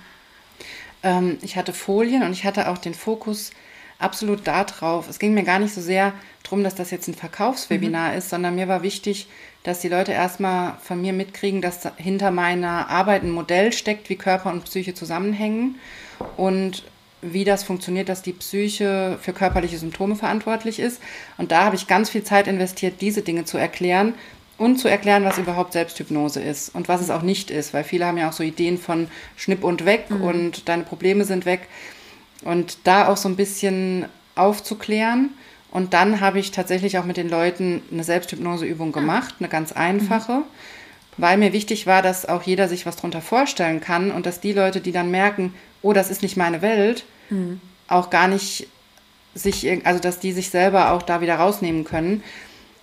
Ähm, 1.03 1.38
ich 1.42 1.57
hatte 1.57 1.72
Folien 1.72 2.22
und 2.22 2.33
ich 2.33 2.44
hatte 2.44 2.68
auch 2.68 2.79
den 2.79 2.94
Fokus 2.94 3.51
absolut 3.98 4.46
darauf. 4.46 5.09
Es 5.09 5.18
ging 5.18 5.35
mir 5.35 5.44
gar 5.44 5.59
nicht 5.59 5.74
so 5.74 5.81
sehr 5.81 6.12
darum, 6.42 6.62
dass 6.64 6.74
das 6.74 6.90
jetzt 6.90 7.09
ein 7.09 7.14
Verkaufswebinar 7.14 8.12
mhm. 8.12 8.18
ist, 8.18 8.31
sondern 8.31 8.55
mir 8.55 8.68
war 8.68 8.83
wichtig, 8.83 9.29
dass 9.64 9.81
die 9.81 9.88
Leute 9.88 10.12
erstmal 10.12 10.74
von 10.83 11.01
mir 11.01 11.12
mitkriegen, 11.12 11.61
dass 11.61 11.88
hinter 11.96 12.31
meiner 12.31 12.88
Arbeit 12.88 13.22
ein 13.22 13.31
Modell 13.31 13.72
steckt, 13.72 14.09
wie 14.09 14.16
Körper 14.16 14.51
und 14.51 14.64
Psyche 14.64 14.94
zusammenhängen 14.94 15.79
und 16.37 16.85
wie 17.20 17.44
das 17.44 17.64
funktioniert, 17.64 18.09
dass 18.09 18.22
die 18.22 18.33
Psyche 18.33 19.18
für 19.20 19.33
körperliche 19.33 19.77
Symptome 19.77 20.14
verantwortlich 20.14 20.79
ist. 20.79 21.03
Und 21.37 21.51
da 21.51 21.64
habe 21.64 21.74
ich 21.74 21.88
ganz 21.88 22.11
viel 22.11 22.22
Zeit 22.22 22.46
investiert, 22.46 23.01
diese 23.01 23.22
Dinge 23.22 23.44
zu 23.44 23.59
erklären, 23.59 24.14
und 24.58 24.78
zu 24.78 24.88
erklären, 24.88 25.24
was 25.24 25.38
überhaupt 25.38 25.72
Selbsthypnose 25.72 26.42
ist 26.42 26.74
und 26.74 26.88
was 26.88 27.00
es 27.00 27.10
auch 27.10 27.22
nicht 27.22 27.50
ist, 27.50 27.72
weil 27.72 27.84
viele 27.84 28.04
haben 28.04 28.18
ja 28.18 28.28
auch 28.28 28.32
so 28.32 28.42
Ideen 28.42 28.76
von 28.76 29.08
Schnipp 29.36 29.62
und 29.62 29.84
weg 29.84 30.10
mhm. 30.10 30.22
und 30.22 30.68
deine 30.68 30.82
Probleme 30.82 31.24
sind 31.24 31.46
weg 31.46 31.68
und 32.44 32.78
da 32.84 33.08
auch 33.08 33.16
so 33.16 33.28
ein 33.28 33.36
bisschen 33.36 34.06
aufzuklären. 34.34 35.30
Und 35.70 35.94
dann 35.94 36.20
habe 36.20 36.38
ich 36.38 36.50
tatsächlich 36.50 36.98
auch 36.98 37.04
mit 37.04 37.16
den 37.16 37.28
Leuten 37.28 37.82
eine 37.92 38.02
Selbsthypnoseübung 38.02 38.90
gemacht, 38.90 39.36
eine 39.38 39.48
ganz 39.48 39.72
einfache, 39.72 40.32
mhm. 40.32 40.44
weil 41.18 41.36
mir 41.36 41.52
wichtig 41.52 41.86
war, 41.86 42.02
dass 42.02 42.26
auch 42.26 42.42
jeder 42.42 42.68
sich 42.68 42.84
was 42.84 42.96
darunter 42.96 43.20
vorstellen 43.20 43.80
kann 43.80 44.10
und 44.10 44.26
dass 44.26 44.40
die 44.40 44.52
Leute, 44.52 44.80
die 44.80 44.92
dann 44.92 45.10
merken, 45.10 45.54
oh, 45.82 45.92
das 45.92 46.10
ist 46.10 46.22
nicht 46.22 46.36
meine 46.36 46.62
Welt, 46.62 47.04
mhm. 47.30 47.60
auch 47.86 48.10
gar 48.10 48.26
nicht 48.26 48.66
sich, 49.34 49.86
also 49.86 50.00
dass 50.00 50.18
die 50.18 50.32
sich 50.32 50.50
selber 50.50 50.90
auch 50.90 51.02
da 51.02 51.20
wieder 51.20 51.36
rausnehmen 51.36 51.84
können, 51.84 52.24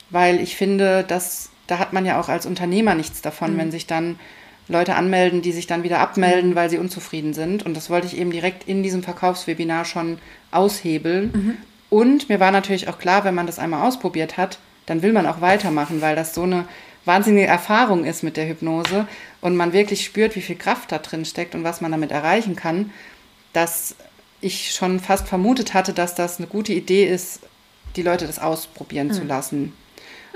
weil 0.10 0.40
ich 0.40 0.56
finde, 0.56 1.04
dass 1.04 1.50
da 1.68 1.80
hat 1.80 1.94
man 1.94 2.06
ja 2.06 2.20
auch 2.20 2.30
als 2.30 2.46
Unternehmer 2.46 2.96
nichts 2.96 3.22
davon, 3.22 3.54
mhm. 3.54 3.58
wenn 3.58 3.72
sich 3.72 3.88
dann 3.88 4.20
Leute 4.68 4.96
anmelden, 4.96 5.42
die 5.42 5.52
sich 5.52 5.68
dann 5.68 5.84
wieder 5.84 6.00
abmelden, 6.00 6.56
weil 6.56 6.70
sie 6.70 6.78
unzufrieden 6.78 7.34
sind. 7.34 7.64
Und 7.64 7.76
das 7.76 7.90
wollte 7.90 8.08
ich 8.08 8.18
eben 8.18 8.32
direkt 8.32 8.68
in 8.68 8.84
diesem 8.84 9.04
Verkaufswebinar 9.04 9.86
schon 9.86 10.18
aushebeln. 10.52 11.32
Mhm. 11.34 11.58
Und 11.90 12.30
mir 12.30 12.40
war 12.40 12.52
natürlich 12.52 12.88
auch 12.88 12.98
klar, 12.98 13.24
wenn 13.24 13.36
man 13.36 13.46
das 13.46 13.60
einmal 13.60 13.88
ausprobiert 13.88 14.38
hat, 14.38 14.58
dann 14.86 15.02
will 15.02 15.14
man 15.14 15.28
auch 15.28 15.42
weitermachen, 15.42 16.02
weil 16.02 16.16
das 16.16 16.34
so 16.34 16.44
eine 16.44 16.66
wahnsinnige 17.06 17.48
Erfahrung 17.48 18.06
ist 18.06 18.24
mit 18.24 18.38
der 18.38 18.48
Hypnose 18.48 19.08
und 19.42 19.56
man 19.56 19.74
wirklich 19.74 20.04
spürt, 20.04 20.36
wie 20.36 20.42
viel 20.42 20.56
Kraft 20.56 20.92
da 20.92 20.98
drin 20.98 21.26
steckt 21.26 21.54
und 21.54 21.64
was 21.64 21.82
man 21.82 21.92
damit 21.92 22.12
erreichen 22.12 22.56
kann, 22.56 22.92
dass 23.54 23.96
ich 24.42 24.74
schon 24.74 25.00
fast 25.00 25.28
vermutet 25.28 25.74
hatte, 25.74 25.94
dass 25.94 26.16
das 26.16 26.40
eine 26.40 26.48
gute 26.48 26.74
Idee 26.74 27.06
ist, 27.06 27.42
die 27.96 28.02
Leute 28.02 28.28
das 28.28 28.40
ausprobieren 28.40 29.08
mhm. 29.08 29.14
zu 29.14 29.24
lassen. 29.24 29.74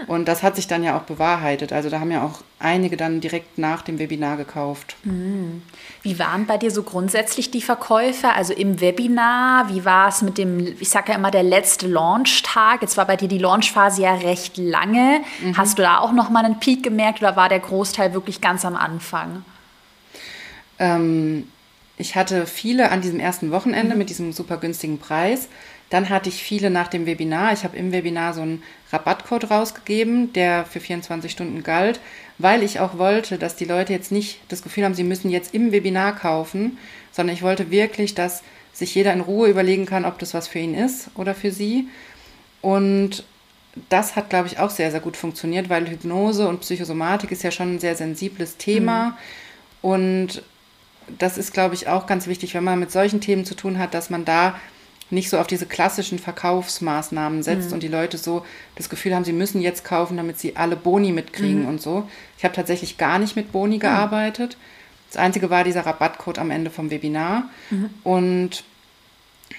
Und 0.08 0.28
das 0.28 0.44
hat 0.44 0.56
sich 0.56 0.68
dann 0.68 0.84
ja 0.84 0.98
auch 0.98 1.04
bewahrheitet. 1.04 1.74
Also 1.74 1.90
da 1.90 2.00
haben 2.00 2.12
ja 2.12 2.24
auch 2.24 2.42
einige 2.60 2.98
dann 2.98 3.22
direkt 3.22 3.58
nach 3.58 3.82
dem 3.82 4.00
Webinar 4.00 4.38
gekauft. 4.38 4.96
Mhm. 5.04 5.62
Wie 6.02 6.20
waren 6.20 6.46
bei 6.46 6.58
dir 6.58 6.72
so 6.72 6.84
grundsätzlich 6.84 7.52
die 7.52 7.62
Verkäufe? 7.62 8.30
Also 8.34 8.54
im 8.54 8.82
Webinar, 8.82 9.70
wie 9.74 9.86
war 9.86 10.10
es 10.10 10.22
mit 10.22 10.38
dem, 10.38 10.76
ich 10.80 10.90
sage 10.90 11.12
ja 11.12 11.18
immer, 11.18 11.32
der 11.32 11.44
letzte 11.44 11.88
Launchtag? 11.88 12.82
Jetzt 12.82 12.98
war 12.98 13.06
bei 13.06 13.16
dir 13.16 13.28
die 13.28 13.38
Launchphase 13.38 14.02
ja 14.02 14.16
recht 14.16 14.58
lange. 14.58 15.22
Mhm. 15.44 15.58
Hast 15.58 15.78
du 15.78 15.82
da 15.82 16.00
auch 16.00 16.12
nochmal 16.12 16.46
einen 16.46 16.60
Peak 16.60 16.84
gemerkt 16.84 17.20
oder 17.20 17.36
war 17.36 17.50
der 17.50 17.60
Großteil 17.60 18.14
wirklich 18.14 18.42
ganz 18.42 18.66
am 18.66 18.76
Anfang? 18.76 19.44
Ähm, 20.80 21.48
ich 21.98 22.16
hatte 22.16 22.46
viele 22.46 22.92
an 22.92 23.02
diesem 23.02 23.20
ersten 23.20 23.52
Wochenende 23.52 23.94
mhm. 23.94 24.00
mit 24.00 24.10
diesem 24.10 24.32
super 24.32 24.58
günstigen 24.58 25.00
Preis. 25.00 25.50
Dann 25.90 26.10
hatte 26.10 26.30
ich 26.30 26.44
viele 26.44 26.70
nach 26.70 26.88
dem 26.88 27.06
Webinar. 27.06 27.54
Ich 27.54 27.64
habe 27.64 27.78
im 27.78 27.92
Webinar 27.92 28.34
so 28.34 28.42
einen 28.42 28.64
Rabattcode 28.92 29.50
rausgegeben, 29.50 30.34
der 30.34 30.66
für 30.66 30.80
24 30.80 31.32
Stunden 31.32 31.64
galt, 31.64 32.00
weil 32.38 32.64
ich 32.64 32.80
auch 32.80 32.98
wollte, 32.98 33.38
dass 33.38 33.56
die 33.56 33.66
Leute 33.66 33.94
jetzt 33.94 34.12
nicht 34.12 34.40
das 34.50 34.62
Gefühl 34.62 34.86
haben, 34.86 34.94
sie 34.94 35.04
müssen 35.04 35.30
jetzt 35.30 35.54
im 35.54 35.72
Webinar 35.72 36.16
kaufen, 36.16 36.78
sondern 37.12 37.36
ich 37.36 37.42
wollte 37.42 37.72
wirklich, 37.72 38.14
dass 38.14 38.44
sich 38.72 38.94
jeder 38.96 39.14
in 39.14 39.22
Ruhe 39.22 39.50
überlegen 39.50 39.86
kann, 39.86 40.06
ob 40.06 40.20
das 40.20 40.34
was 40.34 40.48
für 40.48 40.60
ihn 40.60 40.76
ist 40.76 41.10
oder 41.16 41.34
für 41.34 41.52
sie. 41.52 41.88
Und 42.62 43.24
das 43.90 44.16
hat, 44.16 44.30
glaube 44.30 44.48
ich, 44.48 44.60
auch 44.60 44.70
sehr, 44.70 44.92
sehr 44.92 45.00
gut 45.00 45.18
funktioniert, 45.18 45.70
weil 45.70 45.90
Hypnose 45.90 46.48
und 46.48 46.62
Psychosomatik 46.62 47.32
ist 47.32 47.44
ja 47.44 47.52
schon 47.52 47.76
ein 47.76 47.80
sehr 47.80 47.96
sensibles 47.96 48.58
Thema. 48.58 49.10
Mhm. 49.10 49.14
Und 49.82 50.44
das 51.18 51.38
ist, 51.38 51.54
glaube 51.54 51.76
ich, 51.76 51.88
auch 51.88 52.06
ganz 52.06 52.28
wichtig, 52.28 52.54
wenn 52.54 52.64
man 52.64 52.80
mit 52.80 52.92
solchen 52.92 53.22
Themen 53.22 53.46
zu 53.46 53.56
tun 53.56 53.80
hat, 53.80 53.94
dass 53.94 54.10
man 54.10 54.26
da 54.26 54.60
nicht 55.10 55.30
so 55.30 55.40
auf 55.40 55.48
diese 55.48 55.66
klassischen 55.66 56.20
Verkaufsmaßnahmen 56.20 57.42
setzt 57.44 57.70
mhm. 57.70 57.76
und 57.76 57.84
die 57.84 57.88
Leute 57.88 58.18
so 58.18 58.46
das 58.76 58.90
Gefühl 58.90 59.16
haben, 59.16 59.26
sie 59.26 59.34
müssen 59.34 59.62
jetzt 59.62 59.84
kaufen, 59.84 60.18
damit 60.18 60.40
sie 60.40 60.56
alle 60.56 60.76
Boni 60.76 61.12
mitkriegen 61.12 61.64
mhm. 61.64 61.68
und 61.68 61.82
so. 61.82 62.08
Ich 62.38 62.44
habe 62.44 62.56
tatsächlich 62.56 62.98
gar 62.98 63.20
nicht 63.20 63.36
mit 63.36 63.52
Boni 63.52 63.78
mhm. 63.78 63.82
gearbeitet. 63.82 64.58
Das 65.10 65.18
Einzige 65.18 65.50
war 65.50 65.64
dieser 65.64 65.86
Rabattcode 65.86 66.38
am 66.38 66.52
Ende 66.52 66.70
vom 66.70 66.92
Webinar. 66.92 67.50
Mhm. 67.72 67.90
Und 68.04 68.64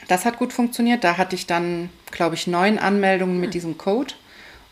das 0.06 0.24
hat 0.24 0.38
gut 0.38 0.52
funktioniert. 0.52 1.02
Da 1.02 1.18
hatte 1.18 1.34
ich 1.34 1.46
dann, 1.46 1.90
glaube 2.12 2.36
ich, 2.36 2.46
neun 2.46 2.78
Anmeldungen 2.78 3.40
mit 3.40 3.50
mhm. 3.50 3.52
diesem 3.52 3.78
Code. 3.78 4.14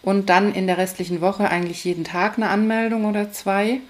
Und 0.03 0.31
dann 0.31 0.55
in 0.55 0.69
der 0.69 0.79
restlichen 0.79 1.21
Woche 1.21 1.51
eigentlich 1.51 1.85
jeden 1.85 2.05
Tag 2.05 2.37
eine 2.37 2.49
Anmeldung 2.49 3.05
oder 3.05 3.33
zwei. 3.33 3.81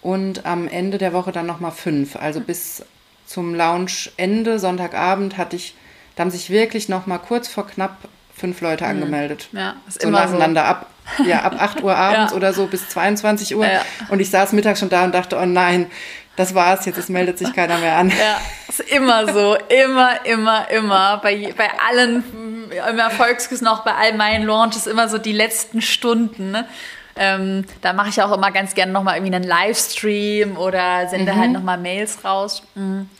Und 0.00 0.46
am 0.46 0.68
Ende 0.68 0.98
der 0.98 1.12
Woche 1.12 1.32
dann 1.32 1.46
nochmal 1.46 1.72
fünf. 1.72 2.14
Also 2.14 2.38
mhm. 2.38 2.44
bis 2.44 2.84
zum 3.26 3.54
Launchende, 3.54 4.60
Sonntagabend, 4.60 5.36
hatte 5.36 5.56
ich 5.56 5.74
da 6.16 6.22
haben 6.22 6.30
sich 6.30 6.50
wirklich 6.50 6.88
noch 6.88 7.06
mal 7.06 7.18
kurz 7.18 7.48
vor 7.48 7.66
knapp 7.66 7.96
fünf 8.36 8.60
Leute 8.60 8.84
mhm. 8.84 8.90
angemeldet. 8.90 9.48
Ja, 9.52 9.76
ist 9.86 10.02
so 10.02 10.08
immer 10.08 10.20
nacheinander 10.20 10.62
so. 10.62 10.66
ab. 10.66 10.86
Ja, 11.26 11.42
ab 11.42 11.56
8 11.58 11.82
Uhr 11.82 11.96
abends 11.96 12.30
ja. 12.32 12.36
oder 12.36 12.52
so 12.52 12.66
bis 12.66 12.88
22 12.88 13.56
Uhr. 13.56 13.66
Ja. 13.66 13.82
Und 14.10 14.20
ich 14.20 14.30
saß 14.30 14.52
mittags 14.52 14.78
schon 14.78 14.90
da 14.90 15.04
und 15.04 15.12
dachte, 15.12 15.36
oh 15.36 15.44
nein, 15.44 15.90
das 16.36 16.54
war's 16.54 16.86
jetzt, 16.86 16.98
es 16.98 17.08
meldet 17.08 17.36
sich 17.38 17.52
keiner 17.52 17.78
mehr 17.78 17.96
an. 17.96 18.10
Ja, 18.10 18.40
ist 18.68 18.80
immer 18.80 19.30
so, 19.32 19.56
immer, 19.68 20.24
immer, 20.24 20.70
immer. 20.70 21.18
Bei, 21.18 21.52
bei 21.56 21.68
allen, 21.88 22.24
im 22.70 22.98
Erfolgskurs 22.98 23.60
noch, 23.60 23.84
bei 23.84 23.94
all 23.94 24.14
meinen 24.14 24.46
Launches 24.46 24.86
immer 24.86 25.08
so 25.08 25.18
die 25.18 25.32
letzten 25.32 25.82
Stunden. 25.82 26.52
Ne? 26.52 26.66
Ähm, 27.16 27.64
da 27.82 27.92
mache 27.92 28.08
ich 28.08 28.22
auch 28.22 28.32
immer 28.32 28.50
ganz 28.52 28.74
gerne 28.74 28.92
nochmal 28.92 29.16
irgendwie 29.16 29.34
einen 29.34 29.44
Livestream 29.44 30.56
oder 30.56 31.08
sende 31.08 31.32
mhm. 31.32 31.38
halt 31.38 31.52
nochmal 31.52 31.78
Mails 31.78 32.24
raus. 32.24 32.62
Mhm. 32.74 33.10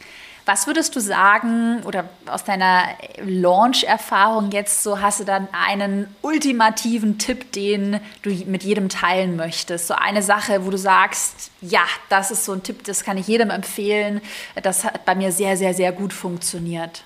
Was 0.51 0.67
würdest 0.67 0.97
du 0.97 1.01
sagen 1.01 1.81
oder 1.85 2.09
aus 2.27 2.43
deiner 2.43 2.83
Launch-Erfahrung 3.23 4.51
jetzt 4.51 4.83
so 4.83 5.01
hast 5.01 5.21
du 5.21 5.25
dann 5.25 5.47
einen 5.53 6.13
ultimativen 6.23 7.19
Tipp, 7.19 7.53
den 7.53 8.01
du 8.23 8.31
mit 8.47 8.65
jedem 8.65 8.89
teilen 8.89 9.37
möchtest? 9.37 9.87
So 9.87 9.95
eine 9.95 10.25
Sache, 10.25 10.67
wo 10.67 10.71
du 10.71 10.77
sagst, 10.77 11.53
ja, 11.61 11.85
das 12.09 12.33
ist 12.33 12.45
so 12.45 12.53
ein 12.53 12.65
Tipp, 12.65 12.83
das 12.83 13.05
kann 13.05 13.17
ich 13.17 13.29
jedem 13.29 13.51
empfehlen. 13.51 14.21
Das 14.61 14.83
hat 14.83 15.05
bei 15.05 15.15
mir 15.15 15.31
sehr, 15.31 15.57
sehr, 15.57 15.73
sehr 15.73 15.93
gut 15.93 16.13
funktioniert. 16.13 17.05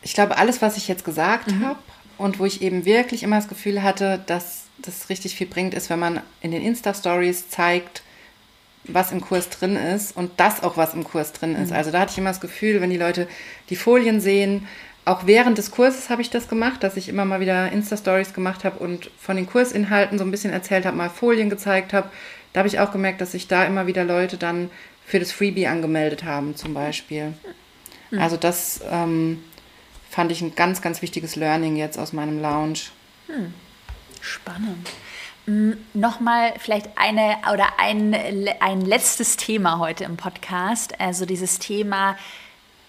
Ich 0.00 0.14
glaube, 0.14 0.38
alles, 0.38 0.62
was 0.62 0.78
ich 0.78 0.88
jetzt 0.88 1.04
gesagt 1.04 1.48
mhm. 1.48 1.66
habe 1.66 1.78
und 2.16 2.38
wo 2.38 2.46
ich 2.46 2.62
eben 2.62 2.86
wirklich 2.86 3.22
immer 3.22 3.36
das 3.36 3.48
Gefühl 3.48 3.82
hatte, 3.82 4.22
dass 4.24 4.68
das 4.78 5.10
richtig 5.10 5.34
viel 5.34 5.48
bringt, 5.48 5.74
ist, 5.74 5.90
wenn 5.90 5.98
man 5.98 6.22
in 6.40 6.50
den 6.50 6.62
Insta-Stories 6.62 7.50
zeigt, 7.50 8.02
was 8.88 9.12
im 9.12 9.20
Kurs 9.20 9.48
drin 9.48 9.76
ist 9.76 10.16
und 10.16 10.32
das 10.38 10.62
auch 10.62 10.76
was 10.76 10.94
im 10.94 11.04
Kurs 11.04 11.32
drin 11.32 11.54
ist. 11.54 11.70
Mhm. 11.70 11.76
Also 11.76 11.90
da 11.90 12.00
hatte 12.00 12.12
ich 12.12 12.18
immer 12.18 12.30
das 12.30 12.40
Gefühl, 12.40 12.80
wenn 12.80 12.90
die 12.90 12.98
Leute 12.98 13.28
die 13.70 13.76
Folien 13.76 14.20
sehen, 14.20 14.66
auch 15.04 15.26
während 15.26 15.56
des 15.56 15.70
Kurses 15.70 16.10
habe 16.10 16.20
ich 16.20 16.30
das 16.30 16.48
gemacht, 16.48 16.82
dass 16.82 16.96
ich 16.96 17.08
immer 17.08 17.24
mal 17.24 17.38
wieder 17.38 17.70
Insta-Stories 17.70 18.34
gemacht 18.34 18.64
habe 18.64 18.80
und 18.80 19.08
von 19.18 19.36
den 19.36 19.46
Kursinhalten 19.46 20.18
so 20.18 20.24
ein 20.24 20.32
bisschen 20.32 20.52
erzählt 20.52 20.84
habe, 20.84 20.96
mal 20.96 21.10
Folien 21.10 21.48
gezeigt 21.48 21.92
habe. 21.92 22.10
Da 22.52 22.58
habe 22.58 22.68
ich 22.68 22.80
auch 22.80 22.90
gemerkt, 22.90 23.20
dass 23.20 23.32
sich 23.32 23.46
da 23.46 23.64
immer 23.64 23.86
wieder 23.86 24.02
Leute 24.02 24.36
dann 24.36 24.68
für 25.04 25.20
das 25.20 25.30
Freebie 25.30 25.68
angemeldet 25.68 26.24
haben, 26.24 26.56
zum 26.56 26.74
Beispiel. 26.74 27.34
Mhm. 28.10 28.18
Also 28.18 28.36
das 28.36 28.80
ähm, 28.90 29.44
fand 30.10 30.32
ich 30.32 30.42
ein 30.42 30.56
ganz, 30.56 30.82
ganz 30.82 31.02
wichtiges 31.02 31.36
Learning 31.36 31.76
jetzt 31.76 31.98
aus 31.98 32.12
meinem 32.12 32.42
Lounge. 32.42 32.80
Mhm. 33.28 33.54
Spannend. 34.20 34.90
Nochmal 35.46 36.54
vielleicht 36.58 36.90
eine 36.96 37.36
oder 37.52 37.78
ein, 37.78 38.14
ein 38.58 38.80
letztes 38.80 39.36
Thema 39.36 39.78
heute 39.78 40.02
im 40.02 40.16
Podcast. 40.16 41.00
Also 41.00 41.24
dieses 41.24 41.60
Thema, 41.60 42.16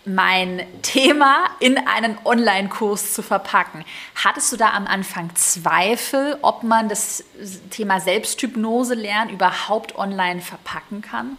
mein 0.06 0.64
Thema 0.82 1.44
in 1.60 1.78
einen 1.78 2.18
Online-Kurs 2.26 3.14
zu 3.14 3.22
verpacken. 3.22 3.86
Hattest 4.16 4.52
du 4.52 4.58
da 4.58 4.72
am 4.72 4.88
Anfang 4.88 5.36
Zweifel, 5.36 6.38
ob 6.42 6.64
man 6.64 6.90
das 6.90 7.24
Thema 7.70 8.00
Selbsthypnose 8.00 8.96
lernen 8.96 9.30
überhaupt 9.30 9.96
online 9.96 10.42
verpacken 10.42 11.02
kann? 11.02 11.38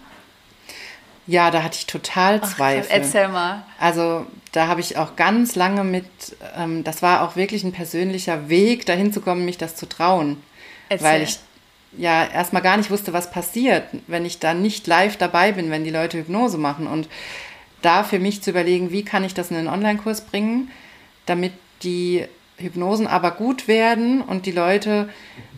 Ja, 1.27 1.51
da 1.51 1.65
hatte 1.65 1.79
ich 1.79 1.87
total 1.87 2.43
Zweifel. 2.43 2.89
Ach, 2.89 2.95
erzähl 2.95 3.29
mal. 3.29 3.65
Also 3.81 4.25
da 4.53 4.69
habe 4.69 4.81
ich 4.81 4.97
auch 4.97 5.17
ganz 5.17 5.57
lange 5.57 5.83
mit, 5.83 6.07
ähm, 6.57 6.85
das 6.85 7.03
war 7.03 7.23
auch 7.23 7.35
wirklich 7.35 7.65
ein 7.65 7.73
persönlicher 7.73 8.49
Weg, 8.49 8.87
dahin 8.87 9.13
zu 9.13 9.21
kommen, 9.21 9.45
mich 9.45 9.59
das 9.59 9.75
zu 9.75 9.89
trauen. 9.89 10.41
Erzähl. 10.88 11.07
Weil 11.07 11.22
ich 11.22 11.38
ja 11.96 12.27
erstmal 12.27 12.62
gar 12.62 12.77
nicht 12.77 12.90
wusste, 12.90 13.12
was 13.12 13.31
passiert, 13.31 13.85
wenn 14.07 14.24
ich 14.24 14.38
da 14.38 14.55
nicht 14.55 14.87
live 14.87 15.16
dabei 15.16 15.53
bin, 15.53 15.70
wenn 15.70 15.85
die 15.85 15.90
Leute 15.90 16.18
Hypnose 16.18 16.59
machen. 16.59 16.87
Und 16.87 17.09
da 17.83 18.05
für 18.05 18.18
mich 18.18 18.42
zu 18.42 18.51
überlegen, 18.51 18.92
wie 18.92 19.05
kann 19.05 19.24
ich 19.24 19.35
das 19.35 19.51
in 19.51 19.57
einen 19.57 19.68
Online-Kurs 19.68 20.22
bringen, 20.22 20.70
damit 21.27 21.53
die 21.83 22.24
Hypnosen 22.57 23.07
aber 23.07 23.31
gut 23.31 23.68
werden 23.68 24.20
und 24.20 24.46
die 24.46 24.53
Leute 24.53 25.09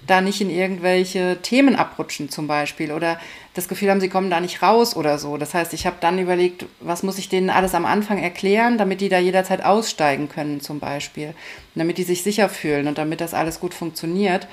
da 0.06 0.20
nicht 0.20 0.40
in 0.40 0.50
irgendwelche 0.50 1.38
Themen 1.40 1.76
abrutschen 1.76 2.30
zum 2.30 2.46
Beispiel 2.46 2.90
oder 2.92 3.20
das 3.54 3.68
Gefühl 3.68 3.90
haben, 3.90 4.00
sie 4.00 4.08
kommen 4.08 4.30
da 4.30 4.40
nicht 4.40 4.62
raus 4.62 4.96
oder 4.96 5.18
so. 5.18 5.36
Das 5.36 5.54
heißt, 5.54 5.72
ich 5.72 5.86
habe 5.86 5.96
dann 6.00 6.18
überlegt, 6.18 6.66
was 6.80 7.02
muss 7.02 7.18
ich 7.18 7.28
denen 7.28 7.48
alles 7.48 7.74
am 7.74 7.86
Anfang 7.86 8.18
erklären, 8.18 8.76
damit 8.76 9.00
die 9.00 9.08
da 9.08 9.18
jederzeit 9.18 9.64
aussteigen 9.64 10.28
können 10.28 10.60
zum 10.60 10.80
Beispiel, 10.80 11.34
damit 11.74 11.98
die 11.98 12.02
sich 12.02 12.22
sicher 12.22 12.48
fühlen 12.48 12.88
und 12.88 12.98
damit 12.98 13.20
das 13.20 13.34
alles 13.34 13.60
gut 13.60 13.72
funktioniert. 13.72 14.48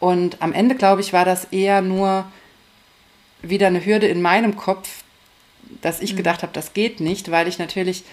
Und 0.00 0.40
am 0.40 0.52
Ende, 0.52 0.74
glaube 0.74 1.02
ich, 1.02 1.12
war 1.12 1.24
das 1.24 1.44
eher 1.44 1.82
nur 1.82 2.24
wieder 3.42 3.68
eine 3.68 3.84
Hürde 3.84 4.08
in 4.08 4.22
meinem 4.22 4.56
Kopf, 4.56 5.04
dass 5.82 6.00
ich 6.00 6.14
mhm. 6.14 6.18
gedacht 6.18 6.42
habe, 6.42 6.52
das 6.52 6.72
geht 6.72 7.00
nicht, 7.00 7.30
weil 7.30 7.46
ich 7.46 7.58
natürlich 7.58 8.04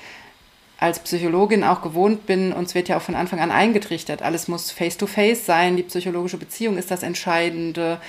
als 0.78 1.00
Psychologin 1.00 1.64
auch 1.64 1.82
gewohnt 1.82 2.28
bin, 2.28 2.54
uns 2.54 2.76
wird 2.76 2.88
ja 2.88 2.98
auch 2.98 3.02
von 3.02 3.16
Anfang 3.16 3.40
an 3.40 3.52
eingetrichtert, 3.52 4.22
alles 4.22 4.48
muss 4.48 4.70
face-to-face 4.70 5.40
-face 5.40 5.46
sein, 5.46 5.76
die 5.76 5.84
psychologische 5.84 6.38
Beziehung 6.38 6.78
ist 6.78 6.92
das 6.92 7.02
Entscheidende, 7.02 8.00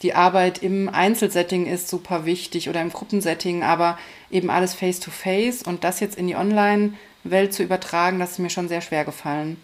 die 0.00 0.14
Arbeit 0.14 0.62
im 0.62 0.88
Einzelsetting 0.88 1.66
ist 1.66 1.88
super 1.88 2.24
wichtig 2.24 2.70
oder 2.70 2.80
im 2.80 2.90
Gruppensetting, 2.90 3.62
aber 3.62 3.98
eben 4.30 4.48
alles 4.48 4.74
face-to-face 4.74 5.62
-face 5.62 5.68
und 5.68 5.84
das 5.84 6.00
jetzt 6.00 6.16
in 6.16 6.26
die 6.26 6.36
Online-Welt 6.36 7.52
zu 7.52 7.62
übertragen, 7.62 8.18
das 8.18 8.32
ist 8.32 8.38
mir 8.38 8.50
schon 8.50 8.68
sehr 8.68 8.80
schwer 8.80 9.04
gefallen. 9.04 9.58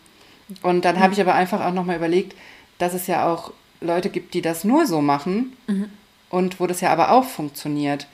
Und 0.62 0.85
dann 0.85 0.96
mhm. 0.96 1.00
habe 1.00 1.14
ich 1.14 1.20
aber 1.20 1.35
einfach 1.35 1.64
auch 1.64 1.72
nochmal 1.72 1.96
überlegt, 1.96 2.37
dass 2.78 2.92
es 2.92 3.06
ja 3.06 3.26
auch 3.30 3.52
Leute 3.81 4.11
gibt, 4.11 4.35
die 4.35 4.43
das 4.43 4.64
nur 4.64 4.87
so 4.87 5.01
machen 5.01 5.57
mhm. 5.66 5.90
und 6.29 6.61
wo 6.61 6.66
das 6.66 6.81
ja 6.81 6.90
aber 6.90 7.11
auch 7.12 7.25
funktioniert. 7.25 8.07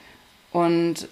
Und 0.52 1.08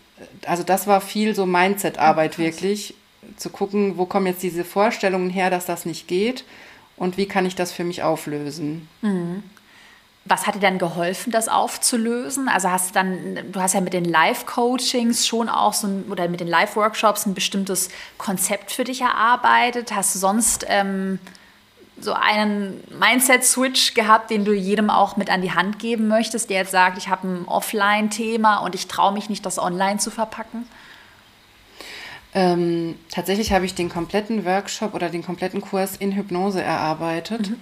also 0.47 0.63
das 0.63 0.87
war 0.87 1.01
viel 1.01 1.35
so 1.35 1.47
Mindset-Arbeit 1.47 2.35
oh, 2.37 2.43
wirklich, 2.43 2.95
zu 3.37 3.51
gucken, 3.51 3.97
wo 3.97 4.07
kommen 4.07 4.27
jetzt 4.27 4.43
diese 4.43 4.65
Vorstellungen 4.65 5.31
her, 5.31 5.51
dass 5.51 5.67
das 5.67 5.87
nicht 5.87 6.09
geht 6.09 6.45
und 6.97 7.17
wie 7.17 7.27
kann 7.27 7.47
ich 7.47 7.55
das 7.55 7.73
für 7.73 7.85
mich 7.85 8.03
auflösen. 8.03 8.89
Mhm. 9.03 9.43
was 10.27 10.47
hat 10.47 10.55
dir 10.55 10.61
dann 10.61 10.79
geholfen, 10.79 11.31
das 11.31 11.49
aufzulösen? 11.49 12.49
Also 12.49 12.71
hast 12.71 12.91
du 12.91 12.95
dann, 12.95 13.53
du 13.53 13.61
hast 13.61 13.75
ja 13.75 13.83
mit 13.83 13.93
den 13.93 14.07
Live-Coachings 14.07 15.27
schon 15.27 15.51
auch 15.51 15.75
so 15.75 15.87
ein, 15.87 16.05
oder 16.11 16.29
mit 16.29 16.41
den 16.41 16.49
Live-Workshops 16.49 17.27
ein 17.27 17.35
bestimmtes 17.35 17.91
Konzept 18.17 18.73
für 18.73 18.85
dich 18.85 19.03
erarbeitet. 19.03 19.95
Hast 19.95 20.15
du 20.15 20.19
sonst 20.19 20.65
ähm, 20.69 21.19
so 22.01 22.13
einen 22.13 22.83
Mindset-Switch 22.99 23.95
gehabt, 23.95 24.31
den 24.31 24.45
du 24.45 24.53
jedem 24.53 24.91
auch 24.91 25.17
mit 25.17 25.31
an 25.31 25.43
die 25.43 25.53
Hand 25.53 25.79
geben 25.79 26.09
möchtest, 26.09 26.51
der 26.51 26.59
jetzt 26.59 26.73
sagt, 26.73 26.99
ich 26.99 27.09
habe 27.09 27.29
ein 27.29 27.45
Offline-Thema 27.47 28.59
und 28.59 28.75
ich 28.75 28.89
traue 28.89 29.13
mich 29.13 29.29
nicht, 29.29 29.47
das 29.47 29.59
online 29.59 29.99
zu 29.99 30.11
verpacken? 30.11 30.67
Ähm, 32.35 32.97
tatsächlich 33.11 33.53
habe 33.53 33.65
ich 33.65 33.75
den 33.75 33.89
kompletten 33.89 34.45
Workshop 34.45 34.93
oder 34.95 35.09
den 35.09 35.25
kompletten 35.25 35.61
Kurs 35.61 35.97
in 35.97 36.13
Hypnose 36.13 36.61
erarbeitet. 36.61 37.51
Mhm. 37.51 37.61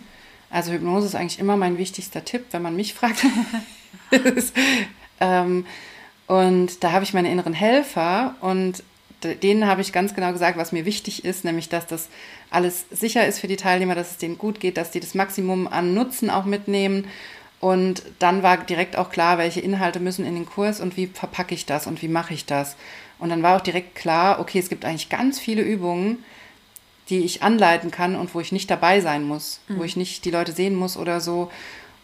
Also 0.49 0.73
Hypnose 0.73 1.07
ist 1.07 1.15
eigentlich 1.15 1.39
immer 1.39 1.57
mein 1.57 1.77
wichtigster 1.77 2.25
Tipp, 2.25 2.47
wenn 2.53 2.63
man 2.63 2.75
mich 2.75 2.95
fragt. 2.95 3.25
ähm, 5.21 5.67
und 6.27 6.83
da 6.83 6.93
habe 6.93 7.05
ich 7.05 7.13
meine 7.13 7.31
inneren 7.31 7.53
Helfer 7.53 8.35
und 8.41 8.83
denen 9.25 9.67
habe 9.67 9.81
ich 9.81 9.93
ganz 9.93 10.15
genau 10.15 10.33
gesagt, 10.33 10.57
was 10.57 10.73
mir 10.73 10.85
wichtig 10.85 11.25
ist, 11.25 11.45
nämlich 11.45 11.69
dass 11.69 11.87
das 11.87 12.09
alles 12.51 12.87
sicher 12.91 13.27
ist 13.27 13.39
für 13.39 13.49
die 13.49 13.57
Teilnehmer, 13.57 13.95
dass 13.95 14.13
es 14.13 14.19
denen 14.19 14.39
gut 14.39 14.61
geht, 14.61 14.77
dass 14.77 14.91
die 14.91 15.01
das 15.01 15.15
Maximum 15.15 15.69
an 15.69 15.95
Nutzen 15.95 16.31
auch 16.31 16.45
mitnehmen. 16.45 17.07
Und 17.61 18.03
dann 18.19 18.43
war 18.43 18.59
direkt 18.59 18.97
auch 18.97 19.11
klar, 19.11 19.39
welche 19.39 19.61
Inhalte 19.61 20.01
müssen 20.01 20.27
in 20.27 20.35
den 20.35 20.47
Kurs 20.47 20.81
und 20.81 20.97
wie 20.97 21.07
verpacke 21.07 21.55
ich 21.55 21.65
das 21.65 21.87
und 21.87 22.03
wie 22.03 22.09
mache 22.09 22.35
ich 22.35 22.45
das. 22.45 22.77
Und 23.21 23.29
dann 23.29 23.45
war 23.45 23.57
auch 23.57 23.61
direkt 23.61 23.95
klar, 23.95 24.41
okay, 24.41 24.59
es 24.59 24.69
gibt 24.69 24.85
eigentlich 24.85 25.09
ganz 25.09 25.39
viele 25.39 25.63
Übungen, 25.63 26.25
die 27.09 27.21
ich 27.21 27.43
anleiten 27.43 27.91
kann 27.91 28.17
und 28.17 28.35
wo 28.35 28.41
ich 28.41 28.51
nicht 28.51 28.71
dabei 28.71 29.01
sein 29.01 29.23
muss, 29.25 29.61
mhm. 29.69 29.79
wo 29.79 29.85
ich 29.85 29.97
nicht 29.97 30.25
die 30.25 30.31
Leute 30.31 30.53
sehen 30.53 30.75
muss 30.75 30.97
oder 30.97 31.21
so 31.21 31.51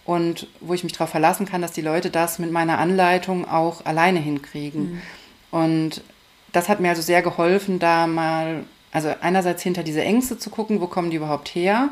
und 0.04 0.46
wo 0.60 0.74
ich 0.74 0.84
mich 0.84 0.92
darauf 0.92 1.10
verlassen 1.10 1.44
kann, 1.44 1.60
dass 1.60 1.72
die 1.72 1.82
Leute 1.82 2.10
das 2.10 2.38
mit 2.38 2.52
meiner 2.52 2.78
Anleitung 2.78 3.48
auch 3.48 3.84
alleine 3.84 4.20
hinkriegen. 4.20 4.92
Mhm. 4.92 5.02
Und 5.50 6.02
das 6.52 6.68
hat 6.68 6.80
mir 6.80 6.90
also 6.90 7.02
sehr 7.02 7.22
geholfen, 7.22 7.78
da 7.78 8.06
mal, 8.06 8.64
also 8.92 9.14
einerseits 9.20 9.62
hinter 9.62 9.82
diese 9.82 10.02
Ängste 10.02 10.38
zu 10.38 10.50
gucken, 10.50 10.80
wo 10.80 10.86
kommen 10.86 11.10
die 11.10 11.16
überhaupt 11.16 11.48
her 11.48 11.90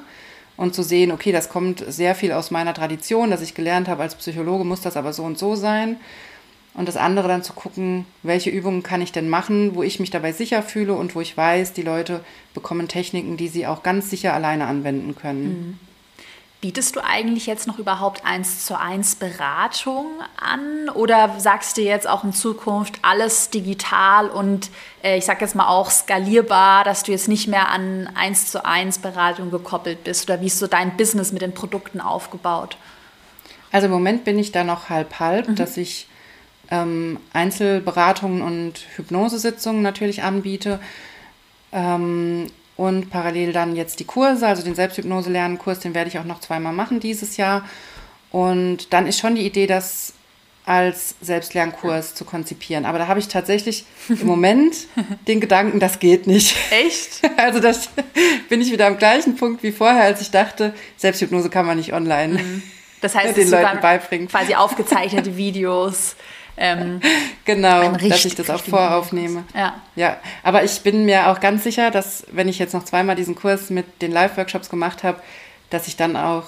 und 0.57 0.75
zu 0.75 0.83
sehen, 0.83 1.13
okay, 1.13 1.33
das 1.33 1.49
kommt 1.49 1.85
sehr 1.87 2.15
viel 2.15 2.33
aus 2.33 2.51
meiner 2.51 2.75
Tradition, 2.75 3.31
dass 3.31 3.43
ich 3.43 3.55
gelernt 3.55 3.89
habe, 3.89 4.03
als 4.03 4.15
Psychologe 4.15 4.65
muss 4.65 4.81
das 4.81 4.97
aber 4.97 5.13
so 5.13 5.23
und 5.23 5.39
so 5.39 5.55
sein. 5.55 5.97
Und 6.75 6.89
das 6.89 6.99
andere 6.99 7.27
dann 7.27 7.43
zu 7.43 7.55
gucken, 7.55 8.05
welche 8.23 8.51
Übungen 8.51 8.83
kann 8.83 9.01
ich 9.01 9.11
denn 9.11 9.31
machen, 9.31 9.75
wo 9.75 9.83
ich 9.83 9.99
mich 9.99 10.11
dabei 10.11 10.33
sicher 10.33 10.63
fühle 10.63 10.93
und 10.93 11.15
wo 11.15 11.23
ich 11.23 11.35
weiß, 11.35 11.73
die 11.73 11.83
Leute 11.83 12.21
bekommen 12.53 12.87
Techniken, 12.87 13.39
die 13.39 13.49
sie 13.49 13.67
auch 13.67 13.83
ganz 13.83 14.11
sicher 14.11 14.35
alleine 14.35 14.67
anwenden 14.67 15.17
können. 15.17 15.45
Mhm. 15.45 15.79
Bietest 16.67 16.97
du 16.97 17.05
eigentlich 17.05 17.47
jetzt 17.47 17.69
noch 17.69 17.79
überhaupt 17.79 18.27
eins 18.27 18.67
zu 18.67 18.77
eins 18.77 19.15
Beratung 19.15 20.07
an 20.37 20.89
oder 20.89 21.37
sagst 21.39 21.77
du 21.77 21.83
jetzt 21.83 22.09
auch 22.09 22.25
in 22.25 22.33
Zukunft 22.33 22.99
alles 23.03 23.51
digital 23.51 24.29
und 24.29 24.71
äh, 25.05 25.17
ich 25.17 25.27
sag 25.27 25.41
jetzt 25.41 25.55
mal 25.55 25.69
auch 25.69 25.93
skalierbar, 25.93 26.83
dass 26.83 27.05
du 27.05 27.13
jetzt 27.13 27.29
nicht 27.29 27.47
mehr 27.47 27.69
an 27.69 28.11
eins 28.17 28.51
zu 28.51 28.65
eins 28.65 28.99
Beratung 28.99 29.53
gekoppelt 29.53 30.03
bist 30.03 30.29
oder 30.29 30.41
wie 30.41 30.47
ist 30.47 30.59
so 30.59 30.67
dein 30.67 30.97
Business 30.97 31.31
mit 31.31 31.41
den 31.41 31.55
Produkten 31.55 32.01
aufgebaut? 32.01 32.77
Also 33.71 33.87
im 33.87 33.93
Moment 33.93 34.25
bin 34.25 34.37
ich 34.37 34.51
da 34.51 34.65
noch 34.65 34.89
halb 34.89 35.21
halb, 35.21 35.47
mhm. 35.47 35.55
dass 35.55 35.77
ich 35.77 36.09
ähm, 36.73 37.21
Einzelberatungen 37.33 38.43
und 38.43 38.81
Hypnosesitzungen 38.97 39.83
natürlich 39.83 40.25
anbiete. 40.25 40.81
Ähm, 41.71 42.51
und 42.77 43.11
parallel 43.11 43.53
dann 43.53 43.75
jetzt 43.75 44.01
die 44.01 44.05
Kurse, 44.05 44.47
also 44.47 44.63
den 44.63 44.75
Selbsthypnose-Lernen-Kurs, 44.75 45.81
den 45.81 45.95
werde 45.95 46.09
ich 46.09 46.19
auch 46.19 46.25
noch 46.25 46.41
zweimal 46.41 46.73
machen 46.73 47.01
dieses 47.01 47.37
Jahr. 47.37 47.65
Und 48.31 48.93
dann 48.93 49.07
ist 49.07 49.19
schon 49.19 49.35
die 49.35 49.47
Idee, 49.47 49.67
das 49.67 50.13
als 50.67 51.15
Selbstlernkurs 51.21 52.15
zu 52.15 52.25
konzipieren. 52.25 52.85
Aber 52.85 52.99
da 52.99 53.07
habe 53.07 53.21
ich 53.21 53.29
tatsächlich 53.29 53.85
im 54.09 54.19
Moment 54.27 54.75
den 55.29 55.41
Gedanken, 55.41 55.79
das 55.79 56.01
geht 56.01 56.27
nicht. 56.27 56.57
Echt? 56.71 57.23
Also 57.37 57.61
das 57.61 57.91
bin 58.49 58.61
ich 58.61 58.73
wieder 58.73 58.87
am 58.87 58.97
gleichen 58.97 59.37
Punkt 59.37 59.63
wie 59.63 59.71
vorher, 59.71 60.05
als 60.05 60.21
ich 60.21 60.31
dachte, 60.31 60.75
Selbsthypnose 60.97 61.51
kann 61.51 61.67
man 61.67 61.77
nicht 61.77 61.93
online 61.93 62.35
mhm. 62.43 62.63
das 63.03 63.15
heißt, 63.15 63.37
den 63.37 63.51
Leuten 63.51 63.81
beibringen. 63.81 64.27
Quasi 64.27 64.55
aufgezeichnete 64.55 65.37
Videos 65.37 66.17
ähm, 66.57 67.01
genau, 67.45 67.93
dass 67.93 68.25
ich 68.25 68.35
das 68.35 68.51
auch 68.51 68.63
voraufnehme. 68.63 69.45
Ja. 69.55 69.81
ja, 69.95 70.17
aber 70.43 70.65
ich 70.65 70.81
bin 70.81 71.05
mir 71.05 71.29
auch 71.29 71.41
ganz 71.41 71.65
sicher, 71.65 71.91
dass 71.91 72.25
wenn 72.33 72.49
ich 72.49 72.59
jetzt 72.59 72.75
noch 72.75 72.85
zweimal 72.85 73.17
diesen 73.17 73.35
Kurs 73.35 73.71
mit 73.71 74.03
den 74.03 74.13
Live-Workshops 74.13 74.71
gemacht 74.71 75.03
habe, 75.03 75.21
dass 75.71 75.89
ich 75.89 75.97
dann 75.97 76.17
auch 76.17 76.45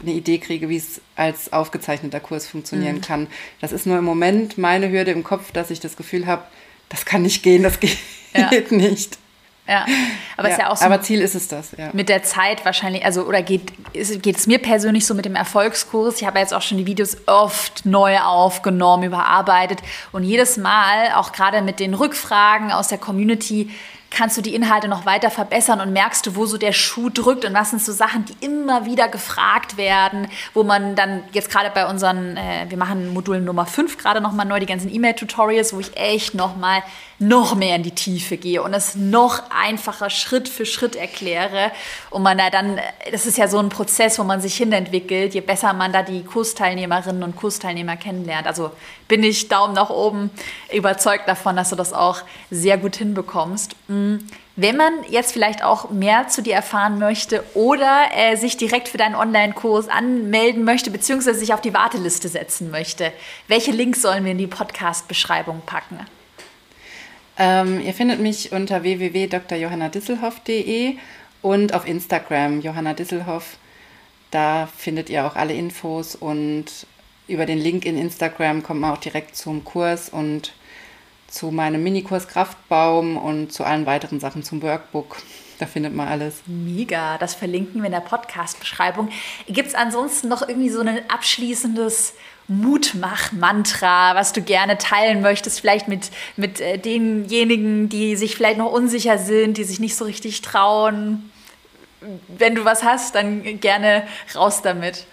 eine 0.00 0.12
Idee 0.12 0.38
kriege, 0.38 0.68
wie 0.68 0.76
es 0.76 1.00
als 1.16 1.52
aufgezeichneter 1.52 2.20
Kurs 2.20 2.46
funktionieren 2.46 2.96
mhm. 2.96 3.02
kann. 3.02 3.26
Das 3.60 3.72
ist 3.72 3.86
nur 3.86 3.98
im 3.98 4.04
Moment 4.04 4.58
meine 4.58 4.90
Hürde 4.90 5.12
im 5.12 5.24
Kopf, 5.24 5.52
dass 5.52 5.70
ich 5.70 5.80
das 5.80 5.96
Gefühl 5.96 6.26
habe, 6.26 6.42
das 6.88 7.04
kann 7.04 7.22
nicht 7.22 7.42
gehen, 7.42 7.62
das 7.62 7.80
geht 7.80 7.98
ja. 8.34 8.50
nicht. 8.70 9.18
Ja, 9.66 9.86
aber 10.36 10.48
ja, 10.48 10.54
ist 10.54 10.60
ja 10.60 10.70
auch 10.70 10.76
so. 10.76 10.84
Aber 10.84 11.00
Ziel 11.02 11.20
ist 11.20 11.36
es 11.36 11.46
das, 11.46 11.70
ja. 11.78 11.90
Mit 11.92 12.08
der 12.08 12.24
Zeit 12.24 12.64
wahrscheinlich, 12.64 13.04
also 13.04 13.22
oder 13.22 13.42
geht, 13.42 13.72
es 13.94 14.46
mir 14.48 14.58
persönlich 14.58 15.06
so 15.06 15.14
mit 15.14 15.24
dem 15.24 15.36
Erfolgskurs? 15.36 16.20
Ich 16.20 16.26
habe 16.26 16.40
jetzt 16.40 16.52
auch 16.52 16.62
schon 16.62 16.78
die 16.78 16.86
Videos 16.86 17.16
oft 17.26 17.86
neu 17.86 18.18
aufgenommen, 18.18 19.04
überarbeitet 19.04 19.78
und 20.10 20.24
jedes 20.24 20.56
Mal, 20.56 21.12
auch 21.14 21.30
gerade 21.30 21.62
mit 21.62 21.78
den 21.78 21.94
Rückfragen 21.94 22.72
aus 22.72 22.88
der 22.88 22.98
Community, 22.98 23.70
kannst 24.12 24.36
du 24.36 24.42
die 24.42 24.54
Inhalte 24.54 24.88
noch 24.88 25.06
weiter 25.06 25.30
verbessern 25.30 25.80
und 25.80 25.92
merkst 25.92 26.26
du, 26.26 26.36
wo 26.36 26.46
so 26.46 26.58
der 26.58 26.72
Schuh 26.72 27.10
drückt 27.10 27.44
und 27.44 27.54
was 27.54 27.70
sind 27.70 27.82
so 27.82 27.92
Sachen, 27.92 28.24
die 28.24 28.44
immer 28.44 28.84
wieder 28.84 29.08
gefragt 29.08 29.76
werden, 29.76 30.28
wo 30.54 30.62
man 30.62 30.94
dann 30.94 31.24
jetzt 31.32 31.50
gerade 31.50 31.70
bei 31.70 31.86
unseren, 31.86 32.36
äh, 32.36 32.66
wir 32.68 32.78
machen 32.78 33.12
Modul 33.12 33.40
Nummer 33.40 33.66
5 33.66 33.98
gerade 33.98 34.20
nochmal 34.20 34.46
neu, 34.46 34.60
die 34.60 34.66
ganzen 34.66 34.92
E-Mail-Tutorials, 34.92 35.74
wo 35.74 35.80
ich 35.80 35.96
echt 35.96 36.34
nochmal 36.34 36.82
noch 37.22 37.54
mehr 37.54 37.76
in 37.76 37.84
die 37.84 37.92
Tiefe 37.92 38.36
gehe 38.36 38.62
und 38.62 38.74
es 38.74 38.96
noch 38.96 39.42
einfacher 39.50 40.10
Schritt 40.10 40.48
für 40.48 40.66
Schritt 40.66 40.96
erkläre 40.96 41.70
und 42.10 42.22
man 42.22 42.36
da 42.36 42.50
dann, 42.50 42.80
das 43.10 43.26
ist 43.26 43.38
ja 43.38 43.46
so 43.46 43.58
ein 43.58 43.68
Prozess, 43.68 44.18
wo 44.18 44.24
man 44.24 44.40
sich 44.40 44.56
hinentwickelt, 44.56 45.32
je 45.32 45.40
besser 45.40 45.72
man 45.72 45.92
da 45.92 46.02
die 46.02 46.24
Kursteilnehmerinnen 46.24 47.22
und 47.22 47.36
Kursteilnehmer 47.36 47.96
kennenlernt. 47.96 48.48
Also 48.48 48.72
bin 49.06 49.22
ich 49.22 49.48
Daumen 49.48 49.74
nach 49.74 49.90
oben 49.90 50.30
überzeugt 50.72 51.28
davon, 51.28 51.54
dass 51.54 51.70
du 51.70 51.76
das 51.76 51.92
auch 51.92 52.22
sehr 52.50 52.76
gut 52.76 52.96
hinbekommst. 52.96 53.76
Mm, 53.86 54.01
wenn 54.56 54.76
man 54.76 54.92
jetzt 55.08 55.32
vielleicht 55.32 55.64
auch 55.64 55.90
mehr 55.90 56.28
zu 56.28 56.42
dir 56.42 56.54
erfahren 56.54 56.98
möchte 56.98 57.42
oder 57.54 58.08
äh, 58.14 58.36
sich 58.36 58.56
direkt 58.56 58.88
für 58.88 58.98
deinen 58.98 59.14
Online-Kurs 59.14 59.88
anmelden 59.88 60.64
möchte, 60.64 60.90
beziehungsweise 60.90 61.38
sich 61.38 61.54
auf 61.54 61.60
die 61.60 61.72
Warteliste 61.72 62.28
setzen 62.28 62.70
möchte, 62.70 63.12
welche 63.48 63.70
Links 63.70 64.02
sollen 64.02 64.24
wir 64.24 64.32
in 64.32 64.38
die 64.38 64.46
Podcast-Beschreibung 64.46 65.62
packen? 65.64 66.00
Ähm, 67.38 67.80
ihr 67.80 67.94
findet 67.94 68.20
mich 68.20 68.52
unter 68.52 68.82
www.drjohannadisselhoff.de 68.82 70.96
und 71.40 71.74
auf 71.74 71.86
Instagram 71.86 72.60
Johanna 72.60 72.92
Disselhoff. 72.94 73.56
Da 74.30 74.68
findet 74.76 75.10
ihr 75.10 75.26
auch 75.26 75.34
alle 75.34 75.54
Infos 75.54 76.14
und 76.14 76.66
über 77.28 77.46
den 77.46 77.58
Link 77.58 77.84
in 77.84 77.98
Instagram 77.98 78.62
kommt 78.62 78.80
man 78.80 78.92
auch 78.92 78.98
direkt 78.98 79.36
zum 79.36 79.64
Kurs 79.64 80.08
und 80.08 80.52
zu 81.32 81.50
meinem 81.50 81.82
Minikurs 81.82 82.28
Kraftbaum 82.28 83.16
und 83.16 83.52
zu 83.52 83.64
allen 83.64 83.86
weiteren 83.86 84.20
Sachen 84.20 84.42
zum 84.42 84.62
Workbook. 84.62 85.16
Da 85.58 85.66
findet 85.66 85.94
man 85.94 86.08
alles. 86.08 86.42
Mega, 86.46 87.16
das 87.16 87.34
verlinken 87.34 87.80
wir 87.80 87.86
in 87.86 87.92
der 87.92 88.00
Podcast-Beschreibung. 88.00 89.08
Gibt 89.46 89.68
es 89.68 89.74
ansonsten 89.74 90.28
noch 90.28 90.46
irgendwie 90.46 90.68
so 90.68 90.80
ein 90.80 91.00
abschließendes 91.08 92.14
Mutmach-Mantra, 92.48 94.14
was 94.14 94.34
du 94.34 94.42
gerne 94.42 94.76
teilen 94.76 95.22
möchtest, 95.22 95.60
vielleicht 95.60 95.88
mit, 95.88 96.10
mit 96.36 96.60
äh, 96.60 96.76
denjenigen, 96.76 97.88
die 97.88 98.16
sich 98.16 98.36
vielleicht 98.36 98.58
noch 98.58 98.70
unsicher 98.70 99.16
sind, 99.16 99.56
die 99.56 99.64
sich 99.64 99.80
nicht 99.80 99.96
so 99.96 100.04
richtig 100.04 100.42
trauen? 100.42 101.30
Wenn 102.28 102.54
du 102.54 102.66
was 102.66 102.82
hast, 102.82 103.14
dann 103.14 103.60
gerne 103.60 104.06
raus 104.34 104.60
damit. 104.60 105.06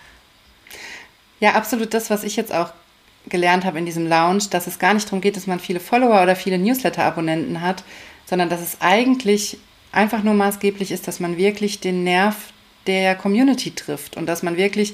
Ja, 1.39 1.51
absolut 1.51 1.93
das, 1.93 2.09
was 2.09 2.23
ich 2.23 2.35
jetzt 2.35 2.53
auch 2.53 2.71
gelernt 3.27 3.65
habe 3.65 3.79
in 3.79 3.85
diesem 3.85 4.07
Lounge, 4.07 4.45
dass 4.49 4.67
es 4.67 4.79
gar 4.79 4.93
nicht 4.93 5.07
darum 5.07 5.21
geht, 5.21 5.35
dass 5.35 5.47
man 5.47 5.59
viele 5.59 5.79
Follower 5.79 6.21
oder 6.21 6.35
viele 6.35 6.57
Newsletter-Abonnenten 6.57 7.61
hat, 7.61 7.83
sondern 8.25 8.49
dass 8.49 8.61
es 8.61 8.77
eigentlich 8.79 9.57
einfach 9.91 10.23
nur 10.23 10.33
maßgeblich 10.33 10.91
ist, 10.91 11.07
dass 11.07 11.19
man 11.19 11.37
wirklich 11.37 11.79
den 11.79 12.03
Nerv 12.03 12.53
der 12.87 13.15
Community 13.15 13.71
trifft 13.71 14.17
und 14.17 14.25
dass 14.25 14.43
man 14.43 14.57
wirklich 14.57 14.93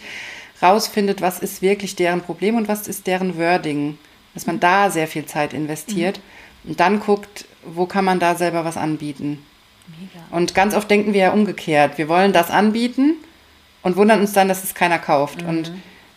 rausfindet, 0.61 1.21
was 1.21 1.39
ist 1.39 1.61
wirklich 1.61 1.95
deren 1.95 2.21
Problem 2.21 2.55
und 2.55 2.67
was 2.67 2.87
ist 2.87 3.07
deren 3.07 3.37
Wording. 3.37 3.97
Dass 4.33 4.47
man 4.47 4.59
da 4.59 4.89
sehr 4.89 5.07
viel 5.07 5.25
Zeit 5.25 5.53
investiert 5.53 6.19
mhm. 6.63 6.71
und 6.71 6.79
dann 6.79 6.99
guckt, 6.99 7.45
wo 7.63 7.85
kann 7.85 8.05
man 8.05 8.19
da 8.19 8.35
selber 8.35 8.65
was 8.65 8.77
anbieten. 8.77 9.45
Mega. 9.87 10.25
Und 10.31 10.55
ganz 10.55 10.75
oft 10.75 10.89
denken 10.89 11.13
wir 11.13 11.21
ja 11.21 11.31
umgekehrt. 11.31 11.97
Wir 11.97 12.09
wollen 12.09 12.33
das 12.33 12.49
anbieten 12.49 13.15
und 13.81 13.95
wundern 13.95 14.19
uns 14.19 14.33
dann, 14.33 14.47
dass 14.47 14.63
es 14.63 14.73
keiner 14.73 14.99
kauft. 14.99 15.43
Mhm. 15.43 15.49
Und 15.49 15.71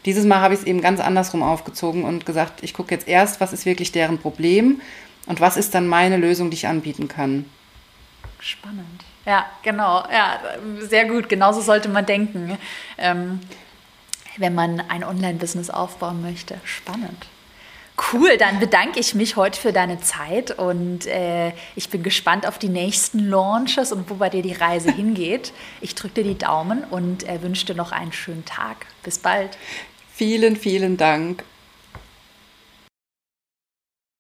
dieses 0.05 0.25
Mal 0.25 0.41
habe 0.41 0.55
ich 0.55 0.61
es 0.61 0.67
eben 0.67 0.81
ganz 0.81 1.01
andersrum 1.01 1.43
aufgezogen 1.43 2.05
und 2.05 2.27
gesagt, 2.27 2.63
ich 2.63 2.75
gucke 2.75 2.95
jetzt 2.95 3.09
erst, 3.09 3.41
was 3.41 3.53
ist 3.53 3.67
wirklich 3.67 3.93
deren 3.93 4.19
Problem 4.19 4.81
und 5.27 5.41
was 5.41 5.57
ist 5.57 5.75
dann 5.75 5.87
meine 5.87 6.17
Lösung, 6.17 6.51
die 6.51 6.57
ich 6.57 6.67
anbieten 6.67 7.09
kann. 7.09 7.45
Spannend. 8.41 9.05
Ja, 9.27 9.47
genau. 9.63 10.05
Ja, 10.11 10.41
sehr 10.81 11.07
gut. 11.07 11.29
Genauso 11.29 11.61
sollte 11.61 11.89
man 11.89 12.07
denken. 12.07 12.57
Ähm, 12.97 13.41
wenn 14.39 14.55
man 14.55 14.81
ein 14.89 15.05
Online-Business 15.05 15.69
aufbauen 15.69 16.23
möchte. 16.23 16.61
Spannend. 16.65 17.27
Cool, 18.13 18.37
dann 18.39 18.61
bedanke 18.61 19.01
ich 19.01 19.15
mich 19.15 19.35
heute 19.35 19.61
für 19.61 19.73
deine 19.73 20.01
Zeit 20.01 20.57
und 20.57 21.07
äh, 21.07 21.53
ich 21.75 21.91
bin 21.91 22.05
gespannt 22.05 22.47
auf 22.47 22.59
die 22.59 22.69
nächsten 22.69 23.19
Launches 23.29 23.91
und 23.91 24.09
wo 24.09 24.15
bei 24.15 24.31
dir 24.31 24.43
die 24.43 24.53
Reise 24.53 24.93
hingeht. 24.93 25.53
Ich 25.81 25.97
drücke 25.97 26.23
dir 26.23 26.25
die 26.25 26.39
Daumen 26.39 26.85
und 26.85 27.29
äh, 27.29 27.43
wünsche 27.43 27.67
dir 27.67 27.75
noch 27.75 27.91
einen 27.91 28.13
schönen 28.13 28.45
Tag. 28.45 28.87
Bis 29.03 29.19
bald. 29.19 29.59
Vielen, 30.15 30.57
vielen 30.57 30.97
Dank. 30.97 31.43